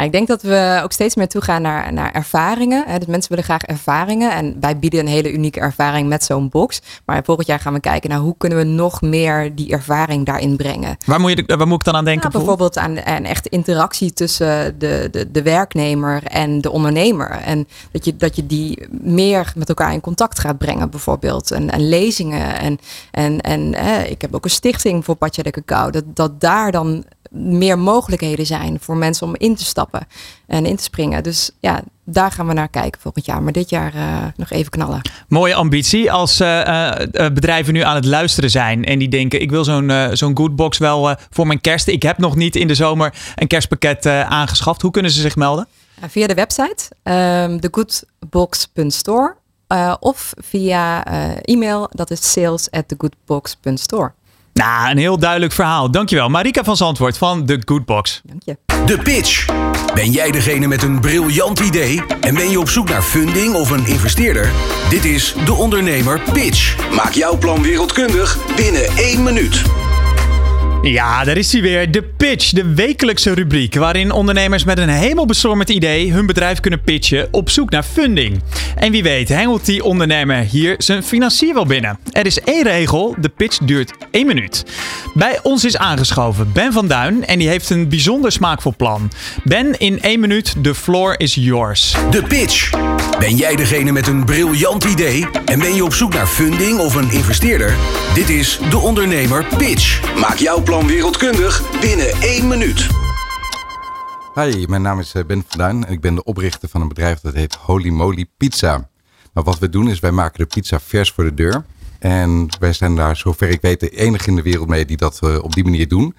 Nou, 0.00 0.12
ik 0.12 0.18
denk 0.18 0.28
dat 0.28 0.42
we 0.42 0.80
ook 0.84 0.92
steeds 0.92 1.14
meer 1.14 1.28
toegaan 1.28 1.62
naar, 1.62 1.92
naar 1.92 2.12
ervaringen. 2.12 2.84
Hè. 2.86 2.98
Dus 2.98 3.06
mensen 3.08 3.30
willen 3.30 3.44
graag 3.44 3.62
ervaringen. 3.62 4.32
En 4.32 4.56
wij 4.60 4.78
bieden 4.78 5.00
een 5.00 5.06
hele 5.06 5.32
unieke 5.32 5.60
ervaring 5.60 6.08
met 6.08 6.24
zo'n 6.24 6.48
box. 6.48 6.80
Maar 7.04 7.24
volgend 7.24 7.46
jaar 7.46 7.60
gaan 7.60 7.72
we 7.72 7.80
kijken 7.80 8.10
naar 8.10 8.18
hoe 8.18 8.34
kunnen 8.38 8.58
we 8.58 8.64
nog 8.64 9.00
meer 9.00 9.54
die 9.54 9.70
ervaring 9.70 10.26
daarin 10.26 10.56
brengen. 10.56 10.96
Waar 11.06 11.20
moet, 11.20 11.30
je, 11.30 11.56
waar 11.56 11.66
moet 11.66 11.78
ik 11.78 11.84
dan 11.84 11.94
aan 11.94 12.04
denken? 12.04 12.30
Nou, 12.30 12.38
bijvoorbeeld 12.38 12.78
aan 12.78 12.96
een 12.96 13.26
echte 13.26 13.48
interactie 13.48 14.12
tussen 14.12 14.78
de, 14.78 15.08
de, 15.10 15.30
de 15.30 15.42
werknemer 15.42 16.22
en 16.24 16.60
de 16.60 16.70
ondernemer. 16.70 17.30
En 17.30 17.68
dat 17.92 18.04
je, 18.04 18.16
dat 18.16 18.36
je 18.36 18.46
die 18.46 18.86
meer 18.90 19.52
met 19.56 19.68
elkaar 19.68 19.92
in 19.92 20.00
contact 20.00 20.38
gaat 20.38 20.58
brengen, 20.58 20.90
bijvoorbeeld. 20.90 21.50
En, 21.50 21.70
en 21.70 21.88
lezingen. 21.88 22.58
En, 22.58 22.78
en, 23.10 23.40
en 23.40 23.74
hè, 23.74 24.02
ik 24.02 24.20
heb 24.20 24.34
ook 24.34 24.44
een 24.44 24.50
stichting 24.50 25.04
voor 25.04 25.14
Patja 25.14 25.42
de 25.42 25.50
Cacao. 25.50 25.90
Dat, 25.90 26.04
dat 26.06 26.40
daar 26.40 26.72
dan 26.72 27.04
meer 27.30 27.78
mogelijkheden 27.78 28.46
zijn 28.46 28.78
voor 28.80 28.96
mensen 28.96 29.26
om 29.26 29.34
in 29.36 29.56
te 29.56 29.64
stappen 29.64 30.06
en 30.46 30.66
in 30.66 30.76
te 30.76 30.82
springen. 30.82 31.22
Dus 31.22 31.50
ja, 31.60 31.82
daar 32.04 32.32
gaan 32.32 32.46
we 32.46 32.52
naar 32.52 32.68
kijken 32.68 33.00
volgend 33.00 33.24
jaar. 33.24 33.42
Maar 33.42 33.52
dit 33.52 33.70
jaar 33.70 33.94
uh, 33.94 34.24
nog 34.36 34.50
even 34.50 34.70
knallen. 34.70 35.00
Mooie 35.28 35.54
ambitie. 35.54 36.12
Als 36.12 36.40
uh, 36.40 36.58
uh, 36.58 36.94
bedrijven 37.12 37.72
nu 37.72 37.80
aan 37.80 37.94
het 37.94 38.04
luisteren 38.04 38.50
zijn 38.50 38.84
en 38.84 38.98
die 38.98 39.08
denken: 39.08 39.40
ik 39.40 39.50
wil 39.50 39.64
zo'n 39.64 39.92
zo'n 40.12 40.36
Goodbox 40.36 40.78
wel 40.78 41.16
voor 41.30 41.46
mijn 41.46 41.60
kerst. 41.60 41.86
Ik 41.86 42.02
heb 42.02 42.18
nog 42.18 42.36
niet 42.36 42.56
in 42.56 42.66
de 42.66 42.74
zomer 42.74 43.14
een 43.34 43.46
kerstpakket 43.46 44.06
aangeschaft. 44.06 44.82
Hoe 44.82 44.90
kunnen 44.90 45.10
ze 45.10 45.20
zich 45.20 45.36
melden? 45.36 45.66
via 46.08 46.26
de 46.26 46.34
website 46.34 46.90
um, 47.02 47.60
thegoodbox.store 47.60 49.36
of 50.00 50.32
via 50.36 51.04
e-mail. 51.42 51.88
Dat 51.90 52.10
is 52.10 52.32
sales 52.32 52.70
at 52.70 52.88
thegoodbox.store. 52.88 54.12
Nou, 54.52 54.90
een 54.90 54.98
heel 54.98 55.18
duidelijk 55.18 55.52
verhaal. 55.52 55.90
Dankjewel. 55.90 56.28
Marika 56.28 56.64
van 56.64 56.76
Zandvoort 56.76 57.18
van 57.18 57.46
The 57.46 57.62
Good 57.64 57.84
Box. 57.84 58.20
Dank 58.24 58.42
je. 58.44 58.56
De 58.86 58.98
pitch. 58.98 59.46
Ben 59.94 60.10
jij 60.10 60.30
degene 60.30 60.66
met 60.66 60.82
een 60.82 61.00
briljant 61.00 61.60
idee 61.60 62.02
en 62.20 62.34
ben 62.34 62.50
je 62.50 62.60
op 62.60 62.68
zoek 62.68 62.88
naar 62.88 63.02
funding 63.02 63.54
of 63.54 63.70
een 63.70 63.86
investeerder? 63.86 64.50
Dit 64.88 65.04
is 65.04 65.34
De 65.44 65.52
Ondernemer 65.52 66.20
Pitch. 66.32 66.90
Maak 66.94 67.12
jouw 67.12 67.38
plan 67.38 67.62
wereldkundig 67.62 68.38
binnen 68.56 68.86
één 68.96 69.22
minuut. 69.22 69.79
Ja, 70.82 71.24
daar 71.24 71.36
is 71.36 71.52
hij 71.52 71.62
weer. 71.62 71.90
De 71.90 72.02
Pitch, 72.02 72.50
de 72.50 72.74
wekelijkse 72.74 73.34
rubriek 73.34 73.74
waarin 73.74 74.12
ondernemers 74.12 74.64
met 74.64 74.78
een 74.78 74.88
hemelbestormend 74.88 75.70
idee 75.70 76.12
hun 76.12 76.26
bedrijf 76.26 76.60
kunnen 76.60 76.82
pitchen 76.82 77.28
op 77.30 77.50
zoek 77.50 77.70
naar 77.70 77.82
funding. 77.82 78.42
En 78.76 78.92
wie 78.92 79.02
weet 79.02 79.28
hengelt 79.28 79.64
die 79.64 79.84
ondernemer 79.84 80.36
hier 80.36 80.74
zijn 80.78 81.02
financier 81.02 81.54
wel 81.54 81.66
binnen. 81.66 81.98
Er 82.12 82.26
is 82.26 82.40
één 82.40 82.62
regel, 82.62 83.14
de 83.18 83.28
pitch 83.28 83.58
duurt 83.58 83.92
één 84.10 84.26
minuut. 84.26 84.64
Bij 85.14 85.38
ons 85.42 85.64
is 85.64 85.76
aangeschoven 85.76 86.52
Ben 86.52 86.72
van 86.72 86.88
Duin 86.88 87.26
en 87.26 87.38
die 87.38 87.48
heeft 87.48 87.70
een 87.70 87.88
bijzonder 87.88 88.32
smaakvol 88.32 88.74
plan. 88.76 89.10
Ben, 89.44 89.78
in 89.78 90.00
één 90.00 90.20
minuut, 90.20 90.54
the 90.62 90.74
floor 90.74 91.14
is 91.18 91.34
yours. 91.34 91.94
De 92.10 92.22
Pitch. 92.22 92.70
Ben 93.18 93.36
jij 93.36 93.56
degene 93.56 93.92
met 93.92 94.06
een 94.06 94.24
briljant 94.24 94.84
idee 94.84 95.26
en 95.44 95.58
ben 95.58 95.74
je 95.74 95.84
op 95.84 95.94
zoek 95.94 96.14
naar 96.14 96.26
funding 96.26 96.78
of 96.78 96.94
een 96.94 97.10
investeerder? 97.10 97.74
Dit 98.14 98.28
is 98.28 98.58
De 98.70 98.78
Ondernemer 98.78 99.44
Pitch. 99.56 100.00
Maak 100.20 100.36
jouw 100.36 100.62
plan 100.70 100.86
wereldkundig 100.86 101.80
binnen 101.80 102.12
één 102.12 102.48
minuut. 102.48 102.86
Hi, 104.34 104.66
mijn 104.68 104.82
naam 104.82 105.00
is 105.00 105.14
eh, 105.14 105.24
Ben 105.24 105.44
van 105.48 105.58
Duin 105.58 105.84
en 105.84 105.92
ik 105.92 106.00
ben 106.00 106.14
de 106.14 106.24
oprichter 106.24 106.68
van 106.68 106.80
een 106.80 106.88
bedrijf 106.88 107.20
dat 107.20 107.34
heet 107.34 107.54
Holy 107.54 107.88
Moly 107.88 108.26
Pizza. 108.36 108.88
Maar 109.32 109.44
wat 109.44 109.58
we 109.58 109.68
doen 109.68 109.88
is 109.88 110.00
wij 110.00 110.10
maken 110.10 110.38
de 110.38 110.46
pizza 110.46 110.80
vers 110.80 111.10
voor 111.10 111.24
de 111.24 111.34
deur. 111.34 111.64
En 111.98 112.48
wij 112.58 112.72
zijn 112.72 112.96
daar, 112.96 113.16
zover 113.16 113.48
ik 113.48 113.60
weet, 113.60 113.80
de 113.80 113.90
enige 113.90 114.28
in 114.28 114.36
de 114.36 114.42
wereld 114.42 114.68
mee 114.68 114.84
die 114.84 114.96
dat 114.96 115.20
uh, 115.24 115.42
op 115.42 115.54
die 115.54 115.64
manier 115.64 115.88
doen. 115.88 116.14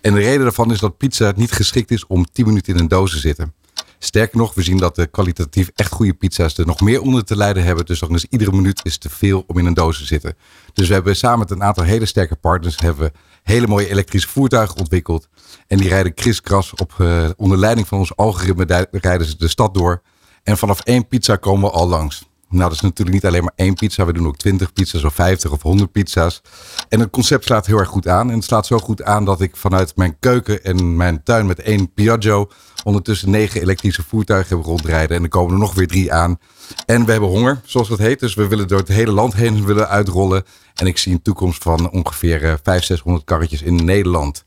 En 0.00 0.14
de 0.14 0.20
reden 0.20 0.42
daarvan 0.42 0.72
is 0.72 0.78
dat 0.78 0.96
pizza 0.96 1.32
niet 1.36 1.52
geschikt 1.52 1.90
is 1.90 2.06
om 2.06 2.26
10 2.32 2.46
minuten 2.46 2.74
in 2.74 2.80
een 2.80 2.88
doos 2.88 3.10
te 3.10 3.18
zitten. 3.18 3.54
Sterker 3.98 4.38
nog, 4.38 4.54
we 4.54 4.62
zien 4.62 4.78
dat 4.78 4.94
de 4.94 5.06
kwalitatief 5.06 5.70
echt 5.74 5.92
goede 5.92 6.14
pizza's 6.14 6.58
er 6.58 6.66
nog 6.66 6.80
meer 6.80 7.00
onder 7.00 7.24
te 7.24 7.36
lijden 7.36 7.64
hebben. 7.64 7.86
Dus 7.86 7.98
dan 7.98 8.14
is 8.14 8.26
iedere 8.30 8.52
minuut 8.52 8.80
is 8.82 8.98
te 8.98 9.08
veel 9.08 9.44
om 9.46 9.58
in 9.58 9.66
een 9.66 9.74
doos 9.74 9.98
te 9.98 10.04
zitten. 10.04 10.36
Dus 10.72 10.88
we 10.88 10.94
hebben 10.94 11.16
samen 11.16 11.38
met 11.38 11.50
een 11.50 11.62
aantal 11.62 11.84
hele 11.84 12.06
sterke 12.06 12.36
partners 12.36 12.78
hebben 12.78 13.12
hele 13.46 13.66
mooie 13.66 13.88
elektrische 13.88 14.28
voertuigen 14.28 14.76
ontwikkeld. 14.76 15.28
En 15.66 15.78
die 15.78 15.88
rijden 15.88 16.14
kriskras 16.14 16.74
op 16.74 16.94
uh, 16.98 17.28
onder 17.36 17.58
leiding 17.58 17.88
van 17.88 17.98
ons 17.98 18.16
algoritme 18.16 18.88
rijden 18.90 19.26
ze 19.26 19.36
de 19.36 19.48
stad 19.48 19.74
door. 19.74 20.02
En 20.42 20.58
vanaf 20.58 20.80
één 20.80 21.08
pizza 21.08 21.36
komen 21.36 21.70
we 21.70 21.76
al 21.76 21.88
langs. 21.88 22.28
Nou, 22.48 22.62
dat 22.62 22.72
is 22.72 22.80
natuurlijk 22.80 23.16
niet 23.16 23.26
alleen 23.26 23.42
maar 23.42 23.52
één 23.56 23.74
pizza. 23.74 24.04
We 24.04 24.12
doen 24.12 24.26
ook 24.26 24.36
20 24.36 24.72
pizza's 24.72 25.04
of 25.04 25.14
50 25.14 25.50
of 25.50 25.62
100 25.62 25.92
pizza's. 25.92 26.42
En 26.88 27.00
het 27.00 27.10
concept 27.10 27.44
slaat 27.44 27.66
heel 27.66 27.78
erg 27.78 27.88
goed 27.88 28.08
aan. 28.08 28.28
En 28.30 28.34
het 28.34 28.44
slaat 28.44 28.66
zo 28.66 28.78
goed 28.78 29.02
aan 29.02 29.24
dat 29.24 29.40
ik 29.40 29.56
vanuit 29.56 29.96
mijn 29.96 30.16
keuken 30.20 30.64
en 30.64 30.96
mijn 30.96 31.22
tuin 31.22 31.46
met 31.46 31.60
één 31.60 31.92
Piaggio 31.92 32.50
ondertussen 32.84 33.30
negen 33.30 33.60
elektrische 33.60 34.02
voertuigen 34.02 34.48
hebben 34.48 34.66
rondrijden. 34.66 35.16
En 35.16 35.22
er 35.22 35.28
komen 35.28 35.52
er 35.52 35.58
nog 35.58 35.74
weer 35.74 35.86
drie 35.86 36.12
aan. 36.12 36.38
En 36.86 37.04
we 37.04 37.10
hebben 37.10 37.28
honger, 37.28 37.60
zoals 37.64 37.88
dat 37.88 37.98
heet. 37.98 38.20
Dus 38.20 38.34
we 38.34 38.48
willen 38.48 38.68
door 38.68 38.78
het 38.78 38.88
hele 38.88 39.12
land 39.12 39.34
heen 39.34 39.64
willen 39.66 39.88
uitrollen. 39.88 40.44
En 40.74 40.86
ik 40.86 40.98
zie 40.98 41.12
een 41.12 41.22
toekomst 41.22 41.62
van 41.62 41.90
ongeveer 41.90 42.40
500, 42.40 42.84
600 42.84 43.24
karretjes 43.24 43.62
in 43.62 43.84
Nederland. 43.84 44.44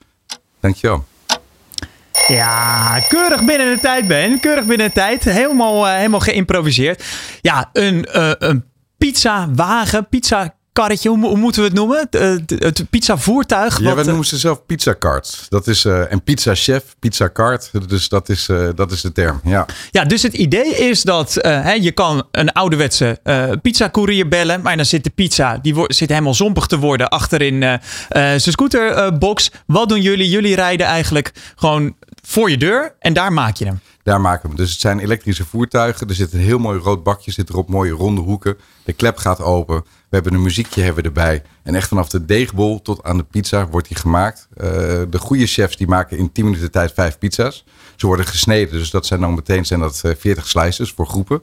Dankjewel. 0.59 1.05
Ja, 2.27 2.99
keurig 3.07 3.45
binnen 3.45 3.75
de 3.75 3.81
tijd, 3.81 4.07
Ben. 4.07 4.39
Keurig 4.39 4.65
binnen 4.65 4.87
de 4.87 4.93
tijd. 4.93 5.23
Helemaal, 5.23 5.87
uh, 5.87 5.95
helemaal 5.95 6.19
geïmproviseerd. 6.19 7.03
Ja, 7.41 7.69
een, 7.73 8.07
uh, 8.15 8.31
een 8.37 8.65
pizzawagen, 8.97 10.07
pizza 10.07 10.55
karretje, 10.79 11.09
hoe, 11.09 11.25
hoe, 11.25 11.37
moeten 11.37 11.61
we 11.61 11.67
het 11.67 11.77
noemen? 11.77 12.07
Het, 12.09 12.49
het 12.49 12.89
pizza 12.89 13.17
voertuig. 13.17 13.79
Ja, 13.81 13.95
we 13.95 14.03
noemen 14.03 14.25
ze 14.25 14.37
zelf 14.37 14.65
pizza 14.65 14.95
cart. 14.99 15.45
Dat 15.49 15.67
is 15.67 15.85
uh, 15.85 16.11
en 16.11 16.23
pizza 16.23 16.55
chef, 16.55 16.83
pizza 16.99 17.29
cart. 17.33 17.71
Dus 17.87 18.09
dat 18.09 18.29
is, 18.29 18.47
uh, 18.47 18.69
dat 18.75 18.91
is 18.91 19.01
de 19.01 19.11
term. 19.11 19.41
Ja. 19.43 19.65
ja, 19.91 20.05
dus 20.05 20.23
het 20.23 20.33
idee 20.33 20.75
is 20.75 21.01
dat 21.01 21.37
hè, 21.41 21.71
je 21.71 21.91
kan 21.91 22.27
een 22.31 22.51
ouderwetse 22.51 23.19
pizza 23.61 23.89
courier 23.89 24.27
bellen, 24.27 24.61
maar 24.61 24.75
dan 24.75 24.85
zit 24.85 25.03
de 25.03 25.09
pizza 25.09 25.57
die 25.61 25.75
wordt, 25.75 25.95
zit 25.95 26.09
helemaal 26.09 26.33
zompig 26.33 26.65
te 26.65 26.77
worden 26.77 27.09
achterin 27.09 27.79
zijn 28.09 28.41
scooterbox. 28.41 29.51
Wat 29.65 29.89
doen 29.89 30.01
jullie? 30.01 30.29
Jullie 30.29 30.55
rijden 30.55 30.85
eigenlijk 30.85 31.31
gewoon 31.55 31.95
voor 32.21 32.49
je 32.49 32.57
deur 32.57 32.95
en 32.99 33.13
daar 33.13 33.33
maak 33.33 33.55
je 33.55 33.65
hem. 33.65 33.79
Daar 34.03 34.21
maken 34.21 34.49
we. 34.49 34.55
Dus 34.55 34.71
het 34.71 34.79
zijn 34.79 34.99
elektrische 34.99 35.45
voertuigen. 35.45 36.07
Er 36.07 36.15
zit 36.15 36.33
een 36.33 36.39
heel 36.39 36.59
mooi 36.59 36.79
rood 36.79 37.03
bakje, 37.03 37.31
zit 37.31 37.49
erop 37.49 37.69
mooie 37.69 37.91
ronde 37.91 38.21
hoeken. 38.21 38.57
De 38.83 38.93
klep 38.93 39.17
gaat 39.17 39.41
open. 39.41 39.75
We 39.81 40.15
hebben 40.15 40.33
een 40.33 40.41
muziekje 40.41 40.81
hebben 40.81 41.03
erbij. 41.03 41.43
En 41.63 41.75
echt 41.75 41.87
vanaf 41.87 42.09
de 42.09 42.25
deegbol 42.25 42.81
tot 42.81 43.03
aan 43.03 43.17
de 43.17 43.23
pizza 43.23 43.67
wordt 43.67 43.87
die 43.87 43.97
gemaakt. 43.97 44.47
Uh, 44.51 44.65
de 45.09 45.19
goede 45.19 45.45
chefs 45.45 45.77
die 45.77 45.87
maken 45.87 46.17
in 46.17 46.31
10 46.31 46.45
minuten 46.45 46.71
tijd 46.71 46.91
vijf 46.93 47.17
pizza's. 47.17 47.65
Ze 47.95 48.07
worden 48.07 48.25
gesneden, 48.25 48.73
dus 48.79 48.89
dat 48.89 49.05
zijn 49.05 49.19
dan 49.19 49.33
meteen 49.33 49.65
zijn 49.65 49.79
dat 49.79 50.01
40 50.17 50.47
slices 50.47 50.91
voor 50.91 51.07
groepen. 51.07 51.41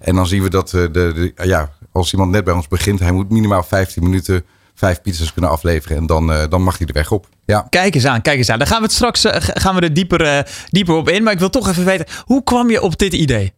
En 0.00 0.14
dan 0.14 0.26
zien 0.26 0.42
we 0.42 0.50
dat 0.50 0.72
uh, 0.72 0.82
de, 0.82 0.88
de, 0.92 1.32
ja, 1.46 1.72
als 1.92 2.12
iemand 2.12 2.30
net 2.30 2.44
bij 2.44 2.54
ons 2.54 2.68
begint, 2.68 3.00
hij 3.00 3.12
moet 3.12 3.30
minimaal 3.30 3.62
15 3.62 4.02
minuten 4.02 4.44
vijf 4.74 5.02
pizza's 5.02 5.32
kunnen 5.32 5.50
afleveren. 5.50 5.96
En 5.96 6.06
dan, 6.06 6.48
dan 6.48 6.62
mag 6.62 6.78
hij 6.78 6.86
de 6.86 6.92
weg 6.92 7.10
op. 7.10 7.28
Ja. 7.44 7.66
Kijk 7.68 7.94
eens 7.94 8.06
aan, 8.06 8.22
kijk 8.22 8.38
eens 8.38 8.50
aan. 8.50 8.58
Dan 8.58 8.66
gaan 8.66 8.78
we 8.78 8.84
het 8.84 8.92
straks 8.92 9.24
gaan 9.38 9.74
we 9.74 9.80
er 9.80 9.94
dieper, 9.94 10.46
dieper 10.70 10.94
op 10.94 11.08
in. 11.08 11.22
Maar 11.22 11.32
ik 11.32 11.38
wil 11.38 11.50
toch 11.50 11.68
even 11.68 11.84
weten, 11.84 12.06
hoe 12.24 12.42
kwam 12.42 12.70
je 12.70 12.82
op 12.82 12.98
dit 12.98 13.12
idee? 13.12 13.52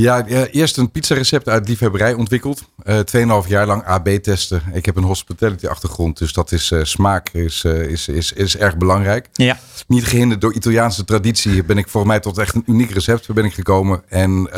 Ja, 0.00 0.26
eerst 0.26 0.76
een 0.76 0.90
pizzarecept 0.90 1.48
uit 1.48 1.68
liefhebberij 1.68 2.14
ontwikkeld. 2.14 2.62
Uh, 2.84 2.98
eh, 2.98 3.42
2,5 3.44 3.48
jaar 3.48 3.66
lang 3.66 3.84
AB 3.84 4.08
testen. 4.08 4.62
Ik 4.72 4.86
heb 4.86 4.96
een 4.96 5.02
hospitality 5.02 5.66
achtergrond, 5.66 6.18
dus 6.18 6.32
dat 6.32 6.52
is 6.52 6.70
uh, 6.70 6.84
smaak 6.84 7.28
is, 7.28 7.64
uh, 7.64 7.82
is, 7.82 8.08
is, 8.08 8.32
is 8.32 8.56
erg 8.56 8.76
belangrijk. 8.76 9.28
Ja. 9.32 9.58
Niet 9.86 10.04
gehinderd 10.04 10.40
door 10.40 10.54
Italiaanse 10.54 11.04
traditie 11.04 11.64
ben 11.64 11.78
ik 11.78 11.88
voor 11.88 12.06
mij 12.06 12.20
tot 12.20 12.38
echt 12.38 12.54
een 12.54 12.62
uniek 12.66 12.90
recept 12.90 13.34
ben 13.34 13.44
ik 13.44 13.54
gekomen. 13.54 14.02
En 14.08 14.48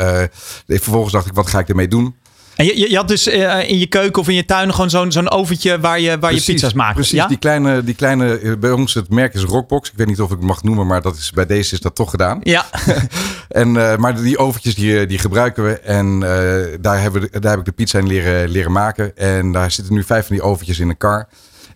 vervolgens 0.67 1.13
dacht 1.13 1.25
ik, 1.25 1.33
wat 1.33 1.47
ga 1.47 1.59
ik 1.59 1.69
ermee 1.69 1.87
doen? 1.87 2.15
En 2.55 2.65
je, 2.65 2.89
je 2.89 2.95
had 2.95 3.07
dus 3.07 3.27
uh, 3.27 3.69
in 3.69 3.79
je 3.79 3.87
keuken 3.87 4.21
of 4.21 4.27
in 4.27 4.35
je 4.35 4.45
tuin 4.45 4.73
gewoon 4.73 4.89
zo'n 4.89 5.11
zo'n 5.11 5.29
oventje 5.29 5.79
waar 5.79 5.99
je, 5.99 6.19
waar 6.19 6.33
je 6.33 6.41
pizza's 6.41 6.73
maakt. 6.73 6.93
Precies, 6.93 7.11
ja? 7.11 7.27
die 7.27 7.37
kleine, 7.37 7.83
die 7.83 7.95
kleine, 7.95 8.57
bij 8.57 8.71
ons 8.71 8.93
het 8.93 9.09
merk 9.09 9.33
is 9.33 9.43
Rockbox. 9.43 9.89
Ik 9.89 9.97
weet 9.97 10.07
niet 10.07 10.21
of 10.21 10.31
ik 10.31 10.37
het 10.37 10.47
mag 10.47 10.63
noemen, 10.63 10.87
maar 10.87 11.01
dat 11.01 11.15
is, 11.15 11.31
bij 11.31 11.45
deze 11.45 11.73
is 11.73 11.79
dat 11.79 11.95
toch 11.95 12.09
gedaan. 12.09 12.39
Ja. 12.43 12.65
en, 13.49 13.67
uh, 13.75 13.95
maar 13.95 14.21
die 14.21 14.37
oventjes 14.37 14.75
die, 14.75 15.05
die 15.05 15.17
gebruiken 15.17 15.63
we 15.63 15.79
en 15.79 16.05
uh, 16.13 16.77
daar, 16.81 17.01
hebben 17.01 17.21
we, 17.21 17.39
daar 17.39 17.51
heb 17.51 17.59
ik 17.59 17.65
de 17.65 17.71
pizza 17.71 17.99
in 17.99 18.07
leren, 18.07 18.49
leren 18.49 18.71
maken. 18.71 19.17
En 19.17 19.51
daar 19.51 19.71
zitten 19.71 19.93
nu 19.93 20.03
vijf 20.03 20.27
van 20.27 20.35
die 20.35 20.45
oventjes 20.45 20.79
in 20.79 20.89
een 20.89 20.97
kar. 20.97 21.27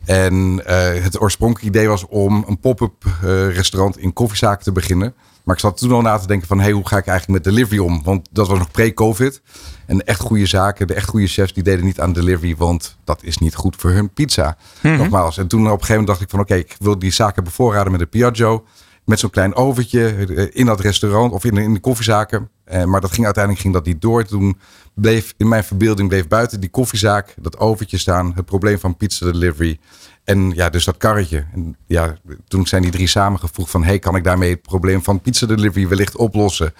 En 0.05 0.61
het 1.01 1.21
oorspronkelijke 1.21 1.77
idee 1.77 1.87
was 1.87 2.05
om 2.07 2.45
een 2.47 2.59
pop-up 2.59 3.05
restaurant 3.53 3.97
in 3.97 4.13
koffiezaken 4.13 4.63
te 4.63 4.71
beginnen. 4.71 5.13
Maar 5.45 5.55
ik 5.55 5.61
zat 5.61 5.77
toen 5.77 5.91
al 5.91 6.01
na 6.01 6.17
te 6.17 6.27
denken 6.27 6.47
van, 6.47 6.59
hey, 6.59 6.71
hoe 6.71 6.87
ga 6.87 6.97
ik 6.97 7.07
eigenlijk 7.07 7.43
met 7.43 7.53
delivery 7.53 7.79
om? 7.79 8.03
Want 8.03 8.27
dat 8.31 8.47
was 8.47 8.57
nog 8.57 8.71
pre-COVID. 8.71 9.41
En 9.85 9.97
de 9.97 10.03
echt 10.03 10.19
goede 10.19 10.45
zaken, 10.45 10.87
de 10.87 10.93
echt 10.93 11.09
goede 11.09 11.27
chefs, 11.27 11.53
die 11.53 11.63
deden 11.63 11.85
niet 11.85 11.99
aan 11.99 12.13
delivery, 12.13 12.55
want 12.55 12.97
dat 13.03 13.23
is 13.23 13.37
niet 13.37 13.55
goed 13.55 13.75
voor 13.75 13.91
hun 13.91 14.13
pizza. 14.13 14.57
Mhm. 14.81 14.97
Nogmaals. 14.97 15.37
En 15.37 15.47
toen 15.47 15.59
op 15.59 15.65
een 15.65 15.71
gegeven 15.71 15.91
moment 15.93 16.07
dacht 16.07 16.21
ik 16.21 16.29
van, 16.29 16.39
oké, 16.39 16.55
ik 16.55 16.75
wil 16.79 16.99
die 16.99 17.11
zaken 17.11 17.43
bevoorraden 17.43 17.91
met 17.91 18.01
een 18.01 18.09
Piaggio. 18.09 18.65
Met 19.05 19.19
zo'n 19.19 19.29
klein 19.29 19.55
overtje 19.55 20.09
eh, 20.09 20.47
in 20.51 20.65
dat 20.65 20.79
restaurant 20.79 21.31
of 21.31 21.45
in 21.45 21.55
de, 21.55 21.61
in 21.61 21.73
de 21.73 21.79
koffiezaken. 21.79 22.49
Eh, 22.63 22.83
maar 22.83 23.01
dat 23.01 23.11
ging 23.11 23.25
uiteindelijk 23.25 23.63
ging 23.63 23.73
dat 23.73 23.85
niet 23.85 24.01
door. 24.01 24.23
Toen 24.25 24.57
bleef 24.93 25.33
in 25.37 25.47
mijn 25.47 25.63
verbeelding 25.63 26.09
bleef 26.09 26.27
buiten 26.27 26.59
die 26.59 26.69
koffiezaak 26.69 27.35
dat 27.41 27.57
overtje 27.57 27.97
staan. 27.97 28.31
Het 28.35 28.45
probleem 28.45 28.79
van 28.79 28.97
pizza 28.97 29.25
delivery. 29.25 29.79
En 30.25 30.51
ja, 30.55 30.69
dus 30.69 30.85
dat 30.85 30.97
karretje. 30.97 31.45
En 31.53 31.75
ja, 31.87 32.17
toen 32.47 32.67
zijn 32.67 32.81
die 32.81 32.91
drie 32.91 33.07
samengevoegd 33.07 33.71
van... 33.71 33.83
hey, 33.83 33.99
kan 33.99 34.15
ik 34.15 34.23
daarmee 34.23 34.49
het 34.49 34.61
probleem 34.61 35.03
van 35.03 35.21
pizza 35.21 35.45
delivery 35.45 35.87
wellicht 35.87 36.15
oplossen? 36.15 36.73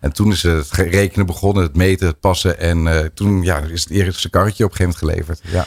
En 0.00 0.12
toen 0.12 0.32
is 0.32 0.42
het 0.42 0.70
rekenen 0.70 1.26
begonnen, 1.26 1.62
het 1.62 1.76
meten, 1.76 2.06
het 2.06 2.20
passen. 2.20 2.58
En 2.58 2.86
uh, 2.86 2.98
toen 2.98 3.42
ja, 3.42 3.58
is 3.58 3.80
het 3.80 3.90
eerste 3.90 4.30
karretje 4.30 4.64
op 4.64 4.70
een 4.70 4.76
gegeven 4.76 5.06
moment 5.06 5.26
geleverd. 5.26 5.52
Ja. 5.52 5.66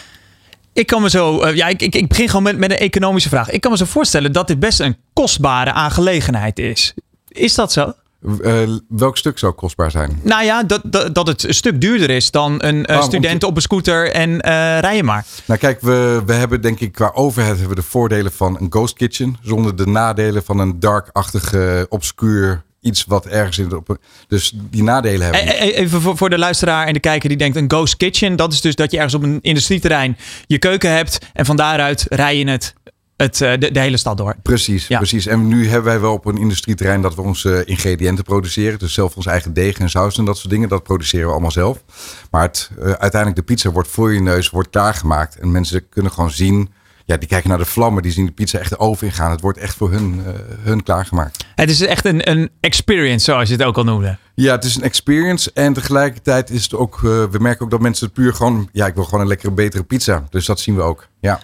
Ik 0.74 0.88
kan 0.88 1.02
me 1.02 1.10
zo, 1.10 1.46
uh, 1.46 1.56
ja, 1.56 1.68
ik, 1.68 1.82
ik, 1.82 1.96
ik, 1.96 2.08
begin 2.08 2.28
gewoon 2.28 2.44
met, 2.44 2.58
met 2.58 2.72
een 2.72 2.78
economische 2.78 3.30
vraag. 3.30 3.50
Ik 3.50 3.62
kan 3.62 3.72
me 3.72 3.78
zo 3.78 3.86
voorstellen 3.86 4.32
dat 4.32 4.48
dit 4.48 4.60
best 4.60 4.80
een 4.80 4.98
kostbare 5.14 5.72
aangelegenheid 5.72 6.60
is. 6.60 6.94
Is 7.28 7.56
dat 7.56 7.72
zo? 7.72 7.94
Uh, 8.42 8.78
welk 8.90 9.18
stuk 9.18 9.38
zou 9.38 9.54
kostbaar 9.54 9.92
zijn? 9.92 10.20
Nou 10.24 10.44
ja, 10.44 10.64
dat, 10.64 10.82
dat, 10.84 11.16
dat 11.16 11.28
het 11.28 11.44
een 11.44 11.54
stuk 11.54 11.82
duurder 11.82 12.10
is 12.10 12.32
dan 12.32 12.64
een 12.64 12.92
uh, 12.92 13.04
student 13.04 13.44
op 13.44 13.56
een 13.56 13.62
scooter 13.62 14.12
en 14.12 14.30
uh, 14.30 14.40
rijden 14.80 15.06
maar. 15.06 15.26
Nou 15.46 15.60
kijk, 15.60 15.82
we, 15.82 16.22
we 16.26 16.34
hebben 16.34 16.62
denk 16.62 16.80
ik 16.80 16.92
qua 16.92 17.12
overhead 17.14 17.58
hebben 17.58 17.76
we 17.76 17.82
de 17.82 17.88
voordelen 17.88 18.32
van 18.32 18.58
een 18.60 18.68
ghost 18.70 18.94
kitchen. 18.94 19.38
Zonder 19.42 19.76
de 19.76 19.88
nadelen 19.88 20.44
van 20.44 20.60
een 20.60 20.80
dark-achtige, 20.80 21.86
obscuur 21.90 22.64
iets 22.86 23.06
wat 23.08 23.26
ergens 23.26 23.58
in 23.58 23.70
de... 23.70 24.00
Dus 24.28 24.54
die 24.56 24.84
nadelen 24.84 25.22
hebben. 25.22 25.42
E, 25.42 25.68
e, 25.68 25.72
even 25.72 26.02
voor, 26.02 26.18
voor 26.18 26.30
de 26.30 26.38
luisteraar 26.38 26.88
en 26.88 26.94
de 26.94 27.00
kijker 27.00 27.30
die 27.30 27.38
denkt 27.38 27.58
een 27.58 27.70
ghost 27.72 27.98
kitchen. 27.98 28.36
Dat 28.36 28.54
is 28.54 28.62
dus 28.62 28.76
dat 28.76 28.92
je 28.92 28.98
ergens 28.98 29.16
op 29.16 29.24
een 29.24 29.40
industrieterrein 29.42 30.18
je 30.48 30.60
keuken 30.60 30.92
hebt. 30.92 31.18
En 31.34 31.46
van 31.46 31.56
daaruit 31.56 32.06
rij 32.10 32.38
je 32.38 32.50
het 32.50 32.74
het, 33.18 33.42
eh, 33.42 33.52
de, 33.60 33.72
de, 33.72 33.80
hele 33.80 33.98
stad 33.98 34.18
door. 34.18 34.36
Precies, 34.42 34.88
precies. 34.88 35.26
En 35.26 35.48
nu 35.48 35.68
hebben 35.68 35.92
wij 35.92 36.00
wel 36.00 36.14
op 36.14 36.26
een 36.26 36.38
industrieterrein 36.38 37.02
dat 37.02 37.16
we 37.16 37.22
onze 37.22 37.66
ingrediënten 37.66 38.24
produceren. 38.24 38.80
Dus 38.80 38.94
zelf 38.94 39.16
ons 39.16 39.26
eigen 39.26 39.54
deeg 39.54 39.78
en 39.78 39.90
saus 39.90 40.18
en 40.18 40.26
dat 40.26 40.38
soort 40.38 40.50
dingen. 40.50 40.70
Dat 40.70 40.84
produceren 40.84 41.26
we 41.26 41.32
allemaal 41.32 41.52
zelf. 41.52 41.84
Maar 42.32 42.42
het, 42.42 42.70
uh, 42.80 42.84
uiteindelijk 42.84 43.36
de 43.36 43.54
pizza 43.54 43.72
wordt 43.72 43.90
voor 43.90 44.14
je 44.14 44.22
neus, 44.22 44.50
wordt 44.50 44.70
klaargemaakt. 44.70 45.36
En 45.40 45.52
mensen 45.52 45.90
kunnen 45.90 46.12
gewoon 46.12 46.32
zien 46.32 46.70
ja, 47.06 47.18
die 47.18 47.28
kijken 47.28 47.50
naar 47.50 47.58
de 47.58 47.66
vlammen, 47.66 48.04
die 48.04 48.12
zien 48.12 48.26
de 48.26 48.32
pizza 48.32 48.60
echt 48.60 48.70
de 48.70 48.80
oven 48.80 49.08
ingaan. 49.08 49.32
Het 49.32 49.42
wordt 49.42 49.58
echt 49.58 49.76
voor 49.76 49.92
hun, 49.92 50.14
uh, 50.16 50.34
hun 50.60 50.84
klaargemaakt. 50.84 51.46
Het 51.56 51.70
is 51.70 51.82
echt 51.82 52.06
een, 52.06 52.30
een 52.30 52.50
experience, 52.60 53.26
zoals 53.26 53.50
je 53.50 53.56
het 53.56 53.64
ook 53.64 53.78
al 53.78 53.84
noemde. 53.84 54.18
Ja, 54.36 54.56
het 54.56 54.64
is 54.64 54.76
een 54.76 54.84
experience. 54.84 55.52
En 55.54 55.74
tegelijkertijd 55.74 56.50
is 56.50 56.64
het 56.64 56.76
ook, 56.76 56.96
uh, 56.96 57.02
we 57.24 57.38
merken 57.40 57.66
ook 57.66 57.72
dat 57.72 57.82
mensen 57.82 58.06
het 58.06 58.16
puur 58.16 58.34
gewoon, 58.34 58.70
ja, 58.72 58.86
ik 58.86 58.96
wil 58.96 59.04
gewoon 59.04 59.22
een 59.22 59.28
lekkere, 59.28 59.52
betere 59.52 59.84
pizza. 59.84 60.24
Dus 60.30 60.46
dat 60.46 60.60
zien 60.60 60.76
we 60.76 60.82
ook. 60.82 61.08
Ja. 61.20 61.40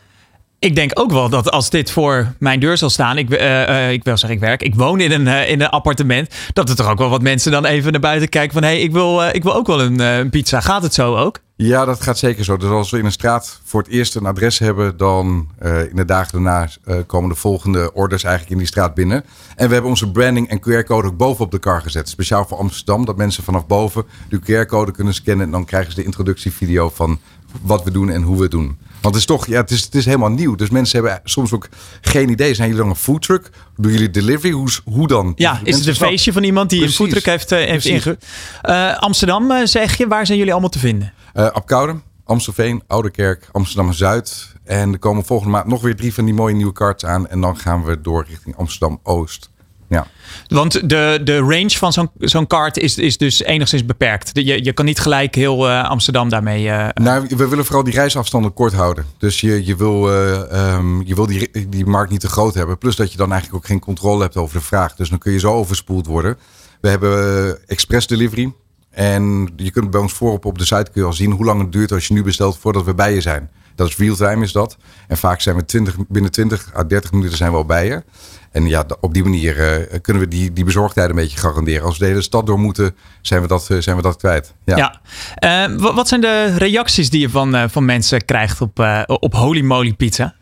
Ik 0.63 0.75
denk 0.75 0.91
ook 0.93 1.11
wel 1.11 1.29
dat 1.29 1.51
als 1.51 1.69
dit 1.69 1.91
voor 1.91 2.33
mijn 2.39 2.59
deur 2.59 2.77
zal 2.77 2.89
staan, 2.89 3.17
ik, 3.17 3.29
uh, 3.29 3.39
uh, 3.39 3.91
ik 3.91 4.03
wil 4.03 4.17
zeggen, 4.17 4.37
ik 4.37 4.45
werk, 4.45 4.63
ik 4.63 4.75
woon 4.75 4.99
in 4.99 5.11
een, 5.11 5.25
uh, 5.25 5.49
in 5.49 5.61
een 5.61 5.69
appartement, 5.69 6.33
dat 6.53 6.69
er 6.69 6.75
toch 6.75 6.89
ook 6.89 6.97
wel 6.97 7.09
wat 7.09 7.21
mensen 7.21 7.51
dan 7.51 7.65
even 7.65 7.91
naar 7.91 8.01
buiten 8.01 8.29
kijken 8.29 8.53
van, 8.53 8.63
hé, 8.63 8.69
hey, 8.69 8.81
ik, 8.81 8.91
wil, 8.91 9.23
ik 9.23 9.43
wil 9.43 9.55
ook 9.55 9.67
wel 9.67 9.81
een, 9.81 9.99
een, 9.99 10.29
pizza. 10.29 10.59
Gaat 10.59 10.83
het 10.83 10.93
zo 10.93 11.15
ook? 11.15 11.39
Ja, 11.55 11.85
dat 11.85 12.01
gaat 12.01 12.17
zeker 12.17 12.43
zo. 12.43 12.57
Dus 12.57 12.69
als 12.69 12.89
we 12.91 12.97
in 12.97 13.05
een 13.05 13.11
straat 13.11 13.59
voor 13.63 13.81
het 13.81 13.91
eerst 13.91 14.15
een 14.15 14.25
adres 14.25 14.59
hebben, 14.59 14.97
dan 14.97 15.47
in 15.89 15.95
de 15.95 16.05
dagen 16.05 16.43
daarna 16.43 16.69
komen 17.05 17.29
de 17.29 17.35
volgende 17.35 17.93
orders 17.93 18.23
eigenlijk 18.23 18.53
in 18.53 18.59
die 18.59 18.67
straat 18.67 18.93
binnen. 18.93 19.23
En 19.55 19.67
we 19.67 19.73
hebben 19.73 19.91
onze 19.91 20.11
branding 20.11 20.49
en 20.49 20.59
QR-code 20.59 21.07
ook 21.07 21.17
bovenop 21.17 21.51
de 21.51 21.59
kar 21.59 21.81
gezet. 21.81 22.09
Speciaal 22.09 22.45
voor 22.45 22.57
Amsterdam, 22.57 23.05
dat 23.05 23.17
mensen 23.17 23.43
vanaf 23.43 23.67
boven 23.67 24.05
de 24.29 24.39
QR-code 24.39 24.91
kunnen 24.91 25.13
scannen 25.13 25.45
en 25.45 25.51
dan 25.51 25.65
krijgen 25.65 25.91
ze 25.91 25.97
de 25.97 26.05
introductievideo 26.05 26.89
van 26.89 27.19
wat 27.61 27.83
we 27.83 27.91
doen 27.91 28.09
en 28.09 28.21
hoe 28.21 28.35
we 28.35 28.41
het 28.41 28.51
doen. 28.51 28.77
Want 29.01 29.15
het 29.15 29.23
is 29.23 29.25
toch, 29.25 29.47
ja, 29.47 29.61
het 29.61 29.71
is, 29.71 29.81
het 29.81 29.95
is 29.95 30.05
helemaal 30.05 30.29
nieuw. 30.29 30.55
Dus 30.55 30.69
mensen 30.69 31.03
hebben 31.03 31.21
soms 31.23 31.51
ook 31.51 31.69
geen 32.01 32.29
idee. 32.29 32.53
Zijn 32.53 32.67
jullie 32.67 32.83
dan 32.83 32.91
een 32.91 32.99
foodtruck? 32.99 33.49
Doen 33.77 33.91
jullie 33.91 34.09
delivery? 34.09 34.53
Hoe, 34.53 34.69
hoe 34.83 35.07
dan? 35.07 35.33
Ja, 35.35 35.59
is 35.63 35.77
het 35.77 35.87
een 35.87 35.95
feestje 35.95 36.33
van 36.33 36.43
iemand 36.43 36.69
die 36.69 36.79
Precies. 36.79 36.99
een 36.99 37.05
foodtruck 37.05 37.25
heeft, 37.25 37.51
uh, 37.51 37.59
heeft 37.59 37.85
inge... 37.85 38.17
Uh, 38.63 38.97
Amsterdam, 38.97 39.51
uh, 39.51 39.65
zeg 39.65 39.97
je. 39.97 40.07
Waar 40.07 40.25
zijn 40.25 40.37
jullie 40.37 40.53
allemaal 40.53 40.71
te 40.71 40.79
vinden? 40.79 41.13
Uh, 41.33 41.49
Apkoude, 41.49 41.95
Amstelveen, 42.25 42.83
Ouderkerk, 42.87 43.49
Amsterdam-Zuid. 43.51 44.53
En 44.63 44.91
er 44.93 44.99
komen 44.99 45.25
volgende 45.25 45.51
maand 45.51 45.67
nog 45.67 45.81
weer 45.81 45.95
drie 45.95 46.13
van 46.13 46.25
die 46.25 46.33
mooie 46.33 46.55
nieuwe 46.55 46.73
karts 46.73 47.05
aan. 47.05 47.27
En 47.27 47.41
dan 47.41 47.57
gaan 47.57 47.83
we 47.83 48.01
door 48.01 48.25
richting 48.29 48.57
Amsterdam-Oost. 48.57 49.49
Ja. 49.91 50.07
Want 50.47 50.89
de, 50.89 51.19
de 51.23 51.37
range 51.37 51.69
van 51.69 51.93
zo'n 51.93 52.09
zo'n 52.19 52.47
kaart 52.47 52.77
is, 52.77 52.97
is 52.97 53.17
dus 53.17 53.43
enigszins 53.43 53.85
beperkt. 53.85 54.29
Je, 54.33 54.63
je 54.63 54.73
kan 54.73 54.85
niet 54.85 54.99
gelijk 54.99 55.35
heel 55.35 55.69
uh, 55.69 55.89
Amsterdam 55.89 56.29
daarmee. 56.29 56.65
Uh, 56.65 56.87
nou, 56.93 57.25
we 57.27 57.47
willen 57.47 57.65
vooral 57.65 57.83
die 57.83 57.93
reisafstanden 57.93 58.53
kort 58.53 58.73
houden. 58.73 59.05
Dus 59.17 59.41
je, 59.41 59.65
je 59.65 59.75
wil, 59.75 60.13
uh, 60.13 60.73
um, 60.75 61.01
je 61.05 61.15
wil 61.15 61.25
die, 61.25 61.69
die 61.69 61.85
markt 61.85 62.11
niet 62.11 62.19
te 62.19 62.29
groot 62.29 62.53
hebben. 62.53 62.77
Plus 62.77 62.95
dat 62.95 63.11
je 63.11 63.17
dan 63.17 63.31
eigenlijk 63.31 63.63
ook 63.63 63.69
geen 63.69 63.79
controle 63.79 64.21
hebt 64.21 64.37
over 64.37 64.57
de 64.57 64.63
vraag. 64.63 64.95
Dus 64.95 65.09
dan 65.09 65.17
kun 65.17 65.31
je 65.31 65.39
zo 65.39 65.53
overspoeld 65.53 66.05
worden. 66.05 66.37
We 66.81 66.89
hebben 66.89 67.67
express 67.67 68.07
delivery. 68.07 68.53
En 68.89 69.53
je 69.55 69.71
kunt 69.71 69.91
bij 69.91 70.01
ons 70.01 70.13
voorop 70.13 70.45
op 70.45 70.57
de 70.57 70.65
site 70.65 70.91
kun 70.91 71.01
je 71.01 71.07
al 71.07 71.13
zien 71.13 71.31
hoe 71.31 71.45
lang 71.45 71.61
het 71.61 71.71
duurt 71.71 71.91
als 71.91 72.07
je 72.07 72.13
nu 72.13 72.23
bestelt 72.23 72.57
voordat 72.57 72.85
we 72.85 72.93
bij 72.93 73.13
je 73.13 73.21
zijn. 73.21 73.49
Dat 73.75 73.87
is 73.87 73.97
real-time 73.97 74.43
is 74.43 74.51
dat. 74.51 74.77
En 75.07 75.17
vaak 75.17 75.41
zijn 75.41 75.55
we 75.55 75.65
20, 75.65 75.95
binnen 76.07 76.31
20 76.31 76.75
à 76.75 76.83
30 76.83 77.11
minuten 77.11 77.37
zijn 77.37 77.51
we 77.51 77.57
al 77.57 77.65
bij 77.65 77.85
je. 77.85 78.03
En 78.51 78.67
ja, 78.67 78.85
op 78.99 79.13
die 79.13 79.23
manier 79.23 79.57
uh, 79.57 79.99
kunnen 80.01 80.23
we 80.23 80.27
die, 80.29 80.53
die 80.53 80.63
bezorgdheid 80.63 81.09
een 81.09 81.15
beetje 81.15 81.37
garanderen. 81.37 81.83
Als 81.83 81.97
we 81.97 82.03
de 82.03 82.09
hele 82.09 82.21
stad 82.21 82.45
door 82.45 82.59
moeten, 82.59 82.95
zijn 83.21 83.41
we 83.41 83.47
dat, 83.47 83.67
uh, 83.71 83.81
zijn 83.81 83.95
we 83.95 84.01
dat 84.01 84.17
kwijt. 84.17 84.53
Ja. 84.65 84.77
ja. 84.77 85.69
Uh, 85.69 85.93
wat 85.93 86.07
zijn 86.07 86.21
de 86.21 86.57
reacties 86.57 87.09
die 87.09 87.19
je 87.19 87.29
van, 87.29 87.69
van 87.69 87.85
mensen 87.85 88.25
krijgt 88.25 88.61
op, 88.61 89.05
op 89.05 89.33
Holy 89.33 89.61
Moly 89.61 89.93
Pizza? 89.93 90.35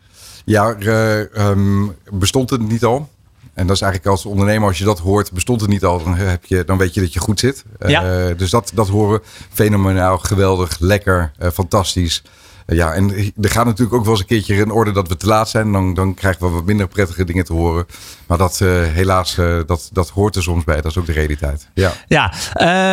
Ja, 0.44 0.76
um, 1.36 1.96
bestond 2.12 2.50
het 2.50 2.68
niet 2.68 2.84
al? 2.84 3.08
En 3.54 3.66
dat 3.66 3.76
is 3.76 3.82
eigenlijk 3.82 4.12
als 4.12 4.26
ondernemer, 4.26 4.68
als 4.68 4.78
je 4.78 4.84
dat 4.84 4.98
hoort, 4.98 5.32
bestond 5.32 5.60
het 5.60 5.70
niet 5.70 5.84
al, 5.84 6.04
dan, 6.04 6.14
heb 6.14 6.44
je, 6.44 6.64
dan 6.64 6.78
weet 6.78 6.94
je 6.94 7.00
dat 7.00 7.12
je 7.12 7.20
goed 7.20 7.40
zit. 7.40 7.64
Ja. 7.86 8.32
dus 8.34 8.50
dat, 8.50 8.70
dat 8.74 8.88
horen 8.88 9.20
fenomenaal, 9.52 10.18
geweldig, 10.18 10.76
lekker, 10.78 11.32
fantastisch. 11.52 12.22
Ja, 12.70 12.92
en 12.92 13.32
er 13.40 13.50
gaat 13.50 13.64
natuurlijk 13.64 13.96
ook 13.96 14.02
wel 14.02 14.10
eens 14.10 14.20
een 14.20 14.26
keertje 14.26 14.54
in 14.54 14.70
orde 14.70 14.92
dat 14.92 15.08
we 15.08 15.16
te 15.16 15.26
laat 15.26 15.48
zijn. 15.48 15.72
Dan, 15.72 15.94
dan 15.94 16.14
krijgen 16.14 16.46
we 16.46 16.52
wat 16.52 16.64
minder 16.64 16.88
prettige 16.88 17.24
dingen 17.24 17.44
te 17.44 17.52
horen. 17.52 17.86
Maar 18.26 18.38
dat 18.38 18.60
uh, 18.62 18.82
helaas, 18.82 19.36
uh, 19.38 19.60
dat, 19.66 19.90
dat 19.92 20.08
hoort 20.08 20.36
er 20.36 20.42
soms 20.42 20.64
bij. 20.64 20.76
Dat 20.76 20.90
is 20.90 20.96
ook 20.96 21.06
de 21.06 21.12
realiteit. 21.12 21.68
Ja, 21.74 21.92
ja 22.06 22.32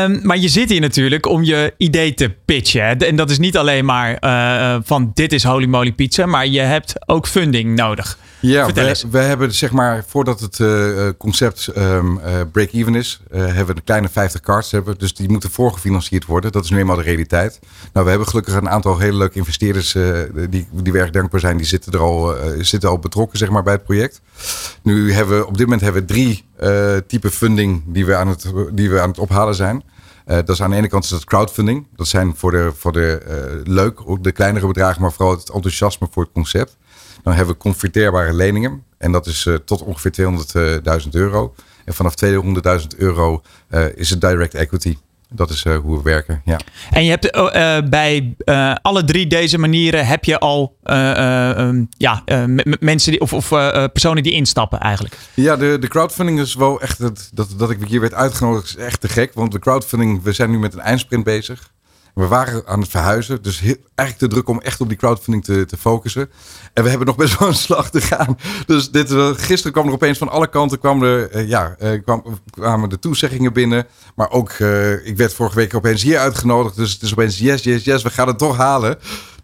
um, 0.03 0.19
maar 0.23 0.37
je 0.37 0.47
zit 0.47 0.69
hier 0.69 0.81
natuurlijk 0.81 1.25
om 1.25 1.43
je 1.43 1.73
idee 1.77 2.13
te 2.13 2.29
pitchen. 2.45 2.97
En 2.97 3.15
dat 3.15 3.29
is 3.29 3.37
niet 3.37 3.57
alleen 3.57 3.85
maar 3.85 4.17
uh, 4.23 4.81
van 4.83 5.11
dit 5.13 5.33
is 5.33 5.43
Holy 5.43 5.67
Moly 5.67 5.91
Pizza. 5.91 6.25
Maar 6.25 6.47
je 6.47 6.59
hebt 6.59 6.93
ook 7.05 7.27
funding 7.27 7.75
nodig. 7.75 8.17
Ja, 8.47 8.73
we, 8.73 9.03
we, 9.12 9.17
hebben 9.17 9.53
zeg 9.53 9.71
maar, 9.71 10.03
voordat 10.07 10.39
het 10.39 10.60
uh, 10.60 11.10
concept 11.17 11.71
um, 11.77 12.17
uh, 12.17 12.23
break-even 12.51 12.95
is, 12.95 13.21
uh, 13.31 13.45
hebben 13.45 13.65
we 13.65 13.75
een 13.75 13.83
kleine 13.83 14.10
50 14.10 14.41
cards. 14.41 14.71
Hebben, 14.71 14.97
dus 14.97 15.13
die 15.13 15.29
moeten 15.29 15.51
voorgefinancierd 15.51 16.25
worden. 16.25 16.52
Dat 16.52 16.63
is 16.63 16.69
nu 16.69 16.77
eenmaal 16.77 16.95
de 16.95 17.02
realiteit. 17.02 17.60
Nou, 17.93 18.06
we 18.06 18.12
hebben 18.12 18.27
gelukkig 18.27 18.54
een 18.54 18.69
aantal 18.69 19.00
hele 19.00 19.17
leuke 19.17 19.37
investeerders 19.37 19.91
die, 20.50 20.67
die 20.71 20.93
erg 20.93 21.10
dankbaar 21.10 21.39
zijn. 21.39 21.58
Die 21.58 21.65
zitten 21.65 21.91
er 21.91 22.00
al, 22.00 22.35
zitten 22.60 22.89
al 22.89 23.00
betrokken 23.00 23.37
zeg 23.37 23.50
maar, 23.50 23.63
bij 23.63 23.73
het 23.73 23.83
project. 23.83 24.21
Nu 24.81 25.13
hebben 25.13 25.37
we 25.37 25.48
op 25.48 25.58
dit 25.58 25.65
moment 25.65 25.81
hebben 25.81 26.02
we 26.02 26.08
drie 26.08 26.45
type 27.08 27.31
funding 27.31 27.83
die 27.85 28.06
we 28.06 28.15
aan 28.15 28.27
het, 28.27 28.52
die 28.71 28.89
we 28.89 29.02
aan 29.02 29.10
het 29.10 29.19
ophalen 29.19 29.56
zijn. 29.56 29.83
Uh, 30.27 30.35
dat 30.35 30.50
is 30.50 30.62
aan 30.62 30.69
de 30.69 30.75
ene 30.75 30.87
kant 30.87 31.04
is 31.04 31.10
dat 31.10 31.23
crowdfunding. 31.23 31.87
Dat 31.95 32.08
zijn 32.08 32.35
voor 32.35 32.52
de, 32.52 32.71
voor 32.75 32.91
de 32.91 33.21
uh, 33.27 33.73
leuk, 33.73 34.02
ook 34.06 34.23
de 34.23 34.31
kleinere 34.31 34.67
bedragen, 34.67 35.02
maar 35.02 35.12
vooral 35.12 35.35
het 35.35 35.50
enthousiasme 35.50 36.08
voor 36.12 36.23
het 36.23 36.31
concept. 36.31 36.77
Dan 37.23 37.33
hebben 37.33 37.53
we 37.53 37.59
converteerbare 37.59 38.33
leningen. 38.33 38.83
En 38.97 39.11
dat 39.11 39.25
is 39.25 39.45
uh, 39.45 39.55
tot 39.55 39.81
ongeveer 39.83 40.11
200.000 41.03 41.09
euro. 41.11 41.53
En 41.85 41.93
vanaf 41.93 42.13
200.000 42.25 42.87
euro 42.97 43.41
is 43.95 44.09
het 44.09 44.21
direct 44.21 44.53
equity. 44.53 44.97
Dat 45.29 45.49
is 45.49 45.63
uh, 45.63 45.77
hoe 45.77 45.97
we 45.97 46.03
werken, 46.03 46.41
ja. 46.45 46.59
En 46.89 47.03
je 47.03 47.09
hebt 47.09 47.35
uh, 47.35 47.77
bij 47.89 48.35
uh, 48.45 48.75
alle 48.81 49.03
drie 49.03 49.27
deze 49.27 49.57
manieren 49.57 50.07
heb 50.07 50.23
je 50.23 50.39
al 50.39 50.77
um, 50.83 51.87
ja, 51.97 52.23
mensen 52.79 53.11
die, 53.11 53.21
of, 53.21 53.33
of 53.33 53.49
personen 53.91 54.23
die 54.23 54.31
instappen 54.31 54.79
eigenlijk. 54.79 55.17
Ja, 55.33 55.55
de, 55.55 55.77
de 55.79 55.87
crowdfunding 55.87 56.39
is 56.39 56.55
wel 56.55 56.81
echt, 56.81 56.99
dat, 57.35 57.53
dat 57.57 57.69
ik 57.69 57.77
hier 57.87 57.99
werd 57.99 58.13
uitgenodigd 58.13 58.67
is 58.67 58.75
echt 58.75 59.01
te 59.01 59.09
gek. 59.09 59.33
Want 59.33 59.51
de 59.51 59.59
crowdfunding, 59.59 60.23
we 60.23 60.31
zijn 60.31 60.49
nu 60.49 60.59
met 60.59 60.73
een 60.73 60.79
eindsprint 60.79 61.23
bezig. 61.23 61.71
We 62.17 62.27
waren 62.27 62.67
aan 62.67 62.79
het 62.79 62.89
verhuizen, 62.89 63.41
dus 63.41 63.59
heel, 63.59 63.75
eigenlijk 63.95 64.17
te 64.17 64.35
druk 64.35 64.49
om 64.49 64.61
echt 64.61 64.81
op 64.81 64.87
die 64.87 64.97
crowdfunding 64.97 65.45
te, 65.45 65.65
te 65.65 65.77
focussen. 65.77 66.29
En 66.73 66.83
we 66.83 66.89
hebben 66.89 67.07
nog 67.07 67.15
best 67.15 67.39
wel 67.39 67.47
een 67.47 67.53
slag 67.53 67.89
te 67.89 68.01
gaan. 68.01 68.37
Dus 68.65 68.91
dit, 68.91 69.11
gisteren 69.35 69.71
kwam 69.71 69.87
er 69.87 69.93
opeens 69.93 70.17
van 70.17 70.29
alle 70.29 70.49
kanten 70.49 70.79
kwamen 70.79 71.07
er, 71.07 71.35
uh, 71.35 71.47
ja, 71.47 71.75
uh, 71.79 72.01
kwam, 72.03 72.23
kwamen 72.49 72.89
de 72.89 72.99
toezeggingen 72.99 73.53
binnen. 73.53 73.87
Maar 74.15 74.31
ook, 74.31 74.51
ik 75.03 75.17
werd 75.17 75.33
vorige 75.33 75.55
week 75.55 75.73
opeens 75.73 76.03
hier 76.03 76.19
uitgenodigd. 76.19 76.75
Dus 76.75 76.93
het 76.93 77.01
is 77.01 77.11
opeens 77.11 77.39
yes, 77.39 77.63
yes, 77.63 77.83
yes, 77.83 78.03
we 78.03 78.09
gaan 78.09 78.27
het 78.27 78.37
toch 78.37 78.57
halen. 78.57 78.97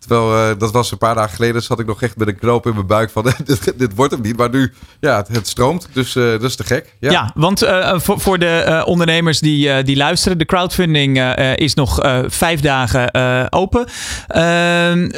Terwijl 0.08 0.51
uh, 0.51 0.60
dat 0.60 0.72
was 0.72 0.91
een 0.91 0.97
paar 0.97 1.16
dagen 1.16 1.36
geleden, 1.36 1.64
zat 1.64 1.80
ik 1.80 1.86
nog 1.86 2.01
echt 2.01 2.18
met 2.18 2.28
een 2.28 2.39
knoop 2.39 2.66
in 2.66 2.74
mijn 2.74 2.88
buik 2.88 3.10
van 3.10 3.24
dit, 3.45 3.74
dit 3.78 3.95
wordt 3.95 4.12
hem 4.12 4.22
niet. 4.22 4.38
Maar 4.38 4.49
nu, 4.49 4.74
ja, 4.99 5.16
het, 5.18 5.28
het 5.28 5.47
stroomt, 5.47 5.88
dus 5.93 6.16
uh, 6.16 6.32
dat 6.32 6.43
is 6.43 6.56
te 6.56 6.64
gek. 6.64 6.95
Ja, 6.99 7.12
ja 7.12 7.32
want 7.36 7.64
uh, 7.64 7.99
voor, 7.99 8.20
voor 8.20 8.39
de 8.39 8.84
ondernemers 8.86 9.39
die, 9.39 9.84
die 9.84 9.95
luisteren, 9.95 10.38
de 10.38 10.45
crowdfunding 10.45 11.36
is 11.56 11.74
nog 11.74 11.99
vijf 12.28 12.60
dagen 12.60 13.12
open. 13.51 13.86
Ehm, 14.28 15.12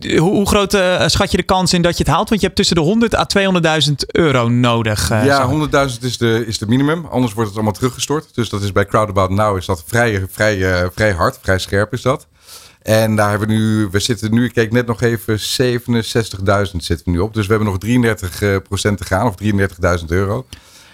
hoe, 0.00 0.30
hoe 0.30 0.46
groot 0.46 0.78
schat 1.06 1.30
je 1.30 1.36
de 1.36 1.42
kans 1.42 1.72
in 1.72 1.82
dat 1.82 1.96
je 1.96 2.04
het 2.04 2.12
haalt? 2.12 2.28
Want 2.28 2.40
je 2.40 2.46
hebt 2.46 2.58
tussen 2.58 2.76
de 2.76 2.82
100 2.82 3.14
à 3.14 3.26
200.000 3.88 3.92
euro 4.06 4.48
nodig. 4.48 5.08
ja, 5.08 5.50
100.000 5.50 5.98
is 6.00 6.18
de, 6.18 6.44
is 6.46 6.58
de 6.58 6.66
minimum, 6.66 7.06
anders 7.10 7.32
wordt 7.32 7.48
het 7.48 7.58
allemaal 7.58 7.78
teruggestort. 7.78 8.34
Dus 8.34 8.48
dat 8.48 8.62
is 8.62 8.72
bij 8.72 8.86
Crowdabout 8.86 9.30
Now 9.30 9.56
is 9.56 9.66
dat 9.66 9.82
vrij, 9.86 10.26
vrij, 10.30 10.88
vrij 10.94 11.12
hard, 11.12 11.38
vrij 11.42 11.58
scherp 11.58 11.92
is 11.92 12.02
dat. 12.02 12.26
En 12.82 13.16
daar 13.16 13.30
hebben 13.30 13.48
we 13.48 13.54
nu, 13.54 13.88
we 13.90 13.98
zitten 13.98 14.34
nu, 14.34 14.44
ik 14.44 14.52
keek 14.52 14.72
net 14.72 14.86
nog 14.86 15.02
even, 15.02 15.38
67.000 15.38 16.76
zitten 16.76 17.02
we 17.04 17.10
nu 17.10 17.18
op. 17.18 17.34
Dus 17.34 17.46
we 17.46 17.52
hebben 17.52 17.70
nog 17.70 17.78
33 17.78 18.42
eh, 18.42 18.56
procent 18.68 18.98
te 18.98 19.04
gaan, 19.04 19.26
of 19.26 19.34
33.000 20.00 20.06
euro. 20.06 20.46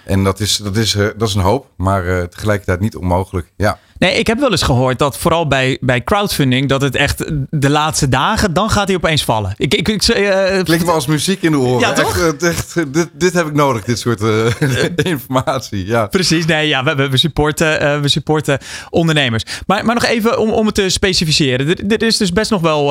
En 0.04 0.24
dat 0.24 0.40
is, 0.40 0.56
dat, 0.56 0.76
is, 0.76 0.94
uh, 0.94 1.08
dat 1.16 1.28
is 1.28 1.34
een 1.34 1.40
hoop, 1.40 1.66
maar 1.76 2.06
uh, 2.06 2.22
tegelijkertijd 2.22 2.80
niet 2.80 2.96
onmogelijk. 2.96 3.52
Ja. 3.56 3.78
Nee, 3.98 4.14
ik 4.14 4.26
heb 4.26 4.38
wel 4.38 4.50
eens 4.50 4.62
gehoord 4.62 4.98
dat 4.98 5.18
vooral 5.18 5.46
bij, 5.46 5.78
bij 5.80 6.04
crowdfunding, 6.04 6.68
dat 6.68 6.80
het 6.80 6.94
echt 6.94 7.24
de 7.50 7.70
laatste 7.70 8.08
dagen, 8.08 8.52
dan 8.52 8.70
gaat 8.70 8.86
hij 8.86 8.96
opeens 8.96 9.24
vallen. 9.24 9.54
Ik, 9.56 9.74
ik, 9.74 9.88
ik, 9.88 10.08
uh, 10.08 10.62
Klinkt 10.62 10.84
wel 10.84 10.94
als 10.94 11.06
muziek 11.06 11.42
in 11.42 11.50
de 11.50 11.58
oren. 11.58 11.80
Ja, 11.80 11.92
toch? 11.92 12.18
Echt, 12.18 12.42
echt, 12.42 12.92
dit, 12.94 13.08
dit 13.12 13.32
heb 13.32 13.46
ik 13.46 13.54
nodig, 13.54 13.84
dit 13.84 13.98
soort 13.98 14.20
uh, 14.20 14.46
informatie. 15.12 15.86
Ja. 15.86 16.06
Precies, 16.06 16.46
nee, 16.46 16.68
ja, 16.68 16.84
we, 16.84 17.08
we, 17.08 17.16
supporten, 17.16 17.82
uh, 17.82 18.00
we 18.00 18.08
supporten 18.08 18.58
ondernemers. 18.90 19.44
Maar, 19.66 19.84
maar 19.84 19.94
nog 19.94 20.04
even 20.04 20.38
om, 20.38 20.50
om 20.50 20.66
het 20.66 20.74
te 20.74 20.88
specificeren. 20.88 21.68
Er, 21.68 21.92
er 21.92 22.02
is 22.02 22.16
dus 22.16 22.32
best 22.32 22.50
nog 22.50 22.60
wel 22.60 22.84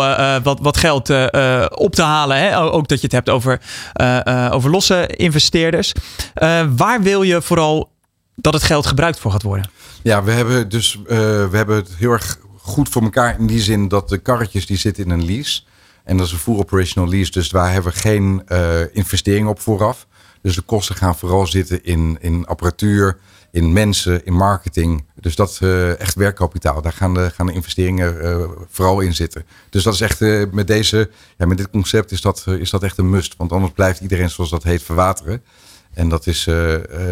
wat, 0.44 0.60
wat 0.62 0.78
geld 0.78 1.10
op 1.70 1.96
te 1.96 2.02
halen. 2.02 2.38
Hè? 2.38 2.60
Ook 2.60 2.88
dat 2.88 2.98
je 2.98 3.06
het 3.06 3.16
hebt 3.16 3.30
over, 3.30 3.62
over 4.52 4.70
losse 4.70 5.08
investeerders. 5.08 5.92
waar 6.76 7.02
wil 7.02 7.22
je 7.22 7.42
vooral 7.42 7.92
dat 8.36 8.54
het 8.54 8.64
geld 8.64 8.86
gebruikt 8.86 9.20
voor 9.20 9.32
gaat 9.32 9.44
worden? 9.44 9.70
Ja, 10.08 10.24
we 10.24 10.32
hebben 10.32 10.70
dus 10.70 10.96
uh, 10.96 11.08
we 11.50 11.58
hebben 11.58 11.76
het 11.76 11.90
heel 11.98 12.12
erg 12.12 12.40
goed 12.58 12.90
voor 12.90 13.02
elkaar 13.02 13.40
in 13.40 13.48
die 13.48 13.62
zin 13.62 13.88
dat 13.88 14.10
de 14.10 14.18
karretjes 14.18 14.66
die 14.66 14.78
zitten 14.78 15.04
in 15.04 15.10
een 15.10 15.26
lease. 15.26 15.62
En 16.04 16.18
dat 16.18 16.26
is 16.26 16.32
een 16.32 16.38
full 16.38 16.58
operational 16.58 17.10
lease, 17.10 17.32
dus 17.32 17.50
daar 17.50 17.72
hebben 17.72 17.92
we 17.92 18.00
geen 18.00 18.44
uh, 18.48 18.96
investering 18.96 19.48
op 19.48 19.60
vooraf. 19.60 20.08
Dus 20.42 20.56
de 20.56 20.62
kosten 20.62 20.96
gaan 20.96 21.16
vooral 21.16 21.48
zitten 21.48 21.84
in, 21.84 22.18
in 22.22 22.46
apparatuur, 22.46 23.18
in 23.52 23.74
mensen, 23.74 24.26
in 24.26 24.34
marketing. 24.34 25.06
Dus 25.16 25.36
dat 25.36 25.60
uh, 25.64 26.00
echt 26.00 26.16
werkkapitaal. 26.16 26.82
Daar 26.82 26.94
gaan 26.94 27.14
de, 27.14 27.32
gaan 27.34 27.46
de 27.46 27.54
investeringen 27.54 28.50
vooral 28.70 29.00
in 29.00 29.16
zitten. 29.16 29.46
Dus 29.70 29.84
dat 29.84 29.94
is 29.94 30.02
echt 30.02 30.20
met 30.52 30.68
deze, 30.68 31.10
ja, 31.38 31.46
met 31.46 31.58
dit 31.58 31.70
concept 31.70 32.12
is 32.12 32.22
dat, 32.22 32.46
is 32.60 32.70
dat 32.70 32.84
echt 32.84 32.98
een 32.98 33.10
must. 33.10 33.36
Want 33.38 33.52
anders 33.52 33.74
blijft 33.74 34.00
iedereen 34.00 34.30
zoals 34.30 34.50
dat 34.50 34.64
heet 34.64 34.84
verwateren. 34.84 35.44
En 35.94 36.10
dat, 36.10 36.28
is, 36.28 36.44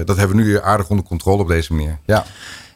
dat 0.06 0.18
hebben 0.18 0.38
we 0.38 0.44
nu 0.44 0.62
aardig 0.62 0.90
onder 0.90 1.06
controle 1.06 1.42
op 1.42 1.48
deze 1.48 1.74
manier. 1.74 2.00
Ja. 2.06 2.26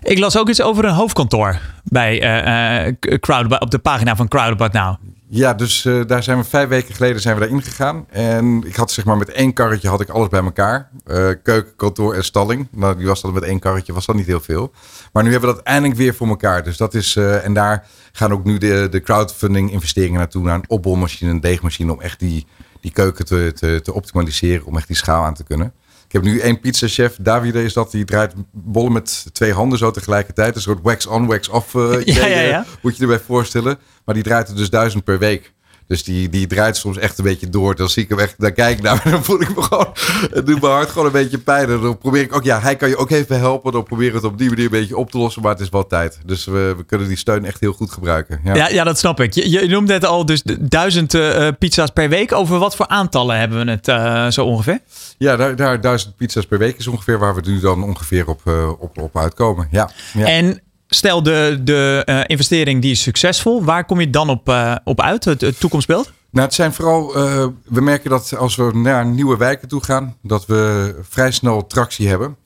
Ik 0.01 0.19
las 0.19 0.37
ook 0.37 0.49
iets 0.49 0.61
over 0.61 0.85
een 0.85 0.93
hoofdkantoor 0.93 1.59
bij 1.83 2.43
uh, 2.87 2.93
Crowd, 3.19 3.59
op 3.59 3.71
de 3.71 3.79
pagina 3.79 4.15
van 4.15 4.27
Crowdabout 4.27 4.73
Now. 4.73 4.95
Ja, 5.27 5.53
dus 5.53 5.85
uh, 5.85 6.05
daar 6.07 6.23
zijn 6.23 6.37
we 6.37 6.43
vijf 6.43 6.69
weken 6.69 6.95
geleden 6.95 7.21
zijn 7.21 7.35
we 7.35 7.41
daar 7.41 7.49
ingegaan. 7.49 8.05
En 8.09 8.63
ik 8.65 8.75
had 8.75 8.91
zeg 8.91 9.05
maar 9.05 9.17
met 9.17 9.29
één 9.29 9.53
karretje 9.53 9.89
had 9.89 10.01
ik 10.01 10.09
alles 10.09 10.27
bij 10.27 10.43
elkaar. 10.43 10.89
Uh, 11.07 11.15
keuken, 11.43 11.75
kantoor 11.75 12.13
en 12.13 12.23
stalling. 12.23 12.67
Nou, 12.71 12.97
die 12.97 13.07
was 13.07 13.21
dat 13.21 13.33
met 13.33 13.43
één 13.43 13.59
karretje, 13.59 13.93
was 13.93 14.05
dat 14.05 14.15
niet 14.15 14.25
heel 14.25 14.39
veel. 14.39 14.71
Maar 15.13 15.23
nu 15.23 15.31
hebben 15.31 15.49
we 15.49 15.55
dat 15.55 15.65
eindelijk 15.65 15.99
weer 15.99 16.15
voor 16.15 16.27
elkaar. 16.27 16.63
Dus 16.63 16.77
dat 16.77 16.93
is, 16.93 17.15
en 17.15 17.53
daar 17.53 17.87
gaan 18.11 18.31
ook 18.31 18.43
nu 18.43 18.57
de, 18.57 18.87
de 18.91 19.01
crowdfunding 19.01 19.71
investeringen 19.71 20.19
naartoe. 20.19 20.43
Naar 20.43 20.55
een 20.55 20.69
opbolmachine, 20.69 21.31
een 21.31 21.39
deegmachine. 21.39 21.93
Om 21.93 22.01
echt 22.01 22.19
die, 22.19 22.45
die 22.81 22.91
keuken 22.91 23.25
te, 23.25 23.51
te, 23.55 23.81
te 23.83 23.93
optimaliseren. 23.93 24.65
Om 24.65 24.77
echt 24.77 24.87
die 24.87 24.95
schaal 24.95 25.23
aan 25.23 25.33
te 25.33 25.43
kunnen. 25.43 25.73
Ik 26.09 26.15
heb 26.15 26.23
nu 26.23 26.39
één 26.39 26.59
pizzachef, 26.59 27.17
Davide 27.21 27.63
is 27.63 27.73
dat, 27.73 27.91
die 27.91 28.05
draait 28.05 28.33
bollen 28.51 28.91
met 28.91 29.25
twee 29.31 29.53
handen 29.53 29.77
zo 29.77 29.91
tegelijkertijd. 29.91 30.55
Een 30.55 30.61
soort 30.61 30.79
wax 30.81 31.05
on, 31.05 31.25
wax 31.25 31.49
off 31.49 31.73
uh, 31.73 32.01
ja, 32.15 32.25
ja, 32.25 32.39
ja. 32.39 32.65
moet 32.81 32.95
je 32.95 33.01
erbij 33.01 33.19
voorstellen. 33.19 33.79
Maar 34.05 34.15
die 34.15 34.23
draait 34.23 34.47
er 34.49 34.55
dus 34.55 34.69
duizend 34.69 35.03
per 35.03 35.19
week. 35.19 35.53
Dus 35.89 36.03
die, 36.03 36.29
die 36.29 36.47
draait 36.47 36.77
soms 36.77 36.97
echt 36.97 37.17
een 37.17 37.23
beetje 37.23 37.49
door. 37.49 37.75
Dan 37.75 37.89
zie 37.89 38.03
ik 38.03 38.09
hem 38.09 38.19
echt, 38.19 38.35
dan 38.37 38.53
kijk 38.53 38.77
ik 38.77 38.83
naar 38.83 39.01
en 39.03 39.11
dan 39.11 39.23
voel 39.23 39.41
ik 39.41 39.55
me 39.55 39.61
gewoon, 39.61 39.87
het 40.33 40.45
doet 40.45 40.61
mijn 40.61 40.73
hart 40.73 40.89
gewoon 40.89 41.05
een 41.05 41.11
beetje 41.11 41.37
pijn. 41.37 41.69
En 41.69 41.81
dan 41.81 41.97
probeer 41.97 42.21
ik 42.21 42.35
ook, 42.35 42.43
ja, 42.43 42.59
hij 42.59 42.75
kan 42.75 42.89
je 42.89 42.97
ook 42.97 43.09
even 43.09 43.39
helpen. 43.39 43.71
Dan 43.71 43.83
probeer 43.83 44.07
ik 44.07 44.13
het 44.13 44.23
op 44.23 44.37
die 44.37 44.49
manier 44.49 44.65
een 44.65 44.71
beetje 44.71 44.97
op 44.97 45.11
te 45.11 45.17
lossen, 45.17 45.41
maar 45.41 45.51
het 45.51 45.61
is 45.61 45.69
wel 45.69 45.87
tijd. 45.87 46.19
Dus 46.25 46.45
we, 46.45 46.73
we 46.77 46.83
kunnen 46.83 47.07
die 47.07 47.17
steun 47.17 47.45
echt 47.45 47.59
heel 47.59 47.73
goed 47.73 47.91
gebruiken. 47.91 48.39
Ja, 48.43 48.55
ja, 48.55 48.69
ja 48.69 48.83
dat 48.83 48.99
snap 48.99 49.19
ik. 49.19 49.33
Je, 49.33 49.49
je 49.49 49.67
noemde 49.67 49.93
het 49.93 50.05
al, 50.05 50.25
dus 50.25 50.43
duizend 50.59 51.13
uh, 51.13 51.47
pizza's 51.59 51.89
per 51.89 52.09
week. 52.09 52.33
Over 52.33 52.59
wat 52.59 52.75
voor 52.75 52.87
aantallen 52.87 53.39
hebben 53.39 53.65
we 53.65 53.71
het 53.71 53.87
uh, 53.87 54.29
zo 54.29 54.45
ongeveer? 54.45 54.79
Ja, 55.17 55.35
daar, 55.35 55.55
daar 55.55 55.81
duizend 55.81 56.15
pizza's 56.15 56.45
per 56.45 56.57
week 56.57 56.77
is 56.77 56.87
ongeveer 56.87 57.19
waar 57.19 57.35
we 57.35 57.41
nu 57.45 57.59
dan 57.59 57.83
ongeveer 57.83 58.27
op, 58.27 58.41
uh, 58.45 58.69
op, 58.79 58.97
op 58.97 59.17
uitkomen. 59.17 59.67
Ja, 59.71 59.89
ja. 60.13 60.25
En 60.25 60.61
stel 60.89 61.23
de, 61.23 61.59
de 61.63 62.03
uh, 62.05 62.21
investering 62.25 62.81
die 62.81 62.91
is 62.91 63.01
succesvol, 63.01 63.63
waar 63.63 63.85
kom 63.85 63.99
je 63.99 64.09
dan 64.09 64.29
op, 64.29 64.49
uh, 64.49 64.75
op 64.83 65.01
uit, 65.01 65.25
het, 65.25 65.59
toekomstbeeld? 65.59 66.11
Nou, 66.31 66.45
het 66.45 66.55
zijn 66.55 66.73
vooral, 66.73 67.17
uh, 67.17 67.47
we 67.63 67.81
merken 67.81 68.09
dat 68.09 68.37
als 68.37 68.55
we 68.55 68.71
naar 68.73 69.05
nieuwe 69.05 69.37
wijken 69.37 69.67
toe 69.67 69.83
gaan, 69.83 70.15
dat 70.21 70.45
we 70.45 70.95
vrij 71.09 71.31
snel 71.31 71.67
tractie 71.67 72.07
hebben. 72.07 72.37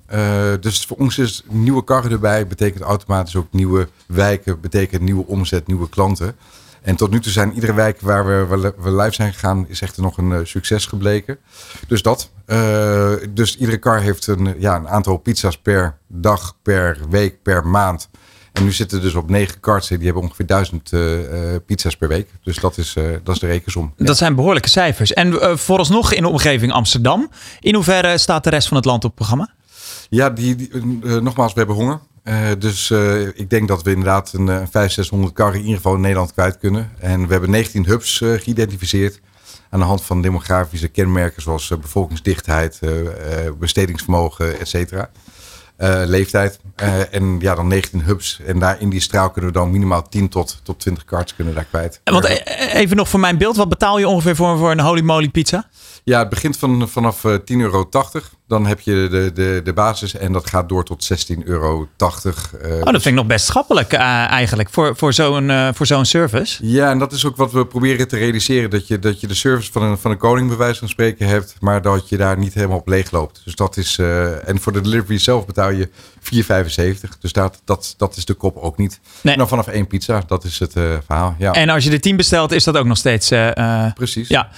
Dus 0.59 0.85
voor 0.85 0.97
ons 0.97 1.17
is 1.17 1.43
nieuwe 1.49 1.83
karren 1.83 2.11
erbij, 2.11 2.47
betekent 2.47 2.83
automatisch 2.83 3.35
ook 3.35 3.47
nieuwe 3.51 3.87
wijken, 4.05 4.61
betekent 4.61 5.01
nieuwe 5.01 5.27
omzet, 5.27 5.67
nieuwe 5.67 5.89
klanten. 5.89 6.35
En 6.81 6.95
tot 6.95 7.11
nu 7.11 7.19
toe 7.19 7.31
zijn 7.31 7.53
iedere 7.53 7.73
wijk 7.73 8.01
waar 8.01 8.25
we, 8.25 8.73
we 8.77 8.95
live 8.95 9.13
zijn 9.13 9.33
gegaan, 9.33 9.65
is 9.67 9.81
echt 9.81 9.97
nog 9.97 10.17
een 10.17 10.47
succes 10.47 10.85
gebleken. 10.85 11.37
Dus 11.87 12.01
dat. 12.01 12.29
Dus 13.29 13.57
iedere 13.57 13.77
kar 13.77 14.01
heeft 14.01 14.27
een, 14.27 14.55
ja, 14.59 14.75
een 14.75 14.87
aantal 14.87 15.17
pizza's 15.17 15.57
per 15.57 15.97
dag, 16.07 16.55
per 16.61 16.97
week, 17.09 17.41
per 17.41 17.67
maand. 17.67 18.09
En 18.53 18.63
nu 18.63 18.71
zitten 18.71 18.97
we 18.97 19.03
dus 19.03 19.13
op 19.15 19.29
negen 19.29 19.59
karts. 19.59 19.87
Die 19.87 19.97
hebben 19.97 20.23
ongeveer 20.23 20.45
duizend 20.45 20.91
uh, 20.91 21.19
pizza's 21.65 21.95
per 21.95 22.07
week. 22.07 22.29
Dus 22.43 22.57
dat 22.57 22.77
is, 22.77 22.95
uh, 22.95 23.03
dat 23.23 23.35
is 23.35 23.41
de 23.41 23.47
rekensom. 23.47 23.93
Dat 23.97 24.17
zijn 24.17 24.35
behoorlijke 24.35 24.69
cijfers. 24.69 25.13
En 25.13 25.31
uh, 25.31 25.55
vooralsnog 25.55 26.13
in 26.13 26.21
de 26.21 26.29
omgeving 26.29 26.71
Amsterdam. 26.71 27.29
In 27.59 27.75
hoeverre 27.75 28.17
staat 28.17 28.43
de 28.43 28.49
rest 28.49 28.67
van 28.67 28.77
het 28.77 28.85
land 28.85 29.03
op 29.03 29.09
het 29.09 29.15
programma? 29.15 29.53
Ja, 30.09 30.29
die, 30.29 30.55
die 30.55 30.69
nogmaals, 31.21 31.53
we 31.53 31.57
hebben 31.57 31.75
honger. 31.75 31.99
dus 32.59 32.91
ik 33.35 33.49
denk 33.49 33.67
dat 33.67 33.83
we 33.83 33.89
inderdaad 33.89 34.33
een, 34.33 34.47
een 34.47 34.67
500, 34.67 34.93
600 34.93 35.33
karren 35.33 35.55
in 35.55 35.61
ieder 35.61 35.75
geval 35.75 35.95
in 35.95 36.01
Nederland 36.01 36.33
kwijt 36.33 36.57
kunnen. 36.57 36.91
En 36.99 37.25
we 37.25 37.31
hebben 37.31 37.49
19 37.49 37.85
hubs 37.85 38.17
geïdentificeerd. 38.17 39.19
Aan 39.69 39.79
de 39.79 39.85
hand 39.85 40.03
van 40.03 40.21
demografische 40.21 40.87
kenmerken 40.87 41.41
zoals 41.41 41.67
bevolkingsdichtheid, 41.67 42.79
bestedingsvermogen, 43.59 44.59
et 44.59 44.67
cetera. 44.67 45.09
Uh, 45.83 46.01
leeftijd. 46.05 46.59
Uh, 46.83 47.13
en 47.13 47.39
ja, 47.39 47.55
dan 47.55 47.67
19 47.67 48.01
hubs. 48.01 48.39
En 48.45 48.59
daar 48.59 48.81
in 48.81 48.89
die 48.89 48.99
straal 48.99 49.29
kunnen 49.29 49.51
we 49.51 49.57
dan 49.57 49.71
minimaal 49.71 50.09
10 50.09 50.29
tot, 50.29 50.59
tot 50.63 50.79
20 50.79 51.05
karts 51.05 51.35
kunnen 51.35 51.53
daar 51.53 51.65
kwijt. 51.65 52.01
Want 52.03 52.25
even 52.73 52.95
nog 52.95 53.09
voor 53.09 53.19
mijn 53.19 53.37
beeld. 53.37 53.55
Wat 53.55 53.69
betaal 53.69 53.99
je 53.99 54.07
ongeveer 54.07 54.35
voor, 54.35 54.57
voor 54.57 54.71
een 54.71 54.79
holy 54.79 55.01
moly 55.01 55.29
pizza? 55.29 55.69
Ja, 56.03 56.19
het 56.19 56.29
begint 56.29 56.57
van, 56.57 56.89
vanaf 56.89 57.23
uh, 57.23 57.33
10,80 57.33 57.37
euro. 57.47 57.89
Dan 58.53 58.65
heb 58.65 58.79
je 58.79 59.07
de, 59.11 59.31
de, 59.33 59.61
de 59.63 59.73
basis 59.73 60.15
en 60.15 60.31
dat 60.31 60.49
gaat 60.49 60.69
door 60.69 60.83
tot 60.83 61.09
16,80 61.31 61.43
euro. 61.43 61.87
Uh, 61.99 62.07
oh, 62.79 62.83
dat 62.83 62.91
vind 62.91 63.05
ik 63.05 63.13
nog 63.13 63.25
best 63.25 63.45
schappelijk 63.45 63.93
uh, 63.93 63.99
eigenlijk 64.31 64.69
voor, 64.69 64.95
voor 64.95 65.13
zo'n 65.13 65.49
uh, 65.49 65.69
voor 65.73 65.85
zo'n 65.85 66.05
service. 66.05 66.67
Ja, 66.67 66.89
en 66.89 66.99
dat 66.99 67.11
is 67.11 67.25
ook 67.25 67.35
wat 67.35 67.51
we 67.51 67.65
proberen 67.65 68.07
te 68.07 68.17
realiseren. 68.17 68.69
Dat 68.69 68.87
je, 68.87 68.99
dat 68.99 69.21
je 69.21 69.27
de 69.27 69.33
service 69.33 69.71
van 69.71 69.83
een, 69.83 69.97
van 69.97 70.11
een 70.11 70.17
koning 70.17 70.47
bij 70.47 70.57
wijze 70.57 70.79
van 70.79 70.89
spreken 70.89 71.27
hebt, 71.27 71.55
maar 71.59 71.81
dat 71.81 72.09
je 72.09 72.17
daar 72.17 72.37
niet 72.37 72.53
helemaal 72.53 72.77
op 72.77 72.87
leeg 72.87 73.11
loopt. 73.11 73.41
Dus 73.43 73.55
dat 73.55 73.77
is, 73.77 73.99
en 74.45 74.59
voor 74.59 74.73
de 74.73 74.81
delivery 74.81 75.17
zelf 75.17 75.45
betaal 75.45 75.69
je 75.69 75.89
4,75. 75.89 77.09
Dus 77.19 77.33
dat, 77.33 77.61
dat, 77.65 77.93
dat 77.97 78.15
is 78.15 78.25
de 78.25 78.33
kop 78.33 78.57
ook 78.57 78.77
niet. 78.77 78.99
Nee. 79.21 79.33
En 79.33 79.39
dan 79.39 79.47
vanaf 79.47 79.67
één 79.67 79.87
pizza, 79.87 80.23
dat 80.27 80.43
is 80.43 80.59
het 80.59 80.71
verhaal. 81.05 81.35
Ja. 81.37 81.51
En 81.51 81.69
als 81.69 81.83
je 81.83 81.89
de 81.89 81.99
10 81.99 82.15
bestelt, 82.15 82.51
is 82.51 82.63
dat 82.63 82.77
ook 82.77 82.85
nog 82.85 82.97
steeds... 82.97 83.31
Precies. 83.93 84.27
Ja. 84.27 84.49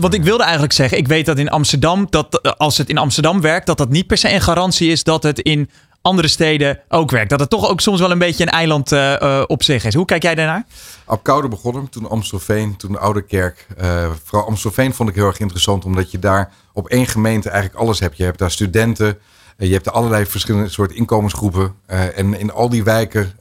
Want 0.00 0.14
ik 0.14 0.22
wilde 0.22 0.42
eigenlijk 0.42 0.72
zeggen, 0.72 0.98
ik 0.98 1.08
weet 1.08 1.26
dat 1.26 1.38
in 1.38 1.50
Amsterdam, 1.50 2.06
dat 2.10 2.56
als 2.58 2.78
het 2.78 2.88
in 2.88 2.97
Amsterdam 2.98 3.40
werkt, 3.40 3.66
dat 3.66 3.78
dat 3.78 3.88
niet 3.88 4.06
per 4.06 4.18
se 4.18 4.32
een 4.32 4.40
garantie 4.40 4.90
is 4.90 5.02
dat 5.02 5.22
het 5.22 5.40
in 5.40 5.70
andere 6.02 6.28
steden 6.28 6.80
ook 6.88 7.10
werkt. 7.10 7.30
Dat 7.30 7.40
het 7.40 7.50
toch 7.50 7.68
ook 7.68 7.80
soms 7.80 8.00
wel 8.00 8.10
een 8.10 8.18
beetje 8.18 8.42
een 8.42 8.50
eiland 8.50 8.92
uh, 8.92 9.16
uh, 9.22 9.42
op 9.46 9.62
zich 9.62 9.84
is. 9.84 9.94
Hoe 9.94 10.04
kijk 10.04 10.22
jij 10.22 10.34
daarnaar? 10.34 10.66
Op 11.06 11.22
Koude 11.22 11.48
begonnen, 11.48 11.88
toen 11.88 12.08
Amstelveen, 12.08 12.76
toen 12.76 12.98
Oude 12.98 13.22
Kerk. 13.22 13.66
Uh, 13.80 14.10
vooral 14.24 14.48
Amstelveen 14.48 14.94
vond 14.94 15.08
ik 15.08 15.14
heel 15.14 15.26
erg 15.26 15.38
interessant, 15.38 15.84
omdat 15.84 16.10
je 16.10 16.18
daar 16.18 16.52
op 16.72 16.88
één 16.88 17.06
gemeente 17.06 17.50
eigenlijk 17.50 17.82
alles 17.82 18.00
hebt. 18.00 18.16
Je 18.16 18.24
hebt 18.24 18.38
daar 18.38 18.50
studenten, 18.50 19.18
je 19.56 19.72
hebt 19.72 19.92
allerlei 19.92 20.26
verschillende 20.26 20.68
soorten 20.68 20.96
inkomensgroepen. 20.96 21.74
en 21.86 22.38
in 22.38 22.52
al 22.52 22.68
die 22.68 22.84
wijken 22.84 23.32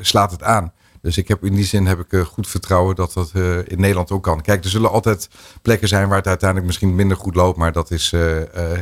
slaat 0.00 0.30
het 0.30 0.42
aan. 0.42 0.72
Dus 1.02 1.16
ik 1.16 1.28
heb 1.28 1.44
in 1.44 1.54
die 1.54 1.64
zin 1.64 1.86
heb 1.86 2.00
ik 2.00 2.26
goed 2.26 2.48
vertrouwen 2.48 2.96
dat 2.96 3.12
dat 3.12 3.32
in 3.66 3.80
Nederland 3.80 4.10
ook 4.10 4.22
kan. 4.22 4.40
Kijk, 4.40 4.64
er 4.64 4.70
zullen 4.70 4.90
altijd 4.90 5.28
plekken 5.62 5.88
zijn 5.88 6.08
waar 6.08 6.16
het 6.16 6.26
uiteindelijk 6.26 6.68
misschien 6.68 6.94
minder 6.94 7.16
goed 7.16 7.34
loopt. 7.34 7.58
Maar 7.58 7.72
dat 7.72 7.90
is, 7.90 8.14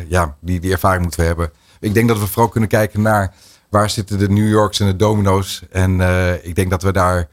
ja, 0.08 0.36
die, 0.40 0.60
die 0.60 0.72
ervaring 0.72 1.02
moeten 1.02 1.20
we 1.20 1.26
hebben. 1.26 1.50
Ik 1.80 1.94
denk 1.94 2.08
dat 2.08 2.18
we 2.18 2.26
vooral 2.26 2.48
kunnen 2.48 2.68
kijken 2.68 3.02
naar 3.02 3.34
waar 3.68 3.90
zitten 3.90 4.18
de 4.18 4.28
New 4.28 4.48
Yorks 4.48 4.80
en 4.80 4.86
de 4.86 4.96
domino's. 4.96 5.62
En 5.70 6.00
ik 6.42 6.54
denk 6.54 6.70
dat 6.70 6.82
we 6.82 6.92
daar, 6.92 7.28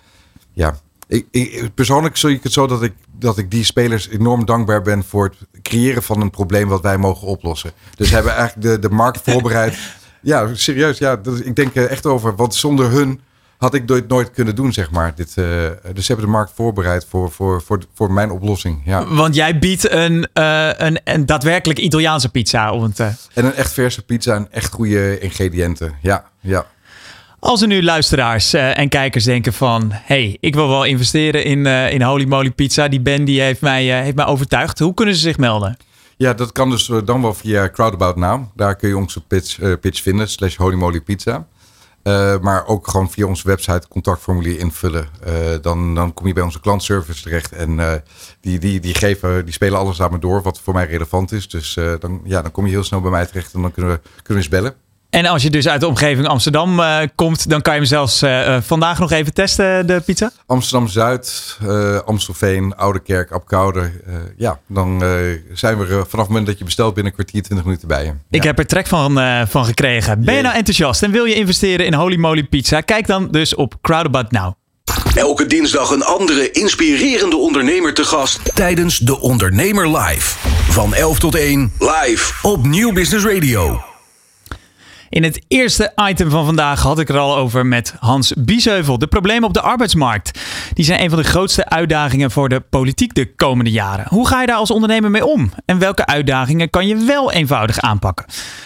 ja, 0.54 0.76
ik, 1.08 1.28
ik, 1.32 1.74
persoonlijk 1.74 2.18
zie 2.18 2.30
ik 2.30 2.44
het 2.44 2.54
zo 2.54 2.68
dat 2.68 2.84
ik, 2.84 2.94
dat 3.12 3.38
ik 3.38 3.52
die 3.52 3.64
spelers 3.64 4.08
enorm 4.10 4.46
dankbaar 4.46 4.82
ben 4.82 5.04
voor 5.04 5.24
het 5.24 5.62
creëren 5.62 6.04
van 6.04 6.22
een 6.22 6.30
probleem 6.30 6.68
wat 6.68 6.82
wij 6.82 6.98
mogen 6.98 7.28
oplossen. 7.28 7.72
Dus 7.96 8.10
hebben 8.10 8.36
eigenlijk 8.36 8.68
de, 8.68 8.88
de 8.88 8.96
markt 8.96 9.22
voorbereid. 9.24 9.78
Ja, 10.26 10.50
serieus. 10.54 10.98
Ja, 10.98 11.20
ik 11.44 11.56
denk 11.56 11.76
echt 11.76 12.06
over. 12.06 12.36
Want 12.36 12.56
zonder 12.56 12.90
hun 12.90 13.22
had 13.64 13.74
ik 13.74 13.86
nooit, 13.86 14.08
nooit 14.08 14.32
kunnen 14.32 14.56
doen, 14.56 14.74
zeg 14.74 14.92
maar. 14.92 15.16
Dit, 15.16 15.34
uh, 15.36 15.46
dus 15.94 16.06
ze 16.06 16.12
hebben 16.12 16.26
de 16.26 16.32
markt 16.32 16.52
voorbereid 16.56 17.06
voor, 17.10 17.32
voor, 17.32 17.62
voor, 17.62 17.80
voor 17.94 18.12
mijn 18.12 18.32
oplossing. 18.32 18.82
Ja. 18.86 19.08
Want 19.08 19.36
jij 19.36 19.60
biedt 19.60 19.92
een, 19.92 20.28
uh, 20.34 20.70
een, 20.78 21.00
een 21.04 21.26
daadwerkelijk 21.26 21.80
Italiaanse 21.80 22.30
pizza. 22.30 22.72
Om 22.72 22.84
het, 22.84 23.00
uh... 23.00 23.08
En 23.34 23.46
een 23.46 23.54
echt 23.54 23.74
verse 23.74 24.02
pizza 24.02 24.36
en 24.36 24.48
echt 24.52 24.74
goede 24.74 25.20
ingrediënten. 25.20 25.94
Ja, 26.02 26.26
ja. 26.40 26.66
Als 27.40 27.62
er 27.62 27.68
nu 27.68 27.84
luisteraars 27.84 28.54
en 28.54 28.90
kijkers 28.90 29.24
denken 29.24 29.54
van... 29.54 29.90
hey, 29.92 30.38
ik 30.40 30.56
wil 30.56 30.68
wel 30.68 30.84
investeren 30.84 31.44
in, 31.44 31.66
in 31.66 32.02
Holy 32.02 32.26
Moly 32.26 32.52
Pizza. 32.52 32.88
Die 32.88 33.02
Ben 33.02 33.26
die 33.26 33.42
heeft, 33.42 33.62
mij, 33.62 33.84
heeft 33.84 34.16
mij 34.16 34.26
overtuigd. 34.26 34.80
Hoe 34.80 34.94
kunnen 34.94 35.16
ze 35.16 35.22
zich 35.22 35.38
melden? 35.38 35.78
Ja, 36.18 36.34
dat 36.34 36.52
kan 36.52 36.70
dus 36.70 36.92
dan 37.06 37.22
wel 37.22 37.34
via 37.34 37.70
Crowdabout 37.70 38.16
Now. 38.16 38.44
Daar 38.56 38.76
kun 38.76 38.90
je 38.90 38.98
onze 38.98 39.22
pitch, 39.22 39.80
pitch 39.80 40.02
vinden, 40.02 40.30
slash 40.30 40.56
Holy 40.56 40.76
Moly 40.76 41.02
Pizza. 41.02 41.48
Uh, 42.04 42.40
maar 42.40 42.68
ook 42.68 42.88
gewoon 42.88 43.12
via 43.12 43.26
onze 43.26 43.48
website 43.48 43.88
contactformulier 43.88 44.60
invullen. 44.60 45.08
Uh, 45.28 45.34
dan, 45.62 45.96
dan 45.96 46.14
kom 46.14 46.28
je 46.28 46.34
bij 46.34 46.44
onze 46.44 46.60
klantservice 46.60 47.24
terecht. 47.24 47.52
En 47.52 47.70
uh, 47.78 47.94
die, 48.42 48.60
die, 48.60 48.80
die, 48.80 48.94
geven, 48.94 49.46
die 49.46 49.54
spelen 49.54 49.80
alles 49.80 50.02
aan 50.02 50.12
me 50.12 50.20
door 50.20 50.42
wat 50.42 50.60
voor 50.60 50.74
mij 50.74 50.86
relevant 50.86 51.32
is. 51.32 51.50
Dus 51.50 51.74
dan, 52.00 52.22
ja, 52.24 52.42
dan 52.42 52.52
kom 52.52 52.66
je 52.66 52.72
heel 52.72 52.84
snel 52.84 53.02
bij 53.02 53.12
mij 53.12 53.26
terecht 53.26 53.54
en 53.54 53.62
dan 53.62 53.72
kunnen 53.72 53.92
we, 53.92 54.00
kunnen 54.00 54.26
we 54.26 54.36
eens 54.36 54.48
bellen. 54.48 54.83
En 55.14 55.26
als 55.26 55.44
je 55.44 55.50
dus 55.50 55.68
uit 55.68 55.80
de 55.80 55.88
omgeving 55.88 56.28
Amsterdam 56.28 56.80
uh, 56.80 56.98
komt, 57.16 57.50
dan 57.50 57.62
kan 57.62 57.74
je 57.74 57.80
hem 57.80 57.88
zelfs 57.88 58.24
uh, 58.24 58.58
vandaag 58.62 59.00
nog 59.00 59.12
even 59.12 59.34
testen, 59.34 59.88
de 59.88 60.02
pizza? 60.06 60.32
Amsterdam-Zuid, 60.46 61.58
uh, 61.64 62.00
Amstelveen, 62.00 62.76
Oude 62.76 63.00
Kerk, 63.00 63.32
Apkoude. 63.32 63.92
ja, 64.38 64.60
dan 64.68 65.04
zijn 65.54 65.78
we 65.78 65.86
vanaf 65.86 66.12
het 66.12 66.28
moment 66.28 66.46
dat 66.46 66.58
je 66.58 66.64
bestelt 66.64 66.94
binnen 66.94 67.12
een 67.12 67.18
kwartier, 67.18 67.42
20 67.42 67.66
minuten 67.66 67.88
bij 67.88 68.04
je. 68.04 68.06
Ja. 68.06 68.16
Ik 68.30 68.44
heb 68.44 68.60
er 68.60 68.66
trek 68.66 68.88
van, 68.88 69.20
van 69.48 69.66
gekregen. 69.66 70.26
Ben 70.26 70.36
je 70.36 70.42
nou 70.42 70.56
enthousiast 70.56 71.04
en 71.04 71.12
wil 71.12 71.26
je 71.26 71.36
investeren 71.36 71.86
in 71.86 71.94
Holy 71.94 72.18
Moly 72.18 72.44
Pizza? 72.44 72.82
Kijk 72.82 73.08
dan 73.08 73.28
dus 73.32 73.56
op 73.56 73.76
Crowdabout 73.82 74.32
Now. 74.32 74.54
Elke 75.16 75.46
dinsdag 75.46 75.90
een 75.90 76.04
andere 76.04 76.52
inspirerende 76.52 77.38
ondernemer 77.38 77.94
te 77.94 78.04
gast 78.04 78.56
tijdens 78.56 78.98
De 78.98 79.20
Ondernemer 79.20 79.98
Live. 79.98 80.38
Van 80.70 80.94
11 80.94 81.20
tot 81.20 81.36
1 81.36 81.72
live 81.80 82.48
op 82.48 82.66
Nieuw 82.66 82.94
Business 82.94 83.26
Radio. 83.26 83.93
In 85.14 85.24
het 85.24 85.42
eerste 85.48 85.94
item 86.10 86.30
van 86.30 86.46
vandaag 86.46 86.82
had 86.82 87.00
ik 87.00 87.10
er 87.10 87.18
al 87.18 87.38
over 87.38 87.66
met 87.66 87.94
Hans 88.00 88.34
Biesheuvel. 88.38 88.98
De 88.98 89.08
problemen 89.08 89.44
op 89.44 89.54
de 89.54 89.62
arbeidsmarkt. 89.62 90.40
Die 90.74 90.86
zijn 90.86 91.02
een 91.02 91.10
van 91.10 91.20
de 91.20 91.26
grootste 91.26 91.70
uitdagingen 91.70 92.32
voor 92.32 92.50
de 92.50 92.60
politiek 92.60 93.14
de 93.14 93.36
komende 93.36 93.72
jaren. 93.72 94.06
Hoe 94.10 94.28
ga 94.28 94.42
je 94.42 94.48
daar 94.48 94.56
als 94.56 94.72
ondernemer 94.72 95.12
mee 95.12 95.26
om? 95.26 95.54
En 95.66 95.80
welke 95.80 96.06
uitdagingen 96.06 96.70
kan 96.70 96.88
je 96.88 96.96
wel 96.96 97.32
eenvoudig 97.32 97.80
aanpakken? 97.80 98.26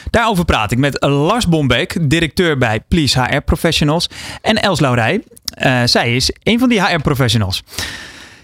Daarover 0.09 0.45
praat 0.45 0.71
ik 0.71 0.77
met 0.77 1.03
Lars 1.03 1.47
Bombeek, 1.47 2.09
directeur 2.09 2.57
bij 2.57 2.79
Please 2.87 3.21
HR 3.21 3.39
Professionals. 3.39 4.09
En 4.41 4.55
Els 4.61 4.79
Laurij. 4.79 5.23
Uh, 5.65 5.81
zij 5.85 6.15
is 6.15 6.31
een 6.43 6.59
van 6.59 6.69
die 6.69 6.81
HR 6.81 7.01
Professionals. 7.01 7.63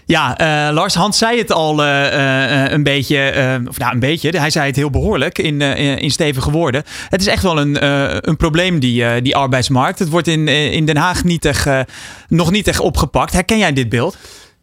Ja, 0.06 0.40
uh, 0.40 0.74
Lars 0.74 0.94
Hans 0.94 1.18
zei 1.18 1.38
het 1.38 1.52
al 1.52 1.84
uh, 1.84 1.86
uh, 1.86 2.70
een 2.70 2.82
beetje, 2.82 3.32
of 3.68 3.78
nou 3.78 3.92
een 3.92 4.00
beetje, 4.00 4.38
hij 4.38 4.50
zei 4.50 4.66
het 4.66 4.76
heel 4.76 4.90
behoorlijk 4.90 5.38
in, 5.38 5.60
in 6.00 6.10
stevige 6.10 6.50
woorden. 6.50 6.82
Het 7.08 7.20
is 7.20 7.26
echt 7.26 7.42
wel 7.42 7.58
een, 7.60 7.84
een 8.28 8.36
probleem, 8.36 8.78
die, 8.78 9.22
die 9.22 9.36
arbeidsmarkt. 9.36 9.98
Het 9.98 10.08
wordt 10.08 10.26
in, 10.26 10.48
in 10.48 10.84
Den 10.84 10.96
Haag 10.96 11.24
niet 11.24 11.44
echt, 11.44 11.68
nog 12.28 12.50
niet 12.50 12.68
echt 12.68 12.80
opgepakt. 12.80 13.32
Herken 13.32 13.58
jij 13.58 13.72
dit 13.72 13.88
beeld? 13.88 14.16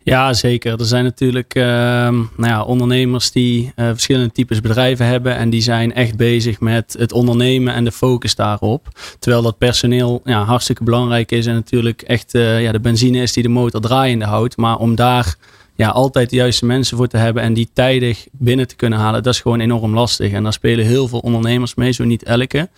Ja, 0.04 0.34
zeker. 0.34 0.80
Er 0.80 0.86
zijn 0.86 1.04
natuurlijk 1.04 1.56
uh, 1.56 1.64
nou 1.64 2.28
ja, 2.38 2.64
ondernemers 2.64 3.32
die 3.32 3.72
uh, 3.76 3.88
verschillende 3.88 4.32
types 4.32 4.62
bedrijven 4.62 5.06
hebben. 5.06 5.36
En 5.36 5.50
die 5.50 5.62
zijn 5.62 5.94
echt 5.94 6.18
bezig 6.18 6.60
met 6.60 6.96
het 7.00 7.12
ondernemen 7.12 7.74
en 7.74 7.84
de 7.84 7.92
focus 7.92 8.36
daarop. 8.36 8.88
Terwijl 9.20 9.44
dat 9.44 9.58
personeel 9.58 10.22
ja, 10.24 10.44
hartstikke 10.44 10.84
belangrijk 10.84 11.32
is. 11.32 11.46
En 11.46 11.54
natuurlijk 11.54 12.02
echt 12.02 12.36
uh, 12.36 12.62
ja, 12.62 12.72
de 12.72 12.80
benzine 12.80 13.22
is 13.22 13.34
die 13.34 13.44
de 13.44 13.50
motor 13.50 13.82
draaiende 13.82 14.26
houdt. 14.26 14.58
Maar 14.58 14.78
om 14.78 14.96
daar 14.96 15.36
ja, 15.76 15.90
altijd 15.90 16.30
de 16.30 16.36
juiste 16.36 16.66
mensen 16.66 16.98
voor 16.98 17.08
te 17.08 17.18
hebben 17.18 17.44
en 17.44 17.54
die 17.54 17.70
tijdig 17.74 18.28
binnen 18.32 18.68
te 18.68 18.76
kunnen 18.76 19.00
halen, 19.00 19.24
dat 19.24 19.34
is 19.34 19.42
gewoon 19.42 19.60
enorm 19.60 19.94
lastig. 19.94 20.32
En 20.32 20.44
daar 20.44 20.54
spelen 20.54 20.86
heel 20.86 21.08
veel 21.08 21.20
ondernemers 21.20 21.76
mee, 21.76 21.92
zo 21.92 22.04
niet 22.04 22.24
elke. 22.24 22.70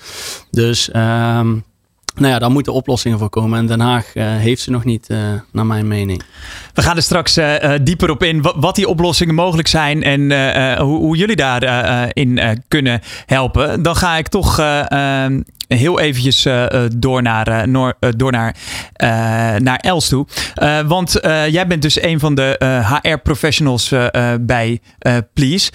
Dus... 0.51 0.91
Ehm, 0.91 1.55
nou 2.15 2.33
ja, 2.33 2.39
daar 2.39 2.51
moeten 2.51 2.73
oplossingen 2.73 3.19
voor 3.19 3.29
komen. 3.29 3.59
En 3.59 3.67
Den 3.67 3.79
Haag 3.79 4.15
uh, 4.15 4.23
heeft 4.25 4.61
ze 4.61 4.71
nog 4.71 4.83
niet, 4.83 5.07
uh, 5.09 5.17
naar 5.51 5.65
mijn 5.65 5.87
mening. 5.87 6.21
We 6.73 6.81
gaan 6.81 6.95
er 6.95 7.01
straks 7.01 7.37
uh, 7.37 7.55
dieper 7.81 8.09
op 8.09 8.23
in 8.23 8.41
wat, 8.55 8.75
die 8.75 8.87
oplossingen 8.87 9.35
mogelijk 9.35 9.67
zijn 9.67 10.03
en 10.03 10.21
hoe, 10.81 10.99
hoe, 10.99 11.17
jullie 11.17 11.35
daarin 11.35 12.61
kunnen 12.67 13.01
helpen. 13.25 13.83
Dan 13.83 13.95
ga 13.95 14.17
ik 14.17 14.27
toch 14.27 14.59
ehm, 14.59 15.41
heel 15.67 15.99
eventjes 15.99 16.47
door 16.97 17.21
naar, 17.21 17.69
noor, 17.69 17.93
door 18.17 18.31
naar, 18.31 18.55
naar 19.61 19.79
Els 19.79 20.07
toe. 20.07 20.25
want 20.87 21.19
jij 21.49 21.67
bent 21.67 21.81
dus 21.81 22.01
een 22.01 22.19
van 22.19 22.35
de 22.35 22.57
HR-professionals 23.01 23.93
bij 24.41 24.81
Please. 25.33 25.71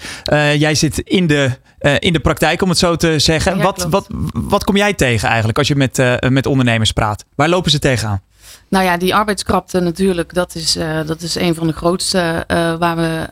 jij 0.57 0.75
zit 0.75 0.99
in 0.99 1.27
de 1.27 1.51
uh, 1.81 1.95
in 1.99 2.13
de 2.13 2.19
praktijk, 2.19 2.61
om 2.61 2.69
het 2.69 2.77
zo 2.77 2.95
te 2.95 3.19
zeggen. 3.19 3.57
Ja, 3.57 3.63
wat, 3.63 3.87
wat, 3.89 4.07
wat 4.33 4.63
kom 4.63 4.77
jij 4.77 4.93
tegen 4.93 5.27
eigenlijk 5.27 5.57
als 5.57 5.67
je 5.67 5.75
met, 5.75 5.99
uh, 5.99 6.15
met 6.29 6.45
ondernemers 6.45 6.91
praat? 6.91 7.25
Waar 7.35 7.49
lopen 7.49 7.71
ze 7.71 7.79
tegenaan? 7.79 8.21
Nou 8.67 8.85
ja, 8.85 8.97
die 8.97 9.15
arbeidskrapte 9.15 9.79
natuurlijk, 9.79 10.33
dat 10.33 10.55
is, 10.55 10.77
uh, 10.77 10.99
dat 11.05 11.21
is 11.21 11.35
een 11.35 11.55
van 11.55 11.67
de 11.67 11.73
grootste 11.73 12.43
waar 12.79 12.95
we 12.95 13.27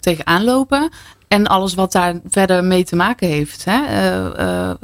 tegenaan 0.00 0.44
lopen. 0.44 0.90
En 1.28 1.46
alles 1.46 1.74
wat 1.74 1.92
daar 1.92 2.14
verder 2.28 2.64
mee 2.64 2.84
te 2.84 2.96
maken 2.96 3.28
heeft. 3.28 3.64
Hè? 3.64 3.80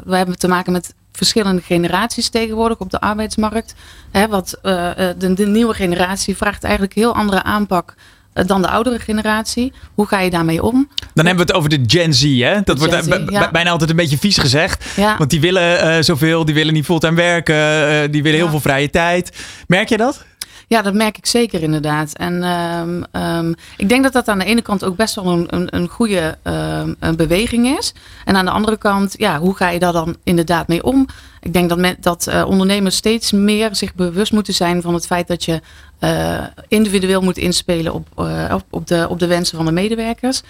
we 0.04 0.16
hebben 0.16 0.38
te 0.38 0.48
maken 0.48 0.72
met 0.72 0.94
verschillende 1.12 1.62
generaties 1.62 2.28
tegenwoordig 2.28 2.78
op 2.78 2.90
de 2.90 3.00
arbeidsmarkt. 3.00 3.74
Hè, 4.10 4.28
wat, 4.28 4.58
de, 4.62 5.32
de 5.34 5.46
nieuwe 5.46 5.74
generatie 5.74 6.36
vraagt 6.36 6.64
eigenlijk 6.64 6.94
heel 6.94 7.14
andere 7.14 7.42
aanpak 7.42 7.94
eh, 7.96 8.21
dan 8.32 8.62
de 8.62 8.68
oudere 8.68 8.98
generatie. 8.98 9.72
Hoe 9.94 10.06
ga 10.06 10.20
je 10.20 10.30
daarmee 10.30 10.62
om? 10.62 10.88
Dan 11.14 11.26
hebben 11.26 11.46
we 11.46 11.52
het 11.52 11.60
over 11.60 11.70
de 11.70 11.82
Gen 11.86 12.14
Z, 12.14 12.40
hè? 12.40 12.60
Dat 12.64 12.78
wordt 12.78 13.52
bijna 13.52 13.70
altijd 13.70 13.90
een 13.90 13.96
beetje 13.96 14.18
vies 14.18 14.38
gezegd. 14.38 14.84
Ja. 14.96 15.16
Want 15.18 15.30
die 15.30 15.40
willen 15.40 15.86
uh, 15.86 16.02
zoveel, 16.02 16.44
die 16.44 16.54
willen 16.54 16.74
niet 16.74 16.84
fulltime 16.84 17.16
werken, 17.16 17.54
uh, 17.54 17.98
die 18.10 18.22
willen 18.22 18.38
heel 18.38 18.48
veel 18.48 18.60
vrije 18.60 18.90
tijd. 18.90 19.36
Merk 19.66 19.88
je 19.88 19.96
dat? 19.96 20.24
Ja, 20.72 20.82
dat 20.82 20.94
merk 20.94 21.18
ik 21.18 21.26
zeker 21.26 21.62
inderdaad. 21.62 22.16
En 22.16 22.44
um, 22.44 23.04
um, 23.22 23.54
ik 23.76 23.88
denk 23.88 24.02
dat 24.02 24.12
dat 24.12 24.28
aan 24.28 24.38
de 24.38 24.44
ene 24.44 24.62
kant 24.62 24.84
ook 24.84 24.96
best 24.96 25.14
wel 25.14 25.26
een, 25.26 25.46
een, 25.48 25.76
een 25.76 25.88
goede 25.88 26.38
um, 26.44 26.96
een 26.98 27.16
beweging 27.16 27.78
is. 27.78 27.94
En 28.24 28.36
aan 28.36 28.44
de 28.44 28.50
andere 28.50 28.76
kant, 28.76 29.14
ja, 29.18 29.38
hoe 29.38 29.56
ga 29.56 29.68
je 29.68 29.78
daar 29.78 29.92
dan 29.92 30.16
inderdaad 30.24 30.68
mee 30.68 30.82
om? 30.82 31.06
Ik 31.40 31.52
denk 31.52 31.68
dat, 31.68 31.78
met, 31.78 32.02
dat 32.02 32.26
uh, 32.28 32.44
ondernemers 32.46 32.96
steeds 32.96 33.32
meer 33.32 33.74
zich 33.74 33.94
bewust 33.94 34.32
moeten 34.32 34.54
zijn 34.54 34.82
van 34.82 34.94
het 34.94 35.06
feit 35.06 35.28
dat 35.28 35.44
je 35.44 35.60
uh, 36.00 36.44
individueel 36.68 37.20
moet 37.22 37.38
inspelen 37.38 37.92
op, 37.92 38.08
uh, 38.18 38.50
op, 38.54 38.64
op, 38.70 38.86
de, 38.86 39.06
op 39.08 39.18
de 39.18 39.26
wensen 39.26 39.56
van 39.56 39.66
de 39.66 39.72
medewerkers. 39.72 40.42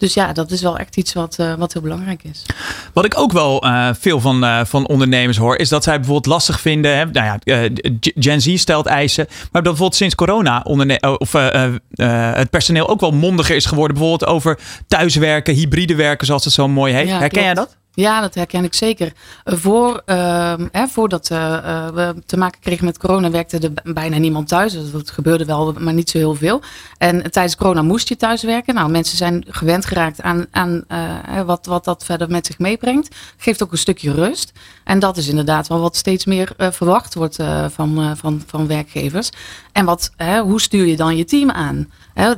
Dus 0.00 0.14
ja, 0.14 0.32
dat 0.32 0.50
is 0.50 0.62
wel 0.62 0.78
echt 0.78 0.96
iets 0.96 1.12
wat, 1.12 1.36
uh, 1.40 1.54
wat 1.54 1.72
heel 1.72 1.82
belangrijk 1.82 2.22
is. 2.22 2.42
Wat 2.92 3.04
ik 3.04 3.18
ook 3.18 3.32
wel 3.32 3.64
uh, 3.64 3.88
veel 3.98 4.20
van, 4.20 4.44
uh, 4.44 4.60
van 4.64 4.86
ondernemers 4.86 5.36
hoor, 5.36 5.56
is 5.56 5.68
dat 5.68 5.84
zij 5.84 5.94
bijvoorbeeld 5.96 6.26
lastig 6.26 6.60
vinden. 6.60 6.96
Hè, 6.96 7.04
nou 7.04 7.38
ja, 7.44 7.68
Gen 8.00 8.40
Z 8.40 8.56
stelt 8.58 8.86
eisen. 8.86 9.26
Maar 9.28 9.48
dat 9.52 9.62
bijvoorbeeld 9.62 9.94
sinds 9.94 10.14
corona 10.14 10.60
of, 11.18 11.32
het 11.32 12.50
personeel 12.50 12.88
ook 12.88 13.00
wel 13.00 13.10
mondiger 13.10 13.56
is 13.56 13.66
geworden. 13.66 13.96
Bijvoorbeeld 13.96 14.30
over 14.30 14.58
thuiswerken, 14.88 15.54
hybride 15.54 15.94
werken, 15.94 16.26
zoals 16.26 16.44
het 16.44 16.52
zo 16.52 16.68
mooi 16.68 16.94
heet. 16.94 17.08
Ja, 17.08 17.18
Herken 17.18 17.28
klopt. 17.28 17.44
jij 17.44 17.54
dat? 17.54 17.76
Ja, 18.00 18.20
dat 18.20 18.34
herken 18.34 18.64
ik 18.64 18.74
zeker. 18.74 19.12
Voor, 19.44 20.02
uh, 20.06 20.54
hè, 20.72 20.86
voordat 20.86 21.30
uh, 21.30 21.88
we 21.88 22.14
te 22.26 22.36
maken 22.36 22.60
kregen 22.60 22.84
met 22.84 22.98
corona, 22.98 23.30
werkte 23.30 23.58
er 23.58 23.92
bijna 23.92 24.16
niemand 24.18 24.48
thuis. 24.48 24.90
Dat 24.92 25.10
gebeurde 25.10 25.44
wel, 25.44 25.74
maar 25.78 25.94
niet 25.94 26.10
zo 26.10 26.18
heel 26.18 26.34
veel. 26.34 26.62
En 26.98 27.30
tijdens 27.30 27.56
corona 27.56 27.82
moest 27.82 28.08
je 28.08 28.16
thuis 28.16 28.42
werken. 28.42 28.74
Nou, 28.74 28.90
mensen 28.90 29.16
zijn 29.16 29.44
gewend 29.48 29.86
geraakt 29.86 30.22
aan, 30.22 30.46
aan 30.50 30.84
uh, 30.88 31.40
wat, 31.40 31.66
wat 31.66 31.84
dat 31.84 32.04
verder 32.04 32.30
met 32.30 32.46
zich 32.46 32.58
meebrengt. 32.58 33.16
Geeft 33.36 33.62
ook 33.62 33.72
een 33.72 33.78
stukje 33.78 34.12
rust. 34.12 34.52
En 34.84 34.98
dat 34.98 35.16
is 35.16 35.28
inderdaad 35.28 35.68
wel 35.68 35.80
wat 35.80 35.96
steeds 35.96 36.24
meer 36.24 36.52
verwacht 36.56 37.14
wordt 37.14 37.36
van, 37.68 38.16
van, 38.16 38.42
van 38.46 38.66
werkgevers. 38.66 39.30
En 39.72 39.84
wat, 39.84 40.10
hoe 40.42 40.60
stuur 40.60 40.86
je 40.86 40.96
dan 40.96 41.16
je 41.16 41.24
team 41.24 41.50
aan? 41.50 41.88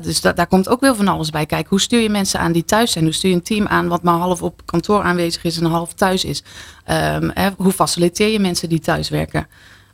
Dus 0.00 0.20
da 0.20 0.32
daar 0.32 0.46
komt 0.46 0.68
ook 0.68 0.80
weer 0.80 0.96
van 0.96 1.08
alles 1.08 1.30
bij. 1.30 1.46
Kijk, 1.46 1.68
hoe 1.68 1.80
stuur 1.80 2.00
je 2.00 2.08
mensen 2.08 2.40
aan 2.40 2.52
die 2.52 2.64
thuis 2.64 2.92
zijn? 2.92 3.04
Hoe 3.04 3.12
stuur 3.12 3.30
je 3.30 3.36
een 3.36 3.42
team 3.42 3.66
aan 3.66 3.88
wat 3.88 4.02
maar 4.02 4.18
half 4.18 4.42
op 4.42 4.62
kantoor 4.64 5.02
aanwezig 5.02 5.44
is 5.44 5.58
en 5.58 5.64
half 5.64 5.92
thuis 5.92 6.24
is? 6.24 6.42
Um, 6.90 7.32
hoe 7.56 7.72
faciliteer 7.72 8.28
je 8.28 8.38
mensen 8.38 8.68
die 8.68 8.80
thuis 8.80 9.08
werken? 9.08 9.46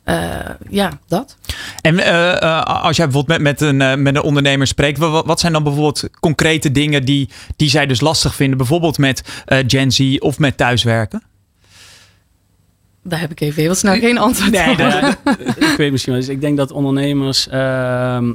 Uh, 0.05 0.15
ja, 0.69 0.99
dat. 1.07 1.37
En 1.81 1.93
uh, 1.93 2.61
als 2.61 2.97
jij 2.97 3.05
bijvoorbeeld 3.05 3.41
met, 3.41 3.59
met, 3.59 3.61
een, 3.61 4.01
met 4.01 4.15
een 4.15 4.21
ondernemer 4.21 4.67
spreekt, 4.67 4.97
wat, 4.97 5.25
wat, 5.25 5.39
zijn 5.39 5.53
dan 5.53 5.63
bijvoorbeeld 5.63 6.09
concrete 6.19 6.71
dingen 6.71 7.05
die, 7.05 7.29
die 7.55 7.69
zij 7.69 7.85
dus 7.85 8.01
lastig 8.01 8.35
vinden? 8.35 8.57
Bijvoorbeeld 8.57 8.97
met 8.97 9.43
Gen 9.67 9.91
Z 9.91 10.15
of 10.19 10.39
met 10.39 10.57
thuiswerken? 10.57 11.23
Daar 13.09 13.19
heb 13.19 13.31
ik 13.31 13.39
even 13.39 13.61
heel 13.61 13.75
snel 13.75 13.99
geen 13.99 14.17
antwoord 14.17 14.51
nee, 14.51 14.71
op. 14.71 14.79
ik 15.71 15.73
weet 15.77 15.91
misschien 15.91 16.13
wel. 16.13 16.21
Dus 16.21 16.31
ik 16.31 16.41
denk 16.41 16.57
dat 16.57 16.71
ondernemers 16.71 17.47
uh, 17.47 17.53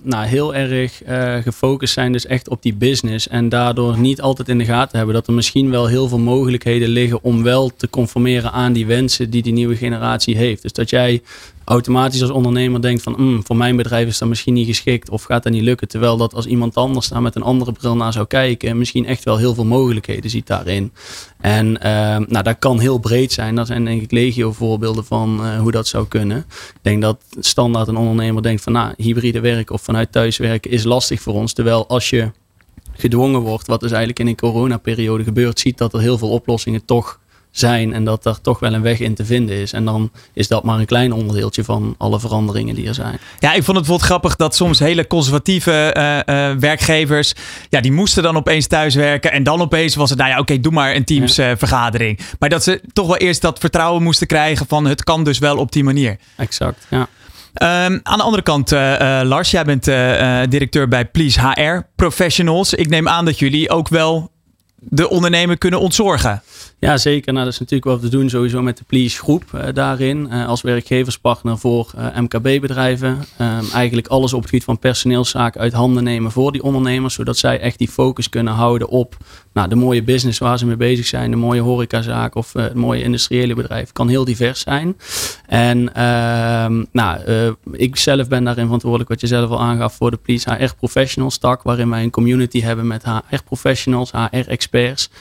nou, 0.03 0.27
heel 0.27 0.55
erg 0.55 1.07
uh, 1.09 1.35
gefocust 1.37 1.93
zijn 1.93 2.13
dus 2.13 2.27
echt 2.27 2.49
op 2.49 2.63
die 2.63 2.75
business. 2.75 3.29
En 3.29 3.49
daardoor 3.49 3.99
niet 3.99 4.21
altijd 4.21 4.49
in 4.49 4.59
de 4.59 4.65
gaten 4.65 4.97
hebben 4.97 5.15
dat 5.15 5.27
er 5.27 5.33
misschien 5.33 5.71
wel 5.71 5.87
heel 5.87 6.09
veel 6.09 6.19
mogelijkheden 6.19 6.89
liggen 6.89 7.23
om 7.23 7.43
wel 7.43 7.71
te 7.77 7.91
conformeren 7.91 8.53
aan 8.53 8.73
die 8.73 8.87
wensen 8.87 9.31
die 9.31 9.43
die 9.43 9.53
nieuwe 9.53 9.77
generatie 9.77 10.37
heeft. 10.37 10.63
Dus 10.63 10.73
dat 10.73 10.91
jij 10.91 11.23
automatisch 11.65 12.23
als 12.23 12.31
ondernemer 12.31 12.83
denkt 12.83 13.03
van 13.03 13.15
mm, 13.17 13.45
voor 13.45 13.57
mijn 13.57 13.77
bedrijf 13.77 14.09
is 14.09 14.19
dat 14.19 14.29
misschien 14.29 14.55
niet 14.55 14.67
geschikt 14.67 15.11
of 15.11 15.23
gaat 15.23 15.43
dat 15.43 15.53
niet 15.53 15.63
lukken. 15.63 15.89
Terwijl 15.89 16.17
dat 16.17 16.35
als 16.35 16.47
iemand 16.47 16.75
anders 16.75 17.09
daar 17.09 17.23
met 17.23 17.35
een 17.35 17.43
andere 17.43 17.73
bril 17.73 17.97
naar 17.97 18.13
zou 18.13 18.27
kijken, 18.27 18.79
misschien 18.79 19.07
echt 19.07 19.25
wel 19.25 19.37
heel 19.37 19.55
veel 19.55 19.65
mogelijkheden 19.65 20.31
ziet 20.31 20.47
daarin. 20.47 20.93
En 21.41 21.67
uh, 21.67 21.81
nou, 22.27 22.43
dat 22.43 22.59
kan 22.59 22.79
heel 22.79 22.99
breed 22.99 23.33
zijn. 23.33 23.55
Dat 23.55 23.67
zijn 23.67 23.85
denk 23.85 24.03
ik 24.03 24.11
legio 24.11 24.53
voorbeelden 24.53 25.05
van 25.05 25.41
uh, 25.41 25.61
hoe 25.61 25.73
dat 25.73 25.87
zou 25.87 26.09
kunnen. 26.09 26.39
Ik 26.49 26.81
denk 26.83 27.03
dat 27.03 27.25
standaard 27.39 27.89
een 27.89 27.97
ondernemer 27.97 28.43
denkt 28.43 28.63
van 28.63 28.73
nou, 28.73 28.95
hybride 28.97 29.41
werk 29.41 29.71
of 29.71 29.83
vanuit 29.83 30.13
thuiswerken 30.13 30.71
is 30.71 30.85
lastig 30.85 31.21
voor 31.21 31.35
ons. 31.35 31.53
Terwijl 31.53 31.89
als 31.89 32.11
je 32.11 32.31
gedwongen 32.93 33.41
wordt, 33.41 33.67
wat 33.67 33.81
dus 33.81 33.91
eigenlijk 33.91 34.21
in 34.21 34.27
een 34.27 34.37
coronaperiode 34.37 35.25
gebeurt, 35.25 35.61
ziet 35.61 35.79
dat 35.79 35.93
er 35.93 36.01
heel 36.01 36.19
veel 36.19 36.31
oplossingen 36.31 36.85
toch 36.85 37.21
zijn 37.59 37.93
en 37.93 38.05
dat 38.05 38.27
er 38.27 38.41
toch 38.41 38.59
wel 38.59 38.75
een 38.75 38.83
weg 38.83 39.01
in 39.01 39.15
te 39.15 39.25
vinden 39.25 39.57
is. 39.57 39.73
En 39.73 39.85
dan 39.85 40.11
is 40.33 40.49
dat 40.49 40.65
maar 40.65 40.79
een 40.79 40.87
klein 40.87 41.13
onderdeeltje 41.13 41.65
van 41.65 41.95
alle 41.99 42.21
veranderingen 42.21 42.75
die 42.75 42.89
er 42.89 42.95
zijn. 42.95 43.19
Ja, 43.39 43.49
ik 43.49 43.65
vond 43.65 43.67
het 43.67 43.87
bijvoorbeeld 43.87 44.03
grappig 44.03 44.37
dat 44.37 44.55
soms 44.55 44.79
hele 44.79 45.07
conservatieve 45.07 45.95
uh, 45.97 46.51
uh, 46.51 46.57
werkgevers, 46.57 47.35
ja, 47.69 47.81
die 47.81 47.93
moesten 47.93 48.23
dan 48.23 48.37
opeens 48.37 48.67
thuiswerken 48.67 49.33
en 49.33 49.43
dan 49.43 49.61
opeens 49.61 49.95
was 49.95 50.11
het, 50.11 50.19
nou 50.19 50.31
ja, 50.31 50.39
oké, 50.39 50.53
okay, 50.53 50.63
doe 50.63 50.73
maar 50.73 50.95
een 50.95 51.05
teamsvergadering. 51.05 52.19
Ja. 52.19 52.25
Uh, 52.25 52.31
maar 52.39 52.49
dat 52.49 52.63
ze 52.63 52.81
toch 52.93 53.07
wel 53.07 53.17
eerst 53.17 53.43
dat 53.43 53.59
vertrouwen 53.59 54.03
moesten 54.03 54.27
krijgen 54.27 54.67
van 54.67 54.87
het 54.87 55.05
kan 55.05 55.25
dus 55.25 55.39
wel 55.39 55.57
op 55.57 55.73
die 55.73 55.85
manier. 55.85 56.17
Exact, 56.37 56.87
ja. 56.91 57.09
Um, 57.63 58.01
aan 58.03 58.19
de 58.19 58.25
andere 58.25 58.43
kant, 58.43 58.73
uh, 58.73 59.01
uh, 59.01 59.21
Lars, 59.23 59.51
jij 59.51 59.65
bent 59.65 59.89
uh, 59.89 60.41
directeur 60.49 60.89
bij 60.89 61.05
Please 61.05 61.41
HR 61.41 61.87
Professionals. 61.97 62.75
Ik 62.75 62.89
neem 62.89 63.09
aan 63.09 63.25
dat 63.25 63.39
jullie 63.39 63.71
ook 63.71 63.89
wel 63.89 64.33
de 64.89 65.11
ondernemer 65.11 65.59
kunnen 65.59 65.81
ontzorgen. 65.81 66.43
Ja, 66.79 66.97
zeker. 66.97 67.33
Nou, 67.33 67.45
dat 67.45 67.55
is 67.55 67.61
natuurlijk 67.61 67.91
wat 67.91 68.01
we 68.01 68.09
doen 68.09 68.29
sowieso 68.29 68.63
met 68.63 68.77
de 68.77 68.85
Please 68.87 69.19
groep 69.19 69.45
uh, 69.55 69.63
daarin. 69.75 70.29
Uh, 70.31 70.47
als 70.47 70.63
werkgeverspartner 70.63 71.59
voor 71.59 71.93
uh, 71.99 72.07
MKB-bedrijven. 72.17 73.19
eigenlijk 73.73 74.07
alles 74.07 74.33
op 74.33 74.41
het 74.41 74.49
gebied 74.49 74.65
van 74.65 74.79
personeelszaken 74.79 75.61
uit 75.61 75.73
handen 75.73 76.05
nemen 76.05 76.31
voor 76.31 76.53
die 76.53 76.63
ondernemers. 76.63 77.15
Zodat 77.15 77.39
zij 77.39 77.61
echt 77.61 77.79
die 77.79 77.89
focus 77.89 78.29
kunnen 78.29 78.53
houden 78.53 78.89
op 78.89 79.17
nou, 79.53 79.69
de 79.69 79.75
mooie 79.75 80.03
business 80.03 80.39
waar 80.39 80.59
ze 80.59 80.67
mee 80.67 80.77
bezig 80.77 81.07
zijn. 81.07 81.31
De 81.31 81.37
mooie 81.37 81.61
horecazaak 81.61 82.35
of 82.35 82.53
het 82.53 82.75
mooie 82.75 83.03
industriële 83.03 83.55
bedrijf. 83.55 83.93
Kan 83.93 84.09
heel 84.09 84.25
divers 84.25 84.61
zijn. 84.61 84.97
En 85.47 85.95
ehm, 85.95 86.85
nou, 86.93 87.21
ik 87.73 87.97
zelf 87.97 88.29
ben 88.29 88.45
daarin 88.45 88.65
verantwoordelijk 88.65 89.11
wat 89.11 89.21
je 89.21 89.27
zelf 89.27 89.51
al 89.51 89.61
aangaf 89.61 89.95
voor 89.95 90.11
de 90.11 90.17
Please 90.17 90.55
HR 90.55 90.75
Professionals 90.77 91.39
tak. 91.39 91.63
Waarin 91.63 91.91
wij 91.91 92.03
een 92.03 92.11
community 92.11 92.61
hebben 92.61 92.87
met 92.87 93.05
HR 93.05 93.43
professionals, 93.45 94.11
HR 94.11 94.49
experts. 94.49 94.73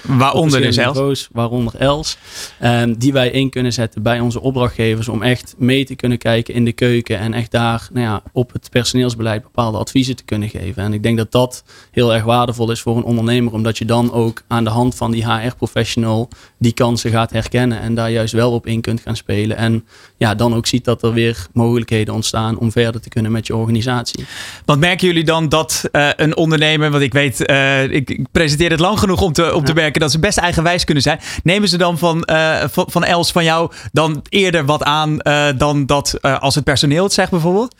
Waaronder 0.01 0.61
dus 0.61 0.75
zelfs 0.75 1.27
waaronder 1.31 1.73
Els, 1.77 2.17
um, 2.63 2.97
die 2.97 3.13
wij 3.13 3.29
in 3.29 3.49
kunnen 3.49 3.73
zetten 3.73 4.01
bij 4.01 4.19
onze 4.19 4.41
opdrachtgevers 4.41 5.07
om 5.07 5.21
echt 5.21 5.55
mee 5.57 5.85
te 5.85 5.95
kunnen 5.95 6.17
kijken 6.17 6.53
in 6.53 6.65
de 6.65 6.71
keuken 6.71 7.19
en 7.19 7.33
echt 7.33 7.51
daar 7.51 7.87
nou 7.91 8.05
ja, 8.05 8.23
op 8.31 8.53
het 8.53 8.69
personeelsbeleid 8.69 9.41
bepaalde 9.43 9.77
adviezen 9.77 10.15
te 10.15 10.23
kunnen 10.23 10.49
geven. 10.49 10.83
En 10.83 10.93
ik 10.93 11.03
denk 11.03 11.17
dat 11.17 11.31
dat 11.31 11.63
heel 11.91 12.13
erg 12.13 12.23
waardevol 12.23 12.71
is 12.71 12.81
voor 12.81 12.97
een 12.97 13.03
ondernemer, 13.03 13.53
omdat 13.53 13.77
je 13.77 13.85
dan 13.85 14.11
ook 14.11 14.41
aan 14.47 14.63
de 14.63 14.69
hand 14.69 14.95
van 14.95 15.11
die 15.11 15.31
HR-professional 15.31 16.29
die 16.57 16.73
kansen 16.73 17.11
gaat 17.11 17.31
herkennen 17.31 17.79
en 17.79 17.95
daar 17.95 18.11
juist 18.11 18.33
wel 18.33 18.51
op 18.51 18.67
in 18.67 18.81
kunt 18.81 19.01
gaan 19.01 19.15
spelen. 19.15 19.57
En 19.57 19.85
ja, 20.17 20.35
dan 20.35 20.55
ook 20.55 20.67
ziet 20.67 20.85
dat 20.85 21.03
er 21.03 21.13
weer 21.13 21.47
mogelijkheden 21.53 22.13
ontstaan 22.13 22.57
om 22.57 22.71
verder 22.71 23.01
te 23.01 23.09
kunnen 23.09 23.31
met 23.31 23.47
je 23.47 23.55
organisatie. 23.55 24.25
Want 24.65 24.79
merken 24.79 25.07
jullie 25.07 25.23
dan 25.23 25.49
dat 25.49 25.83
uh, 25.91 26.09
een 26.15 26.37
ondernemer, 26.37 26.91
want 26.91 27.03
ik 27.03 27.13
weet, 27.13 27.49
uh, 27.49 27.83
ik, 27.83 28.09
ik, 28.09 28.25
presenteer 28.31 28.69
het 28.69 28.79
lang 28.79 28.99
genoeg 28.99 29.21
om 29.21 29.33
te, 29.33 29.42
om 29.51 29.63
te 29.63 29.73
merken 29.73 30.01
dat 30.01 30.11
ze 30.11 30.19
best 30.19 30.37
eigenwijs 30.37 30.83
kunnen 30.83 31.03
zijn. 31.03 31.19
Nemen 31.43 31.69
ze 31.69 31.77
dan 31.77 31.97
van, 31.97 32.27
uh, 32.31 32.63
van, 32.71 32.85
van, 32.89 33.03
Els, 33.03 33.31
van 33.31 33.43
jou, 33.43 33.71
dan 33.91 34.23
eerder 34.29 34.65
wat 34.65 34.83
aan 34.83 35.17
dan 35.57 35.85
dat 35.85 36.21
als 36.21 36.55
het 36.55 36.63
personeel 36.63 37.03
het 37.03 37.13
zegt 37.13 37.31
bijvoorbeeld? 37.31 37.75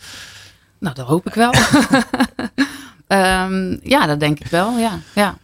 Nou, 0.84 0.96
dat 0.96 1.08
hoop 1.08 1.28
ik 1.28 1.34
wel. 1.34 1.54
um, 3.08 3.80
ja, 3.94 4.06
dat 4.06 4.20
denk 4.20 4.40
ik 4.40 4.48
wel, 4.48 4.78
ja. 4.78 5.00
ja. 5.14 5.38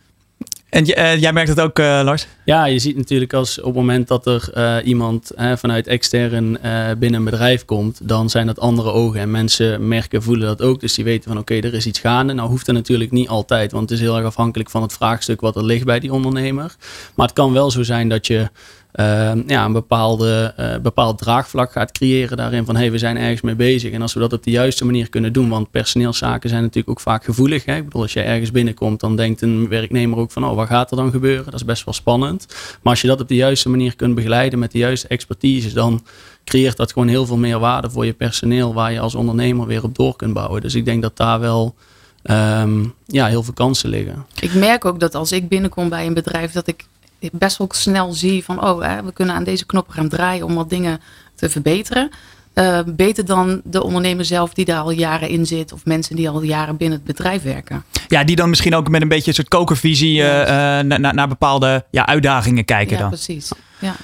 En 0.69 0.89
uh, 0.89 1.21
jij 1.21 1.33
merkt 1.33 1.49
het 1.49 1.59
ook, 1.59 1.79
uh, 1.79 2.01
Lars? 2.03 2.27
Ja, 2.45 2.65
je 2.65 2.79
ziet 2.79 2.97
natuurlijk 2.97 3.33
als 3.33 3.59
op 3.59 3.65
het 3.65 3.75
moment 3.75 4.07
dat 4.07 4.25
er 4.25 4.49
uh, 4.57 4.75
iemand 4.83 5.31
vanuit 5.55 5.87
extern 5.87 6.59
binnen 6.99 7.19
een 7.19 7.25
bedrijf 7.25 7.65
komt, 7.65 7.99
dan 8.03 8.29
zijn 8.29 8.47
dat 8.47 8.59
andere 8.59 8.91
ogen. 8.91 9.19
En 9.19 9.31
mensen 9.31 9.87
merken, 9.87 10.23
voelen 10.23 10.47
dat 10.47 10.61
ook. 10.61 10.79
Dus 10.79 10.93
die 10.93 11.03
weten 11.03 11.31
van 11.31 11.39
oké, 11.39 11.55
er 11.55 11.73
is 11.73 11.85
iets 11.85 11.99
gaande. 11.99 12.33
Nou 12.33 12.49
hoeft 12.49 12.65
dat 12.65 12.75
natuurlijk 12.75 13.11
niet 13.11 13.27
altijd, 13.27 13.71
want 13.71 13.89
het 13.89 13.99
is 13.99 14.05
heel 14.05 14.15
erg 14.15 14.25
afhankelijk 14.25 14.69
van 14.69 14.81
het 14.81 14.93
vraagstuk 14.93 15.41
wat 15.41 15.55
er 15.55 15.65
ligt 15.65 15.85
bij 15.85 15.99
die 15.99 16.13
ondernemer. 16.13 16.75
Maar 17.15 17.27
het 17.27 17.35
kan 17.35 17.53
wel 17.53 17.71
zo 17.71 17.83
zijn 17.83 18.09
dat 18.09 18.27
je 18.27 18.49
uh, 18.95 19.31
ja, 19.47 19.65
een 19.65 19.71
bepaalde, 19.71 20.53
uh, 20.59 20.77
bepaald 20.77 21.17
draagvlak 21.17 21.71
gaat 21.71 21.91
creëren 21.91 22.37
daarin 22.37 22.65
van 22.65 22.75
hey, 22.75 22.91
we 22.91 22.97
zijn 22.97 23.17
ergens 23.17 23.41
mee 23.41 23.55
bezig. 23.55 23.91
En 23.91 24.01
als 24.01 24.13
we 24.13 24.19
dat 24.19 24.33
op 24.33 24.43
de 24.43 24.51
juiste 24.51 24.85
manier 24.85 25.09
kunnen 25.09 25.33
doen, 25.33 25.49
want 25.49 25.71
personeelszaken 25.71 26.49
zijn 26.49 26.61
natuurlijk 26.61 26.89
ook 26.89 26.99
vaak 26.99 27.23
gevoelig. 27.23 27.65
Hè? 27.65 27.75
Ik 27.75 27.83
bedoel, 27.83 28.01
als 28.01 28.13
je 28.13 28.21
ergens 28.21 28.51
binnenkomt, 28.51 28.99
dan 28.99 29.15
denkt 29.15 29.41
een 29.41 29.67
werknemer 29.67 30.17
ook 30.17 30.31
van 30.31 30.45
oh, 30.45 30.55
wat 30.55 30.67
gaat 30.67 30.91
er 30.91 30.97
dan 30.97 31.11
gebeuren? 31.11 31.45
Dat 31.45 31.53
is 31.53 31.65
best 31.65 31.85
wel 31.85 31.93
spannend. 31.93 32.45
Maar 32.49 32.91
als 32.93 33.01
je 33.01 33.07
dat 33.07 33.21
op 33.21 33.27
de 33.27 33.35
juiste 33.35 33.69
manier 33.69 33.95
kunt 33.95 34.15
begeleiden 34.15 34.59
met 34.59 34.71
de 34.71 34.77
juiste 34.77 35.07
expertise, 35.07 35.73
dan 35.73 36.05
creëert 36.43 36.77
dat 36.77 36.91
gewoon 36.91 37.07
heel 37.07 37.25
veel 37.25 37.37
meer 37.37 37.59
waarde 37.59 37.89
voor 37.89 38.05
je 38.05 38.13
personeel, 38.13 38.73
waar 38.73 38.91
je 38.91 38.99
als 38.99 39.15
ondernemer 39.15 39.67
weer 39.67 39.83
op 39.83 39.95
door 39.95 40.15
kunt 40.15 40.33
bouwen. 40.33 40.61
Dus 40.61 40.75
ik 40.75 40.85
denk 40.85 41.01
dat 41.01 41.17
daar 41.17 41.39
wel 41.39 41.75
um, 42.23 42.93
ja, 43.05 43.27
heel 43.27 43.43
veel 43.43 43.53
kansen 43.53 43.89
liggen. 43.89 44.25
Ik 44.39 44.53
merk 44.53 44.85
ook 44.85 44.99
dat 44.99 45.15
als 45.15 45.31
ik 45.31 45.49
binnenkom 45.49 45.89
bij 45.89 46.05
een 46.05 46.13
bedrijf, 46.13 46.51
dat 46.51 46.67
ik 46.67 46.85
best 47.31 47.57
wel 47.57 47.67
snel 47.71 48.13
zie 48.13 48.43
van, 48.43 48.63
oh, 48.63 48.81
hè, 48.81 49.03
we 49.03 49.13
kunnen 49.13 49.35
aan 49.35 49.43
deze 49.43 49.65
knoppen 49.65 49.93
gaan 49.93 50.09
draaien 50.09 50.45
om 50.45 50.55
wat 50.55 50.69
dingen 50.69 51.01
te 51.35 51.49
verbeteren. 51.49 52.09
Uh, 52.53 52.79
beter 52.85 53.25
dan 53.25 53.61
de 53.63 53.83
ondernemer 53.83 54.25
zelf 54.25 54.53
die 54.53 54.65
daar 54.65 54.81
al 54.81 54.91
jaren 54.91 55.29
in 55.29 55.45
zit. 55.45 55.73
Of 55.73 55.85
mensen 55.85 56.15
die 56.15 56.29
al 56.29 56.41
jaren 56.41 56.77
binnen 56.77 56.97
het 56.97 57.07
bedrijf 57.07 57.43
werken. 57.43 57.83
Ja, 58.07 58.23
die 58.23 58.35
dan 58.35 58.49
misschien 58.49 58.75
ook 58.75 58.89
met 58.89 59.01
een 59.01 59.07
beetje 59.07 59.27
een 59.27 59.33
soort 59.33 59.47
kokervisie 59.47 60.17
uh, 60.17 60.39
uh, 60.39 60.45
naar, 60.79 61.13
naar 61.13 61.27
bepaalde 61.27 61.85
ja, 61.91 62.05
uitdagingen 62.05 62.65
kijken. 62.65 62.93
Ja, 62.95 62.99
dan. 62.99 63.09
precies. 63.09 63.51
Ja. 63.79 63.95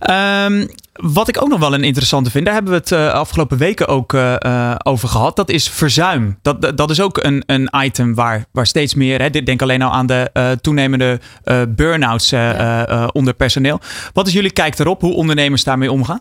Um, 0.00 0.68
wat 0.92 1.28
ik 1.28 1.42
ook 1.42 1.48
nog 1.48 1.58
wel 1.58 1.74
een 1.74 1.84
interessante 1.84 2.30
vind, 2.30 2.44
daar 2.44 2.54
hebben 2.54 2.72
we 2.72 2.78
het 2.78 2.90
uh, 2.90 3.12
afgelopen 3.12 3.58
weken 3.58 3.88
ook 3.88 4.12
uh, 4.12 4.34
uh, 4.38 4.74
over 4.82 5.08
gehad. 5.08 5.36
Dat 5.36 5.50
is 5.50 5.68
verzuim. 5.68 6.38
Dat, 6.42 6.76
dat 6.76 6.90
is 6.90 7.00
ook 7.00 7.24
een, 7.24 7.42
een 7.46 7.70
item 7.76 8.14
waar, 8.14 8.44
waar 8.52 8.66
steeds 8.66 8.94
meer. 8.94 9.20
Hè, 9.20 9.30
denk 9.30 9.62
alleen 9.62 9.82
al 9.82 9.92
aan 9.92 10.06
de 10.06 10.58
toenemende 10.60 11.20
burn-outs 11.68 12.30
ja. 12.30 13.06
onder 13.12 13.34
personeel. 13.34 13.80
Wat 14.12 14.26
is 14.26 14.32
jullie 14.32 14.52
kijk 14.52 14.78
erop? 14.78 15.00
Hoe 15.00 15.14
ondernemers 15.14 15.64
daarmee 15.64 15.92
omgaan? 15.92 16.20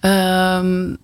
Um, 0.00 0.96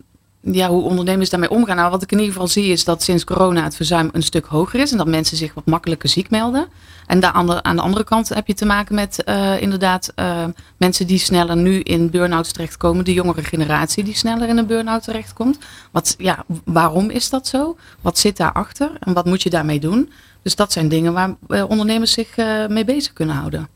ja, 0.53 0.69
hoe 0.69 0.83
ondernemers 0.83 1.31
daarmee 1.31 1.51
omgaan. 1.51 1.77
Nou, 1.77 1.91
wat 1.91 2.03
ik 2.03 2.13
in 2.13 2.19
ieder 2.19 2.33
geval 2.33 2.49
zie 2.49 2.67
is 2.67 2.85
dat 2.85 3.03
sinds 3.03 3.25
corona 3.25 3.63
het 3.63 3.77
verzuim 3.77 4.09
een 4.13 4.23
stuk 4.23 4.47
hoger 4.47 4.81
is. 4.81 4.91
En 4.93 4.99
dat 4.99 5.07
mensen 5.07 5.37
zich 5.37 5.55
wat 5.55 5.67
makkelijker 5.67 6.09
ziek 6.09 6.31
melden. 6.31 6.67
En 7.07 7.21
daar 7.21 7.33
aan 7.33 7.47
de, 7.47 7.63
aan 7.63 7.77
de 7.77 7.83
andere 7.83 8.05
kant 8.05 8.29
heb 8.29 8.47
je 8.47 8.55
te 8.55 8.67
maken 8.67 8.95
met 8.95 9.23
uh, 9.25 9.61
inderdaad 9.61 10.13
uh, 10.17 10.45
mensen 10.77 11.07
die 11.07 11.19
sneller 11.19 11.57
nu 11.57 11.81
in 11.81 12.11
burn-outs 12.11 12.53
terechtkomen. 12.53 13.05
De 13.05 13.13
jongere 13.13 13.45
generatie 13.45 14.05
die 14.05 14.17
sneller 14.17 14.49
in 14.49 14.59
een 14.59 14.67
burn-out 14.67 15.03
terechtkomt. 15.03 15.59
Wat, 15.91 16.15
ja, 16.19 16.45
waarom 16.65 17.11
is 17.11 17.31
dat 17.31 17.47
zo? 17.47 17.77
Wat 18.01 18.19
zit 18.19 18.37
daarachter? 18.37 18.91
En 19.01 19.13
wat 19.13 19.25
moet 19.25 19.43
je 19.43 19.51
daarmee 19.51 19.81
doen? 19.81 20.13
Dus 20.43 20.57
dat 20.57 20.73
zijn 20.73 20.89
dingen 20.89 21.13
waar 21.13 21.37
uh, 21.49 21.65
ondernemers 21.69 22.13
zich 22.13 22.37
mee 22.69 22.85
bezig 22.85 23.13
kunnen 23.13 23.37
houden. 23.37 23.76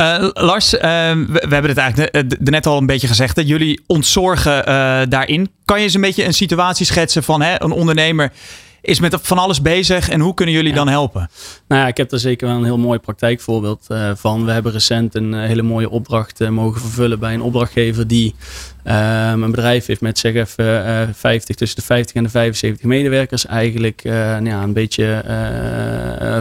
Uh, 0.00 0.28
Lars, 0.32 0.74
uh, 0.74 0.80
we, 0.80 1.46
hebben 1.48 1.68
het 1.68 1.76
eigenlijk 1.76 2.38
net 2.38 2.66
al 2.66 2.78
een 2.78 2.86
beetje 2.86 3.06
gezegd. 3.06 3.36
Dat 3.36 3.48
jullie 3.48 3.82
ontzorgen 3.86 4.64
daarin. 5.10 5.50
Kan 5.64 5.78
je 5.78 5.84
eens 5.84 5.94
een 5.94 6.00
beetje 6.00 6.24
een 6.24 6.34
situatie 6.34 6.86
schetsen 6.86 7.22
van 7.22 7.42
hè, 7.42 7.62
een 7.62 7.72
ondernemer 7.72 8.32
is 8.84 9.00
met 9.00 9.18
van 9.22 9.38
alles 9.38 9.62
bezig 9.62 10.08
en 10.08 10.20
hoe 10.20 10.34
kunnen 10.34 10.54
jullie 10.54 10.70
ja. 10.70 10.76
dan 10.76 10.88
helpen? 10.88 11.30
Nou 11.68 11.80
ja, 11.80 11.86
ik 11.88 11.96
heb 11.96 12.10
daar 12.10 12.20
zeker 12.20 12.46
wel 12.48 12.56
een 12.56 12.64
heel 12.64 12.78
mooi 12.78 12.98
praktijkvoorbeeld 12.98 13.86
uh, 13.88 14.10
van. 14.14 14.44
We 14.44 14.52
hebben 14.52 14.72
recent 14.72 15.14
een 15.14 15.34
hele 15.34 15.62
mooie 15.62 15.90
opdracht 15.90 16.40
uh, 16.40 16.48
mogen 16.48 16.80
vervullen 16.80 17.18
bij 17.18 17.34
een 17.34 17.42
opdrachtgever 17.42 18.06
die 18.06 18.34
um, 18.84 19.42
een 19.42 19.50
bedrijf 19.50 19.86
heeft 19.86 20.00
met 20.00 20.18
zeg 20.18 20.34
even 20.34 20.86
uh, 20.86 21.02
50, 21.12 21.56
tussen 21.56 21.78
de 21.78 21.84
50 21.84 22.14
en 22.16 22.22
de 22.22 22.28
75 22.28 22.86
medewerkers. 22.86 23.46
Eigenlijk 23.46 24.00
nou 24.04 24.44
ja, 24.44 24.62
een 24.62 24.72
beetje 24.72 25.24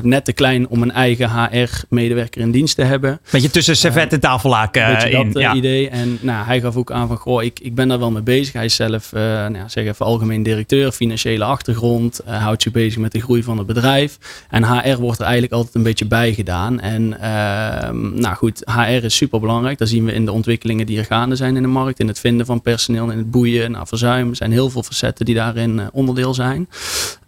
net 0.04 0.26
te 0.26 0.34
klein 0.34 0.68
om 0.68 0.82
een 0.82 0.91
eigen 0.91 1.30
HR-medewerker 1.30 2.41
in 2.41 2.52
dienst 2.52 2.76
te 2.76 2.84
hebben. 2.84 3.20
Beetje 3.32 3.50
tussen 3.50 3.78
servet 3.78 4.14
en 4.14 4.20
tafellaken 4.20 5.12
in. 5.12 5.32
dat 5.32 5.41
ja. 5.41 5.54
idee. 5.54 5.89
En 5.89 6.18
nou, 6.22 6.46
hij 6.46 6.62
gaf 6.62 6.76
ook 6.76 6.91
aan 6.91 7.08
van, 7.08 7.18
goh, 7.18 7.44
ik, 7.44 7.60
ik 7.60 7.76
ben 7.76 7.88
daar 7.88 8.00
wel 8.00 8.12
mee 8.12 8.22
bezig. 8.22 8.54
Hij 8.54 8.66
is 8.66 8.76
zelf, 8.76 9.12
nou 9.12 9.56
zeg 9.68 9.86
even 9.86 10.06
algemeen 10.06 10.44
directeur, 10.44 10.91
financiële 10.91 11.44
achtergrond 11.44 12.22
houdt 12.40 12.62
zich 12.62 12.72
bezig 12.72 13.00
met 13.00 13.12
de 13.12 13.22
groei 13.22 13.44
van 13.44 13.58
het 13.58 13.68
bedrijf. 13.68 14.18
En 14.50 14.64
HR 14.64 14.98
wordt 14.98 15.20
er 15.20 15.24
eigenlijk 15.24 15.54
altijd 15.54 15.76
een 15.76 15.84
beetje 15.84 16.06
bij 16.06 16.34
gedaan. 16.34 16.80
En 16.80 17.04
uh, 17.04 17.90
nou 18.22 18.36
goed, 18.36 18.62
HR 18.66 19.04
is 19.04 19.16
super 19.16 19.40
belangrijk. 19.40 19.78
Dat 19.78 19.88
zien 19.88 20.06
we 20.06 20.14
in 20.14 20.26
de 20.26 20.32
ontwikkelingen 20.32 20.86
die 20.86 20.98
er 20.98 21.06
gaande 21.06 21.36
zijn 21.36 21.56
in 21.56 21.62
de 21.62 21.68
markt. 21.68 22.00
In 22.00 22.08
het 22.08 22.20
vinden 22.20 22.46
van 22.46 22.62
personeel, 22.62 23.10
in 23.10 23.18
het 23.18 23.32
boeien, 23.32 23.72
nou, 23.72 23.88
verzuim. 23.88 24.30
Er 24.30 24.36
zijn 24.36 24.52
heel 24.52 24.70
veel 24.70 24.84
facetten 24.84 25.26
die 25.26 25.36
daarin 25.36 25.78
uh, 25.78 25.86
onderdeel 25.92 26.34
zijn. 26.34 26.70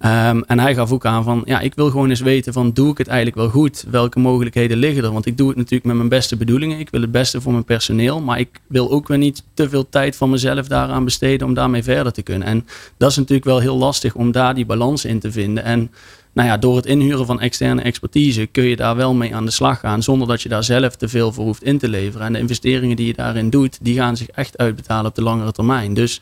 Um, 0.05 0.43
en 0.43 0.59
hij 0.59 0.75
gaf 0.75 0.91
ook 0.91 1.05
aan 1.05 1.23
van, 1.23 1.41
ja, 1.45 1.59
ik 1.59 1.75
wil 1.75 1.89
gewoon 1.89 2.09
eens 2.09 2.19
weten 2.19 2.53
van, 2.53 2.71
doe 2.73 2.91
ik 2.91 2.97
het 2.97 3.07
eigenlijk 3.07 3.37
wel 3.37 3.49
goed? 3.49 3.85
Welke 3.89 4.19
mogelijkheden 4.19 4.77
liggen 4.77 5.03
er? 5.03 5.11
Want 5.11 5.25
ik 5.25 5.37
doe 5.37 5.47
het 5.47 5.57
natuurlijk 5.57 5.85
met 5.85 5.95
mijn 5.95 6.09
beste 6.09 6.37
bedoelingen. 6.37 6.79
Ik 6.79 6.89
wil 6.89 7.01
het 7.01 7.11
beste 7.11 7.41
voor 7.41 7.51
mijn 7.51 7.63
personeel. 7.63 8.21
Maar 8.21 8.39
ik 8.39 8.49
wil 8.67 8.91
ook 8.91 9.07
weer 9.07 9.17
niet 9.17 9.43
te 9.53 9.69
veel 9.69 9.89
tijd 9.89 10.15
van 10.15 10.29
mezelf 10.29 10.67
daaraan 10.67 11.03
besteden 11.03 11.47
om 11.47 11.53
daarmee 11.53 11.83
verder 11.83 12.13
te 12.13 12.21
kunnen. 12.21 12.47
En 12.47 12.67
dat 12.97 13.09
is 13.09 13.17
natuurlijk 13.17 13.45
wel 13.45 13.59
heel 13.59 13.77
lastig 13.77 14.15
om 14.15 14.31
daar 14.31 14.55
die 14.55 14.65
balans 14.65 14.94
in 15.03 15.19
te 15.19 15.31
vinden. 15.31 15.63
En 15.63 15.91
nou 16.33 16.47
ja, 16.47 16.57
door 16.57 16.75
het 16.75 16.85
inhuren 16.85 17.25
van 17.25 17.41
externe 17.41 17.81
expertise 17.81 18.45
kun 18.45 18.63
je 18.63 18.75
daar 18.75 18.95
wel 18.95 19.13
mee 19.13 19.35
aan 19.35 19.45
de 19.45 19.51
slag 19.51 19.79
gaan. 19.79 20.03
Zonder 20.03 20.27
dat 20.27 20.41
je 20.41 20.49
daar 20.49 20.63
zelf 20.63 20.95
te 20.95 21.07
veel 21.07 21.31
voor 21.31 21.45
hoeft 21.45 21.63
in 21.63 21.77
te 21.77 21.87
leveren. 21.89 22.25
En 22.25 22.33
de 22.33 22.39
investeringen 22.39 22.95
die 22.95 23.07
je 23.07 23.13
daarin 23.13 23.49
doet, 23.49 23.77
die 23.81 23.95
gaan 23.95 24.17
zich 24.17 24.27
echt 24.27 24.57
uitbetalen 24.57 25.05
op 25.05 25.15
de 25.15 25.21
langere 25.21 25.51
termijn. 25.51 25.93
Dus 25.93 26.21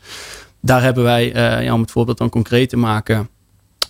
daar 0.60 0.82
hebben 0.82 1.04
wij, 1.04 1.32
ja, 1.64 1.74
om 1.74 1.80
het 1.80 1.90
voorbeeld 1.90 2.18
dan 2.18 2.28
concreet 2.30 2.68
te 2.68 2.76
maken. 2.76 3.28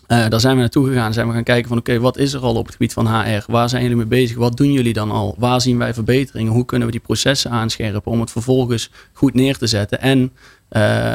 Uh, 0.09 0.29
daar 0.29 0.41
zijn 0.41 0.55
we 0.55 0.61
naartoe 0.61 0.87
gegaan. 0.87 1.13
Zijn 1.13 1.27
we 1.27 1.33
gaan 1.33 1.43
kijken 1.43 1.69
van 1.69 1.79
oké, 1.79 2.01
wat 2.01 2.19
is 2.19 2.33
er 2.33 2.41
al 2.41 2.55
op 2.55 2.65
het 2.65 2.75
gebied 2.75 2.93
van 2.93 3.07
HR? 3.07 3.45
Waar 3.47 3.69
zijn 3.69 3.83
jullie 3.83 3.97
mee 3.97 4.07
bezig? 4.07 4.37
Wat 4.37 4.57
doen 4.57 4.73
jullie 4.73 4.93
dan 4.93 5.11
al? 5.11 5.35
Waar 5.39 5.61
zien 5.61 5.79
wij 5.79 5.95
verbeteringen? 5.95 6.53
Hoe 6.53 6.65
kunnen 6.65 6.87
we 6.87 6.93
die 6.93 7.03
processen 7.03 7.51
aanscherpen 7.51 8.13
om 8.13 8.21
het 8.21 8.31
vervolgens 8.31 8.91
goed 9.13 9.35
neer 9.35 9.57
te 9.59 9.67
zetten? 9.67 10.01
En 10.01 10.33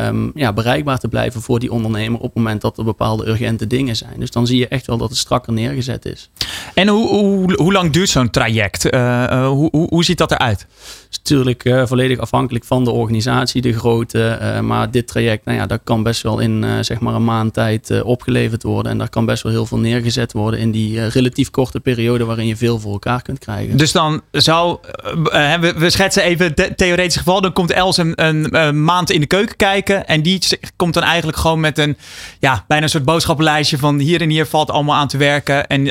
um, 0.08 0.32
ja, 0.36 0.54
bereikbaar 0.54 1.00
te 1.00 1.08
blijven 1.08 1.42
voor 1.42 1.60
die 1.60 1.72
ondernemer 1.72 2.20
op 2.20 2.26
het 2.26 2.36
moment 2.36 2.62
dat 2.62 2.78
er 2.78 2.84
bepaalde 2.84 3.28
urgente 3.28 3.68
dingen 3.68 3.96
zijn. 3.96 4.20
Dus 4.20 4.32
dan 4.32 4.48
zie 4.48 4.60
je 4.60 4.68
echt 4.68 4.86
wel 4.86 4.98
dat 4.98 5.10
het 5.10 5.18
strakker 5.18 5.54
neergezet 5.54 6.06
is. 6.06 6.30
En 6.74 6.88
hoe, 6.88 7.08
hoe, 7.08 7.54
hoe 7.54 7.74
lang 7.74 7.92
duurt 7.92 8.10
zo'n 8.10 8.30
traject? 8.30 8.94
Uh, 8.94 9.02
uh, 9.02 9.48
hoe, 9.48 9.70
hoe, 9.90 10.04
ziet 10.04 10.18
dat 10.18 10.32
eruit? 10.32 10.68
is 11.10 11.18
natuurlijk 11.18 11.66
uh, 11.66 11.86
volledig 11.86 12.20
afhankelijk 12.20 12.66
van 12.66 12.84
de 12.84 12.92
organisatie, 12.92 13.62
de 13.62 13.74
grootte. 13.74 14.40
Uh, 14.42 14.60
maar 14.60 14.92
dit 14.92 15.08
traject, 15.08 15.46
nou 15.46 15.58
ja, 15.58 15.66
dat 15.66 15.80
kan 15.84 16.04
best 16.04 16.22
wel 16.22 16.40
in 16.40 16.66
zeg 16.82 17.00
maar 17.00 17.14
een 17.14 17.24
maand 17.24 17.54
tijd 17.54 18.02
opgeleverd 18.02 18.64
worden. 18.64 18.92
En 18.92 18.98
daar 18.98 19.10
kan 19.10 19.26
best 19.26 19.44
wel 19.44 19.52
heel 19.52 19.66
veel 19.66 19.78
neergezet 19.78 20.34
worden 20.34 20.60
in 20.60 20.72
die 20.72 21.08
relatief 21.08 21.50
korte 21.50 21.80
periode 21.80 22.26
waarin 22.26 22.48
je 22.48 22.56
veel 22.56 22.80
voor 22.80 22.92
elkaar 22.92 23.22
kunt 23.22 23.40
krijgen. 23.40 23.78
Dus 23.78 23.92
dan 23.92 24.22
zou, 24.32 24.78
we, 25.24 25.74
we, 25.78 25.90
schetsen 25.90 26.24
even 26.24 26.52
het 26.56 26.78
theoretisch 26.78 27.16
geval, 27.16 27.42
dan 27.42 27.54
komt 27.54 27.72
Els 27.72 27.98
een, 27.98 28.14
een, 28.16 28.58
een, 28.60 28.84
maand 28.84 29.12
in 29.12 29.20
de 29.20 29.26
keuken 29.26 29.56
kijken. 29.56 30.08
En 30.08 30.22
die 30.22 30.42
komt 30.76 30.94
dan 30.94 31.04
eigenlijk 31.04 31.38
gewoon 31.38 31.60
met 31.60 31.78
een, 31.78 31.98
ja, 32.40 32.66
bijna 32.68 32.84
een 32.84 32.90
soort 32.90 33.06
boodschappenlijstje 33.06 33.78
van 33.78 34.00
hier 34.00 34.22
en 34.22 34.30
hier 34.30 34.46
valt 34.46 34.72
allemaal 34.72 34.96
aan 34.96 35.08
te 35.08 35.18
werken. 35.18 35.68
En 35.68 35.88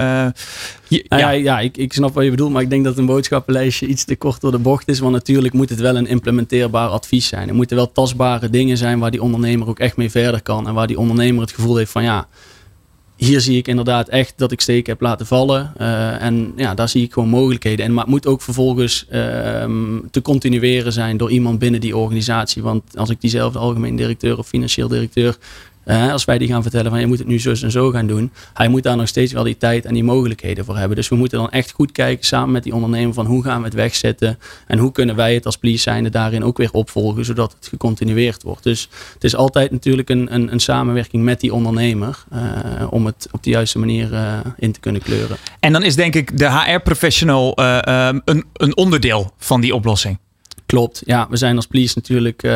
ja, 0.00 1.02
nou 1.08 1.22
ja, 1.22 1.30
ja 1.30 1.60
ik, 1.60 1.76
ik 1.76 1.92
snap 1.92 2.14
wat 2.14 2.24
je 2.24 2.30
bedoelt, 2.30 2.52
maar 2.52 2.62
ik 2.62 2.70
denk 2.70 2.84
dat 2.84 2.98
een 2.98 3.06
boodschappenlijstje 3.06 3.86
iets 3.86 4.04
te 4.04 4.16
kort 4.16 4.40
door 4.40 4.50
de 4.50 4.58
bocht 4.58 4.88
is. 4.88 4.98
Want 4.98 5.12
natuurlijk 5.12 5.54
moet 5.54 5.70
het 5.70 5.80
wel 5.80 5.96
een 5.96 6.06
implementeerbaar 6.06 6.88
advies 6.88 7.26
zijn. 7.26 7.48
Er 7.48 7.54
moeten 7.54 7.76
wel 7.76 7.92
tastbare 7.92 8.50
dingen 8.50 8.76
zijn 8.76 8.98
waar 8.98 9.10
die 9.10 9.22
ondernemer 9.22 9.68
ook 9.68 9.78
echt 9.78 9.96
mee 9.96 10.10
verder 10.10 10.42
kan. 10.42 10.68
En 10.68 10.74
waar 10.74 10.86
die 10.86 10.98
ondernemer 10.98 11.40
het 11.40 11.52
gevoel 11.52 11.76
heeft 11.76 11.90
van 11.90 12.02
ja, 12.02 12.28
hier 13.20 13.40
zie 13.40 13.56
ik 13.56 13.68
inderdaad 13.68 14.08
echt 14.08 14.32
dat 14.36 14.52
ik 14.52 14.60
steken 14.60 14.92
heb 14.92 15.00
laten 15.00 15.26
vallen. 15.26 15.72
Uh, 15.80 16.22
en 16.22 16.52
ja, 16.56 16.74
daar 16.74 16.88
zie 16.88 17.02
ik 17.02 17.12
gewoon 17.12 17.28
mogelijkheden. 17.28 17.84
En, 17.84 17.92
maar 17.92 18.04
het 18.04 18.12
moet 18.12 18.26
ook 18.26 18.42
vervolgens 18.42 19.06
uh, 19.12 19.14
te 20.10 20.22
continueren 20.22 20.92
zijn 20.92 21.16
door 21.16 21.30
iemand 21.30 21.58
binnen 21.58 21.80
die 21.80 21.96
organisatie. 21.96 22.62
Want 22.62 22.96
als 22.96 23.10
ik 23.10 23.20
diezelfde 23.20 23.58
algemeen 23.58 23.96
directeur 23.96 24.38
of 24.38 24.46
financieel 24.46 24.88
directeur 24.88 25.36
als 25.90 26.24
wij 26.24 26.38
die 26.38 26.48
gaan 26.48 26.62
vertellen 26.62 26.90
van 26.90 27.00
je 27.00 27.06
moet 27.06 27.18
het 27.18 27.26
nu 27.26 27.40
zo 27.40 27.50
en 27.50 27.70
zo 27.70 27.90
gaan 27.90 28.06
doen. 28.06 28.32
Hij 28.54 28.68
moet 28.68 28.82
daar 28.82 28.96
nog 28.96 29.08
steeds 29.08 29.32
wel 29.32 29.44
die 29.44 29.56
tijd 29.56 29.84
en 29.84 29.94
die 29.94 30.04
mogelijkheden 30.04 30.64
voor 30.64 30.76
hebben. 30.76 30.96
Dus 30.96 31.08
we 31.08 31.16
moeten 31.16 31.38
dan 31.38 31.50
echt 31.50 31.70
goed 31.70 31.92
kijken 31.92 32.26
samen 32.26 32.50
met 32.50 32.62
die 32.62 32.74
ondernemer 32.74 33.14
van 33.14 33.26
hoe 33.26 33.42
gaan 33.42 33.58
we 33.58 33.64
het 33.64 33.74
wegzetten. 33.74 34.38
En 34.66 34.78
hoe 34.78 34.92
kunnen 34.92 35.16
wij 35.16 35.34
het 35.34 35.46
als 35.46 35.58
zijnde 35.60 36.10
daarin 36.10 36.44
ook 36.44 36.56
weer 36.56 36.72
opvolgen. 36.72 37.24
Zodat 37.24 37.52
het 37.52 37.68
gecontinueerd 37.68 38.42
wordt. 38.42 38.62
Dus 38.62 38.88
het 39.14 39.24
is 39.24 39.36
altijd 39.36 39.70
natuurlijk 39.70 40.08
een, 40.08 40.34
een, 40.34 40.52
een 40.52 40.60
samenwerking 40.60 41.22
met 41.22 41.40
die 41.40 41.54
ondernemer. 41.54 42.24
Uh, 42.32 42.40
om 42.90 43.06
het 43.06 43.28
op 43.30 43.42
de 43.42 43.50
juiste 43.50 43.78
manier 43.78 44.12
uh, 44.12 44.38
in 44.58 44.72
te 44.72 44.80
kunnen 44.80 45.02
kleuren. 45.02 45.36
En 45.60 45.72
dan 45.72 45.82
is 45.82 45.96
denk 45.96 46.14
ik 46.14 46.38
de 46.38 46.50
HR-professional 46.50 47.52
een, 47.58 48.44
een 48.52 48.76
onderdeel 48.76 49.32
van 49.38 49.60
die 49.60 49.74
oplossing. 49.74 50.18
Klopt, 50.70 51.02
ja. 51.04 51.26
We 51.30 51.36
zijn 51.36 51.56
als 51.56 51.66
police 51.66 51.92
natuurlijk 51.94 52.42
uh, 52.42 52.50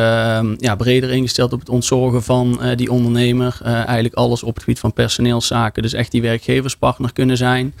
ja, 0.57 0.75
breder 0.77 1.09
ingesteld 1.09 1.53
op 1.53 1.59
het 1.59 1.69
ontzorgen 1.69 2.23
van 2.23 2.59
uh, 2.61 2.75
die 2.75 2.91
ondernemer. 2.91 3.59
Uh, 3.61 3.73
eigenlijk 3.73 4.15
alles 4.15 4.43
op 4.43 4.53
het 4.53 4.63
gebied 4.63 4.79
van 4.79 4.93
personeelszaken. 4.93 5.81
Dus 5.81 5.93
echt 5.93 6.11
die 6.11 6.21
werkgeverspartner 6.21 7.13
kunnen 7.13 7.37
zijn. 7.37 7.73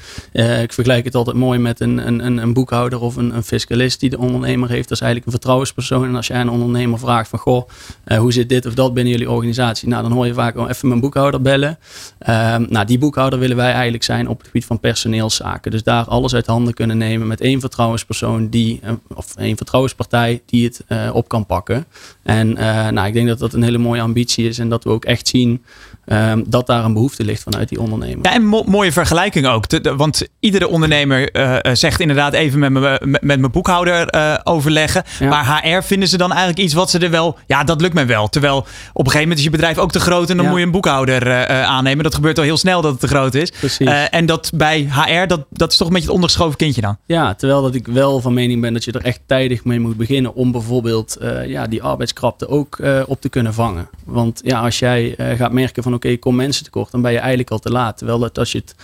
ik 0.61 0.73
vergelijk 0.73 1.05
het 1.05 1.15
altijd 1.15 1.35
mooi 1.35 1.59
met 1.59 1.79
een, 1.79 2.07
een, 2.07 2.37
een 2.37 2.53
boekhouder 2.53 2.99
of 2.99 3.15
een, 3.15 3.35
een, 3.35 3.43
fiscalist 3.43 3.99
die 3.99 4.09
de 4.09 4.17
ondernemer 4.17 4.69
heeft. 4.69 4.89
Dat 4.89 4.97
is 4.97 5.03
eigenlijk 5.03 5.25
een 5.25 5.39
vertrouwenspersoon. 5.39 6.07
En 6.07 6.15
als 6.15 6.27
jij 6.27 6.41
een 6.41 6.49
ondernemer 6.49 6.99
vraagt 6.99 7.29
van, 7.29 7.39
goh, 7.39 7.69
hoe 8.17 8.33
zit 8.33 8.49
dit 8.49 8.65
of 8.65 8.73
dat 8.73 8.93
binnen 8.93 9.13
jullie 9.13 9.31
organisatie? 9.31 9.87
Nou, 9.87 10.03
dan 10.03 10.11
hoor 10.11 10.25
je 10.25 10.33
vaak 10.33 10.57
oh, 10.57 10.69
even 10.69 10.87
mijn 10.87 10.99
boekhouder 10.99 11.41
bellen. 11.41 11.77
Ehm, 12.19 12.65
nou, 12.69 12.85
die 12.85 12.99
boekhouder 12.99 13.39
willen 13.39 13.57
wij 13.57 13.71
eigenlijk 13.71 14.03
zijn 14.03 14.27
op 14.27 14.37
het 14.37 14.45
gebied 14.45 14.65
van 14.65 14.79
personeelszaken. 14.79 15.71
Dus 15.71 15.83
daar 15.83 16.05
alles 16.05 16.33
uit 16.33 16.45
handen 16.45 16.73
kunnen 16.73 16.97
nemen 16.97 17.27
met 17.27 17.41
één 17.41 17.59
vertrouwenspersoon 17.59 18.49
die, 18.49 18.79
of 19.13 19.35
één 19.35 19.57
vertrouwenspartij 19.57 20.24
die 20.45 20.65
het 20.65 20.83
uh, 20.87 21.09
op 21.13 21.27
kan 21.27 21.45
pakken. 21.45 21.85
En 22.23 22.49
uh, 22.51 22.87
nou, 22.87 23.07
ik 23.07 23.13
denk 23.13 23.27
dat 23.27 23.39
dat 23.39 23.53
een 23.53 23.63
hele 23.63 23.77
mooie 23.77 24.01
ambitie 24.01 24.47
is 24.47 24.59
en 24.59 24.69
dat 24.69 24.83
we 24.83 24.89
ook 24.89 25.05
echt 25.05 25.27
zien 25.27 25.63
um, 26.05 26.43
dat 26.47 26.67
daar 26.67 26.85
een 26.85 26.93
behoefte 26.93 27.23
ligt 27.23 27.43
vanuit 27.43 27.69
die 27.69 27.79
ondernemer. 27.79 28.25
Ja, 28.25 28.33
en 28.33 28.45
mo 28.45 28.63
mooie 28.63 28.91
vergelijking 28.91 29.47
ook. 29.47 29.69
De, 29.69 29.81
de, 29.81 29.95
want 29.95 30.27
iedere 30.39 30.67
ondernemer 30.67 31.35
uh, 31.35 31.73
zegt 31.73 31.99
inderdaad 31.99 32.33
even 32.33 32.59
met, 32.59 32.71
me, 32.71 32.79
met, 32.79 33.21
met 33.21 33.39
mijn 33.39 33.51
boekhouder 33.51 34.09
overleggen. 34.43 35.03
Ja. 35.19 35.29
Maar 35.29 35.63
HR 35.63 35.83
vinden 35.83 36.09
ze 36.09 36.17
dan 36.17 36.29
eigenlijk 36.29 36.59
iets 36.59 36.73
wat 36.73 36.89
ze 36.89 36.99
er 36.99 37.09
wel, 37.09 37.37
ja, 37.47 37.63
dat 37.63 37.81
lukt 37.81 37.93
mij 37.93 38.07
wel. 38.07 38.29
Terwijl 38.29 38.57
op 38.57 38.65
een 38.65 39.11
gegeven 39.11 39.19
moment 39.19 39.37
is 39.37 39.43
je 39.43 39.49
bedrijf 39.49 39.77
ook 39.77 39.91
te 39.91 39.99
groot 39.99 40.29
en 40.29 40.35
dan 40.35 40.45
ja. 40.45 40.51
moet 40.51 40.59
je 40.59 40.65
een 40.65 40.71
boekhouder 40.71 41.47
aannemen. 41.47 42.03
Dat 42.03 42.15
gebeurt 42.15 42.37
al 42.37 42.43
heel 42.43 42.57
snel 42.57 42.81
dat 42.81 42.91
het 42.91 42.99
te 42.99 43.07
groot 43.07 43.33
is. 43.33 43.49
Precies. 43.49 43.89
en 44.09 44.25
dat 44.25 44.51
bij 44.55 44.87
HR, 44.89 45.27
dat, 45.27 45.45
dat 45.49 45.71
is 45.71 45.77
toch 45.77 45.87
een 45.87 45.93
beetje 45.93 46.07
het 46.07 46.15
ondergeschoven 46.15 46.57
kindje 46.57 46.81
dan. 46.81 46.97
Ja, 47.05 47.33
terwijl 47.33 47.61
dat 47.61 47.75
ik 47.75 47.87
wel 47.87 48.21
van 48.21 48.33
mening 48.33 48.61
ben 48.61 48.73
dat 48.73 48.83
je 48.83 48.91
er 48.91 49.03
echt 49.03 49.19
tijdig 49.25 49.63
mee 49.63 49.79
moet 49.79 49.97
beginnen 49.97 50.14
om 50.23 50.51
bijvoorbeeld 50.51 51.17
uh, 51.21 51.47
ja, 51.47 51.67
die 51.67 51.83
arbeidskrapte 51.83 52.47
ook 52.47 52.77
uh, 52.77 53.03
op 53.07 53.21
te 53.21 53.29
kunnen 53.29 53.53
vangen. 53.53 53.89
Want 54.05 54.41
ja, 54.43 54.61
als 54.61 54.79
jij 54.79 55.15
uh, 55.19 55.37
gaat 55.37 55.51
merken 55.51 55.83
van 55.83 55.93
oké, 55.93 56.05
okay, 56.05 56.17
kom 56.17 56.35
mensen 56.35 56.63
tekort, 56.63 56.91
dan 56.91 57.01
ben 57.01 57.11
je 57.11 57.17
eigenlijk 57.17 57.51
al 57.51 57.59
te 57.59 57.71
laat. 57.71 57.97
Terwijl 57.97 58.19
dat 58.19 58.37
als 58.37 58.51
je 58.51 58.57
het 58.57 58.75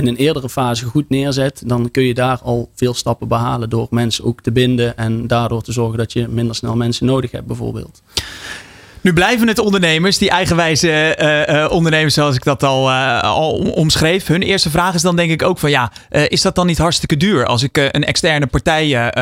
in 0.00 0.06
een 0.06 0.16
eerdere 0.16 0.48
fase 0.48 0.84
goed 0.84 1.08
neerzet, 1.08 1.62
dan 1.66 1.90
kun 1.90 2.02
je 2.02 2.14
daar 2.14 2.38
al 2.42 2.70
veel 2.74 2.94
stappen 2.94 3.28
behalen 3.28 3.70
door 3.70 3.86
mensen 3.90 4.24
ook 4.24 4.40
te 4.40 4.52
binden 4.52 4.96
en 4.96 5.26
daardoor 5.26 5.62
te 5.62 5.72
zorgen 5.72 5.98
dat 5.98 6.12
je 6.12 6.28
minder 6.28 6.54
snel 6.54 6.76
mensen 6.76 7.06
nodig 7.06 7.30
hebt 7.30 7.46
bijvoorbeeld. 7.46 8.02
Nu 9.02 9.12
blijven 9.12 9.48
het 9.48 9.58
ondernemers, 9.58 10.18
die 10.18 10.30
eigenwijze 10.30 11.16
uh, 11.48 11.72
ondernemers 11.72 12.14
zoals 12.14 12.36
ik 12.36 12.44
dat 12.44 12.62
al, 12.62 12.90
al 13.20 13.52
omschreef. 13.52 14.26
Hun 14.26 14.42
eerste 14.42 14.70
vraag 14.70 14.94
is 14.94 15.02
dan 15.02 15.16
denk 15.16 15.30
ik 15.30 15.42
ook 15.42 15.58
van 15.58 15.70
ja, 15.70 15.92
is 16.28 16.42
dat 16.42 16.54
dan 16.54 16.66
niet 16.66 16.78
hartstikke 16.78 17.16
duur 17.16 17.46
als 17.46 17.62
ik 17.62 17.76
een 17.76 18.04
externe 18.04 18.46
partij 18.46 19.12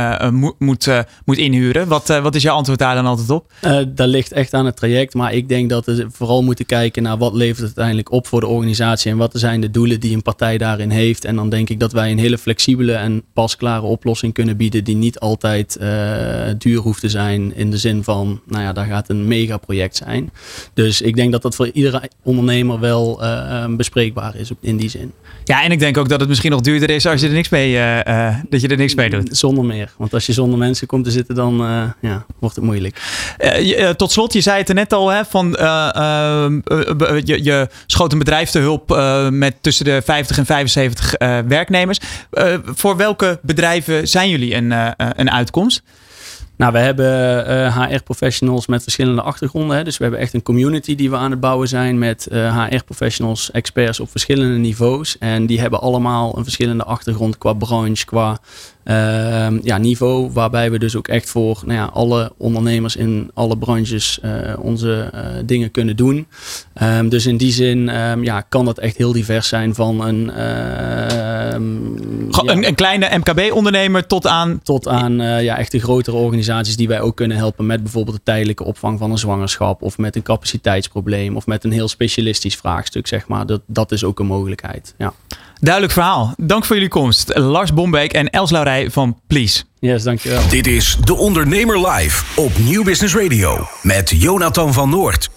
moet, 0.59 0.89
moet 1.25 1.39
inhuren? 1.39 1.89
Wat, 1.89 2.07
wat 2.07 2.35
is 2.35 2.43
jouw 2.43 2.55
antwoord 2.55 2.79
daar 2.79 2.95
dan 2.95 3.07
altijd 3.07 3.31
op? 3.31 3.53
dat 3.89 4.09
ligt 4.09 4.33
echt 4.33 4.55
aan 4.55 4.67
het 4.67 4.77
traject, 4.77 5.15
maar 5.15 5.33
ik 5.33 5.49
denk 5.49 5.71
dat 5.71 5.87
we 5.87 6.07
vooral 6.13 6.43
moeten 6.43 6.67
kijken 6.67 7.03
naar 7.03 7.19
wat 7.19 7.35
levert 7.35 7.59
het 7.59 7.67
uiteindelijk 7.67 8.13
op 8.13 8.27
voor 8.27 8.41
de 8.41 8.47
organisatie 8.47 9.11
en 9.11 9.17
wat 9.17 9.31
zijn 9.35 9.61
de 9.61 9.71
doelen 9.71 10.01
die 10.01 10.15
een 10.15 10.23
partij 10.23 10.59
daarin 10.59 10.91
heeft. 10.91 11.25
En 11.25 11.37
dan 11.37 11.49
denk 11.49 11.69
ik 11.69 11.81
dat 11.81 11.93
wij 11.93 12.11
een 12.11 12.19
hele 12.19 12.39
flexibele 12.39 12.93
en 12.93 13.23
pasklare 13.33 13.87
oplossing 13.87 14.33
kunnen 14.33 14.57
bieden 14.57 14.85
die 14.85 14.97
niet 14.97 15.19
altijd 15.19 15.79
duur 16.59 16.79
hoeft 16.79 17.01
te 17.01 17.09
zijn 17.09 17.57
in 17.57 17.71
de 17.71 17.79
zin 17.79 18.05
van, 18.05 18.41
nou 18.47 18.63
ja, 18.63 18.73
daar 18.73 18.87
gaat 18.87 19.09
een 19.09 19.29
mega 19.29 19.59
project 19.71 19.97
zijn. 19.97 20.31
Dus 20.75 21.01
ik 21.01 21.17
denk 21.17 21.33
dat 21.33 21.43
dat 21.43 21.55
voor 21.55 21.71
iedere 21.73 22.11
ondernemer 22.23 22.81
wel 22.81 23.25
uh, 23.25 23.65
bespreekbaar 23.69 24.37
is 24.37 24.51
in 24.61 24.77
die 24.77 24.89
zin. 24.89 25.13
Ja, 25.45 25.63
en 25.63 25.71
ik 25.71 25.79
denk 25.79 25.97
ook 25.97 26.09
dat 26.09 26.21
het 26.21 26.29
misschien 26.29 26.51
nog 26.51 26.61
duurder 26.61 26.91
is 26.91 27.07
als 27.07 27.21
je 27.21 27.27
er 27.27 27.33
niks 27.33 27.49
mee, 27.49 27.73
uh, 27.73 28.37
dat 28.49 28.61
je 28.61 28.69
er 28.69 28.77
niks 28.77 28.95
mee 28.95 29.11
doet. 29.11 29.37
Zonder 29.37 29.65
meer. 29.65 29.93
Want 29.97 30.15
als 30.15 30.27
je 30.27 30.33
zonder 30.33 30.59
mensen 30.59 30.87
komt 30.87 31.05
te 31.05 31.11
zitten, 31.11 31.35
dan 31.35 31.57
ja, 32.01 32.27
wordt 32.39 32.57
het 32.57 32.65
moeilijk. 32.65 33.01
Je, 33.39 33.95
tot 33.97 34.13
slot, 34.13 34.33
je 34.33 34.41
zei 34.41 34.59
het 34.59 34.69
er 34.69 34.75
net 34.75 34.93
al, 34.93 35.09
hè, 35.09 35.25
van, 35.25 35.57
ehm, 35.57 36.55
je, 37.25 37.39
je 37.43 37.69
schoot 37.87 38.13
een 38.13 38.19
bedrijf 38.19 38.51
te 38.51 38.59
hulp 38.59 38.89
met 39.31 39.55
tussen 39.61 39.85
de 39.85 40.03
50 40.05 40.39
en 40.39 40.47
75 40.47 41.15
werknemers. 41.47 41.99
voor 42.65 42.97
welke 42.97 43.39
bedrijven 43.43 44.09
zijn 44.09 44.29
jullie 44.29 44.55
een, 44.55 44.75
een 44.97 45.31
uitkomst? 45.31 45.83
Nou, 46.61 46.73
we 46.73 46.79
hebben 46.79 47.73
HR-professionals 47.73 48.67
met 48.67 48.83
verschillende 48.83 49.23
achtergronden. 49.23 49.77
Hè. 49.77 49.85
Dus 49.85 49.97
we 49.97 50.03
hebben 50.03 50.21
echt 50.21 50.35
een 50.35 50.43
community 50.43 50.95
die 50.95 51.11
we 51.11 51.17
aan 51.17 51.31
het 51.31 51.41
bouwen 51.41 51.69
zijn 51.69 51.99
met 51.99 52.29
HR-professionals, 52.31 53.51
experts 53.51 54.01
op 54.01 54.11
verschillende 54.11 54.59
niveaus. 54.59 55.19
En 55.19 55.47
die 55.47 55.61
hebben 55.61 55.81
allemaal 55.81 56.37
een 56.37 56.43
verschillende 56.43 56.85
achtergrond 56.85 57.39
qua 57.39 57.53
branche, 57.53 58.05
qua 58.05 58.41
ja, 59.63 59.79
niveau. 59.79 60.31
Waarbij 60.33 60.71
we 60.71 60.79
dus 60.79 60.97
ook 60.97 61.09
echt 61.09 61.31
voor 61.31 61.63
nou 61.65 61.79
ja, 61.79 61.85
alle 61.85 62.33
ondernemers 62.37 62.97
in 62.97 63.31
alle 63.35 63.59
branches 63.59 64.19
uh, 64.25 64.53
onze 64.59 65.11
uh, 65.15 65.21
dingen 65.45 65.71
kunnen 65.71 65.97
doen. 65.97 66.27
Um, 66.83 67.09
dus 67.09 67.27
in 67.27 67.37
die 67.37 67.53
zin 67.53 68.01
um, 68.01 68.25
ja, 68.25 68.41
kan 68.41 68.65
dat 68.65 68.79
echt 68.79 68.97
heel 68.97 69.13
divers 69.13 69.49
zijn 69.49 69.75
van 69.75 70.01
een, 70.05 70.31
ja, 70.35 71.55
een, 71.55 72.67
een, 72.67 72.75
kleine 72.75 73.19
MKB-ondernemer 73.19 74.07
tot 74.07 74.27
aan. 74.27 74.61
Tot 74.63 74.89
aan 74.89 75.21
uh, 75.21 75.43
ja, 75.43 75.59
echt 75.59 75.73
de 75.73 75.81
grotere 75.81 76.17
organisaties 76.17 76.77
die 76.77 76.89
wij 76.89 77.01
ook 77.01 77.17
kunnen 77.17 77.37
helpen 77.37 77.67
met 77.67 77.83
bijvoorbeeld 77.83 78.17
de 78.17 78.23
tijdelijke 78.23 78.65
opvang 78.65 78.99
van 78.99 79.11
een 79.11 79.19
zwangerschap. 79.19 79.83
Of 79.83 79.99
met 79.99 80.17
een 80.17 80.23
capaciteitsprobleem. 80.23 81.37
Of 81.37 81.47
met 81.47 81.65
een 81.65 81.73
heel 81.73 81.89
specialistisch 81.89 82.57
vraagstuk, 82.57 83.07
zeg 83.07 83.29
maar. 83.29 83.47
Dat, 83.47 83.61
dat 83.67 83.93
is 83.93 84.05
ook 84.05 84.19
een 84.19 84.27
mogelijkheid. 84.27 84.95
Ja. 84.99 85.13
Duidelijk 85.61 85.93
verhaal. 85.93 86.35
Dank 86.37 86.65
voor 86.65 86.77
jullie 86.77 86.91
komst. 86.91 87.37
Lars 87.39 87.73
Bombeek 87.73 88.13
en 88.13 88.31
Els 88.31 88.51
Laurij 88.51 88.91
van 88.91 89.21
Please. 89.27 89.63
Yes, 89.79 90.03
dankjewel. 90.03 90.49
Dit 90.49 90.67
is 90.67 90.97
De 91.05 91.15
Ondernemer 91.15 91.89
Live 91.89 92.41
op 92.41 92.59
Nieuw 92.59 92.85
Business 92.85 93.15
Radio 93.15 93.67
met 93.83 94.11
Jonathan 94.11 94.73
van 94.73 94.91
Noord 94.91 95.29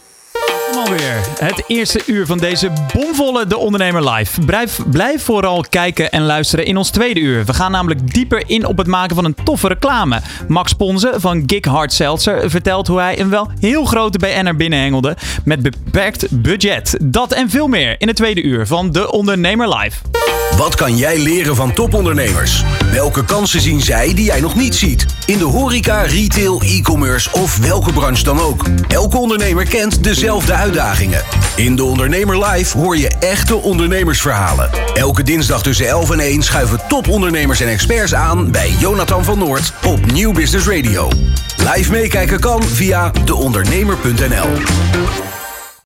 Het 1.39 1.63
eerste 1.67 2.01
uur 2.05 2.25
van 2.25 2.37
deze 2.37 2.71
bomvolle 2.93 3.47
De 3.47 3.57
Ondernemer 3.57 4.09
Live. 4.09 4.41
Blijf, 4.41 4.79
blijf 4.85 5.23
vooral 5.23 5.65
kijken 5.69 6.11
en 6.11 6.25
luisteren 6.25 6.65
in 6.65 6.77
ons 6.77 6.89
tweede 6.89 7.19
uur. 7.19 7.45
We 7.45 7.53
gaan 7.53 7.71
namelijk 7.71 8.13
dieper 8.13 8.43
in 8.45 8.65
op 8.65 8.77
het 8.77 8.87
maken 8.87 9.15
van 9.15 9.25
een 9.25 9.35
toffe 9.43 9.67
reclame. 9.67 10.21
Max 10.47 10.73
Ponze 10.73 11.13
van 11.17 11.43
Gig 11.45 11.65
Hard 11.65 11.93
Seltzer 11.93 12.49
vertelt 12.49 12.87
hoe 12.87 12.99
hij 12.99 13.19
een 13.19 13.29
wel 13.29 13.51
heel 13.59 13.85
grote 13.85 14.17
BN'er 14.17 14.55
binnenhengelde 14.55 15.17
met 15.45 15.61
beperkt 15.61 16.41
budget. 16.41 16.97
Dat 17.01 17.31
en 17.31 17.49
veel 17.49 17.67
meer 17.67 17.95
in 17.97 18.07
het 18.07 18.15
tweede 18.15 18.41
uur 18.41 18.67
van 18.67 18.91
De 18.91 19.11
Ondernemer 19.11 19.77
Live. 19.77 19.97
Wat 20.57 20.75
kan 20.75 20.97
jij 20.97 21.19
leren 21.19 21.55
van 21.55 21.73
topondernemers? 21.73 22.63
Welke 22.91 23.25
kansen 23.25 23.61
zien 23.61 23.81
zij 23.81 24.13
die 24.13 24.25
jij 24.25 24.39
nog 24.39 24.55
niet 24.55 24.75
ziet? 24.75 25.05
In 25.25 25.37
de 25.37 25.43
horeca, 25.43 26.01
retail, 26.01 26.61
e-commerce 26.61 27.29
of 27.31 27.57
welke 27.57 27.93
branche 27.93 28.23
dan 28.23 28.39
ook. 28.39 28.65
Elke 28.87 29.17
ondernemer 29.17 29.65
kent 29.65 30.03
dezelfde 30.03 30.53
uitdagingen. 30.63 31.23
In 31.55 31.75
De 31.75 31.83
Ondernemer 31.83 32.45
Live 32.45 32.77
hoor 32.77 32.97
je 32.97 33.11
echte 33.19 33.55
ondernemersverhalen. 33.55 34.69
Elke 34.93 35.23
dinsdag 35.23 35.63
tussen 35.63 35.87
11 35.87 36.09
en 36.09 36.19
1 36.19 36.41
schuiven 36.41 36.79
topondernemers 36.87 37.59
en 37.59 37.67
experts 37.67 38.15
aan 38.15 38.51
bij 38.51 38.69
Jonathan 38.79 39.23
van 39.23 39.39
Noord 39.39 39.73
op 39.85 40.11
Nieuw 40.11 40.31
Business 40.31 40.67
Radio. 40.67 41.09
Live 41.57 41.91
meekijken 41.91 42.39
kan 42.39 42.63
via 42.63 43.11
deondernemer.nl. 43.25 45.42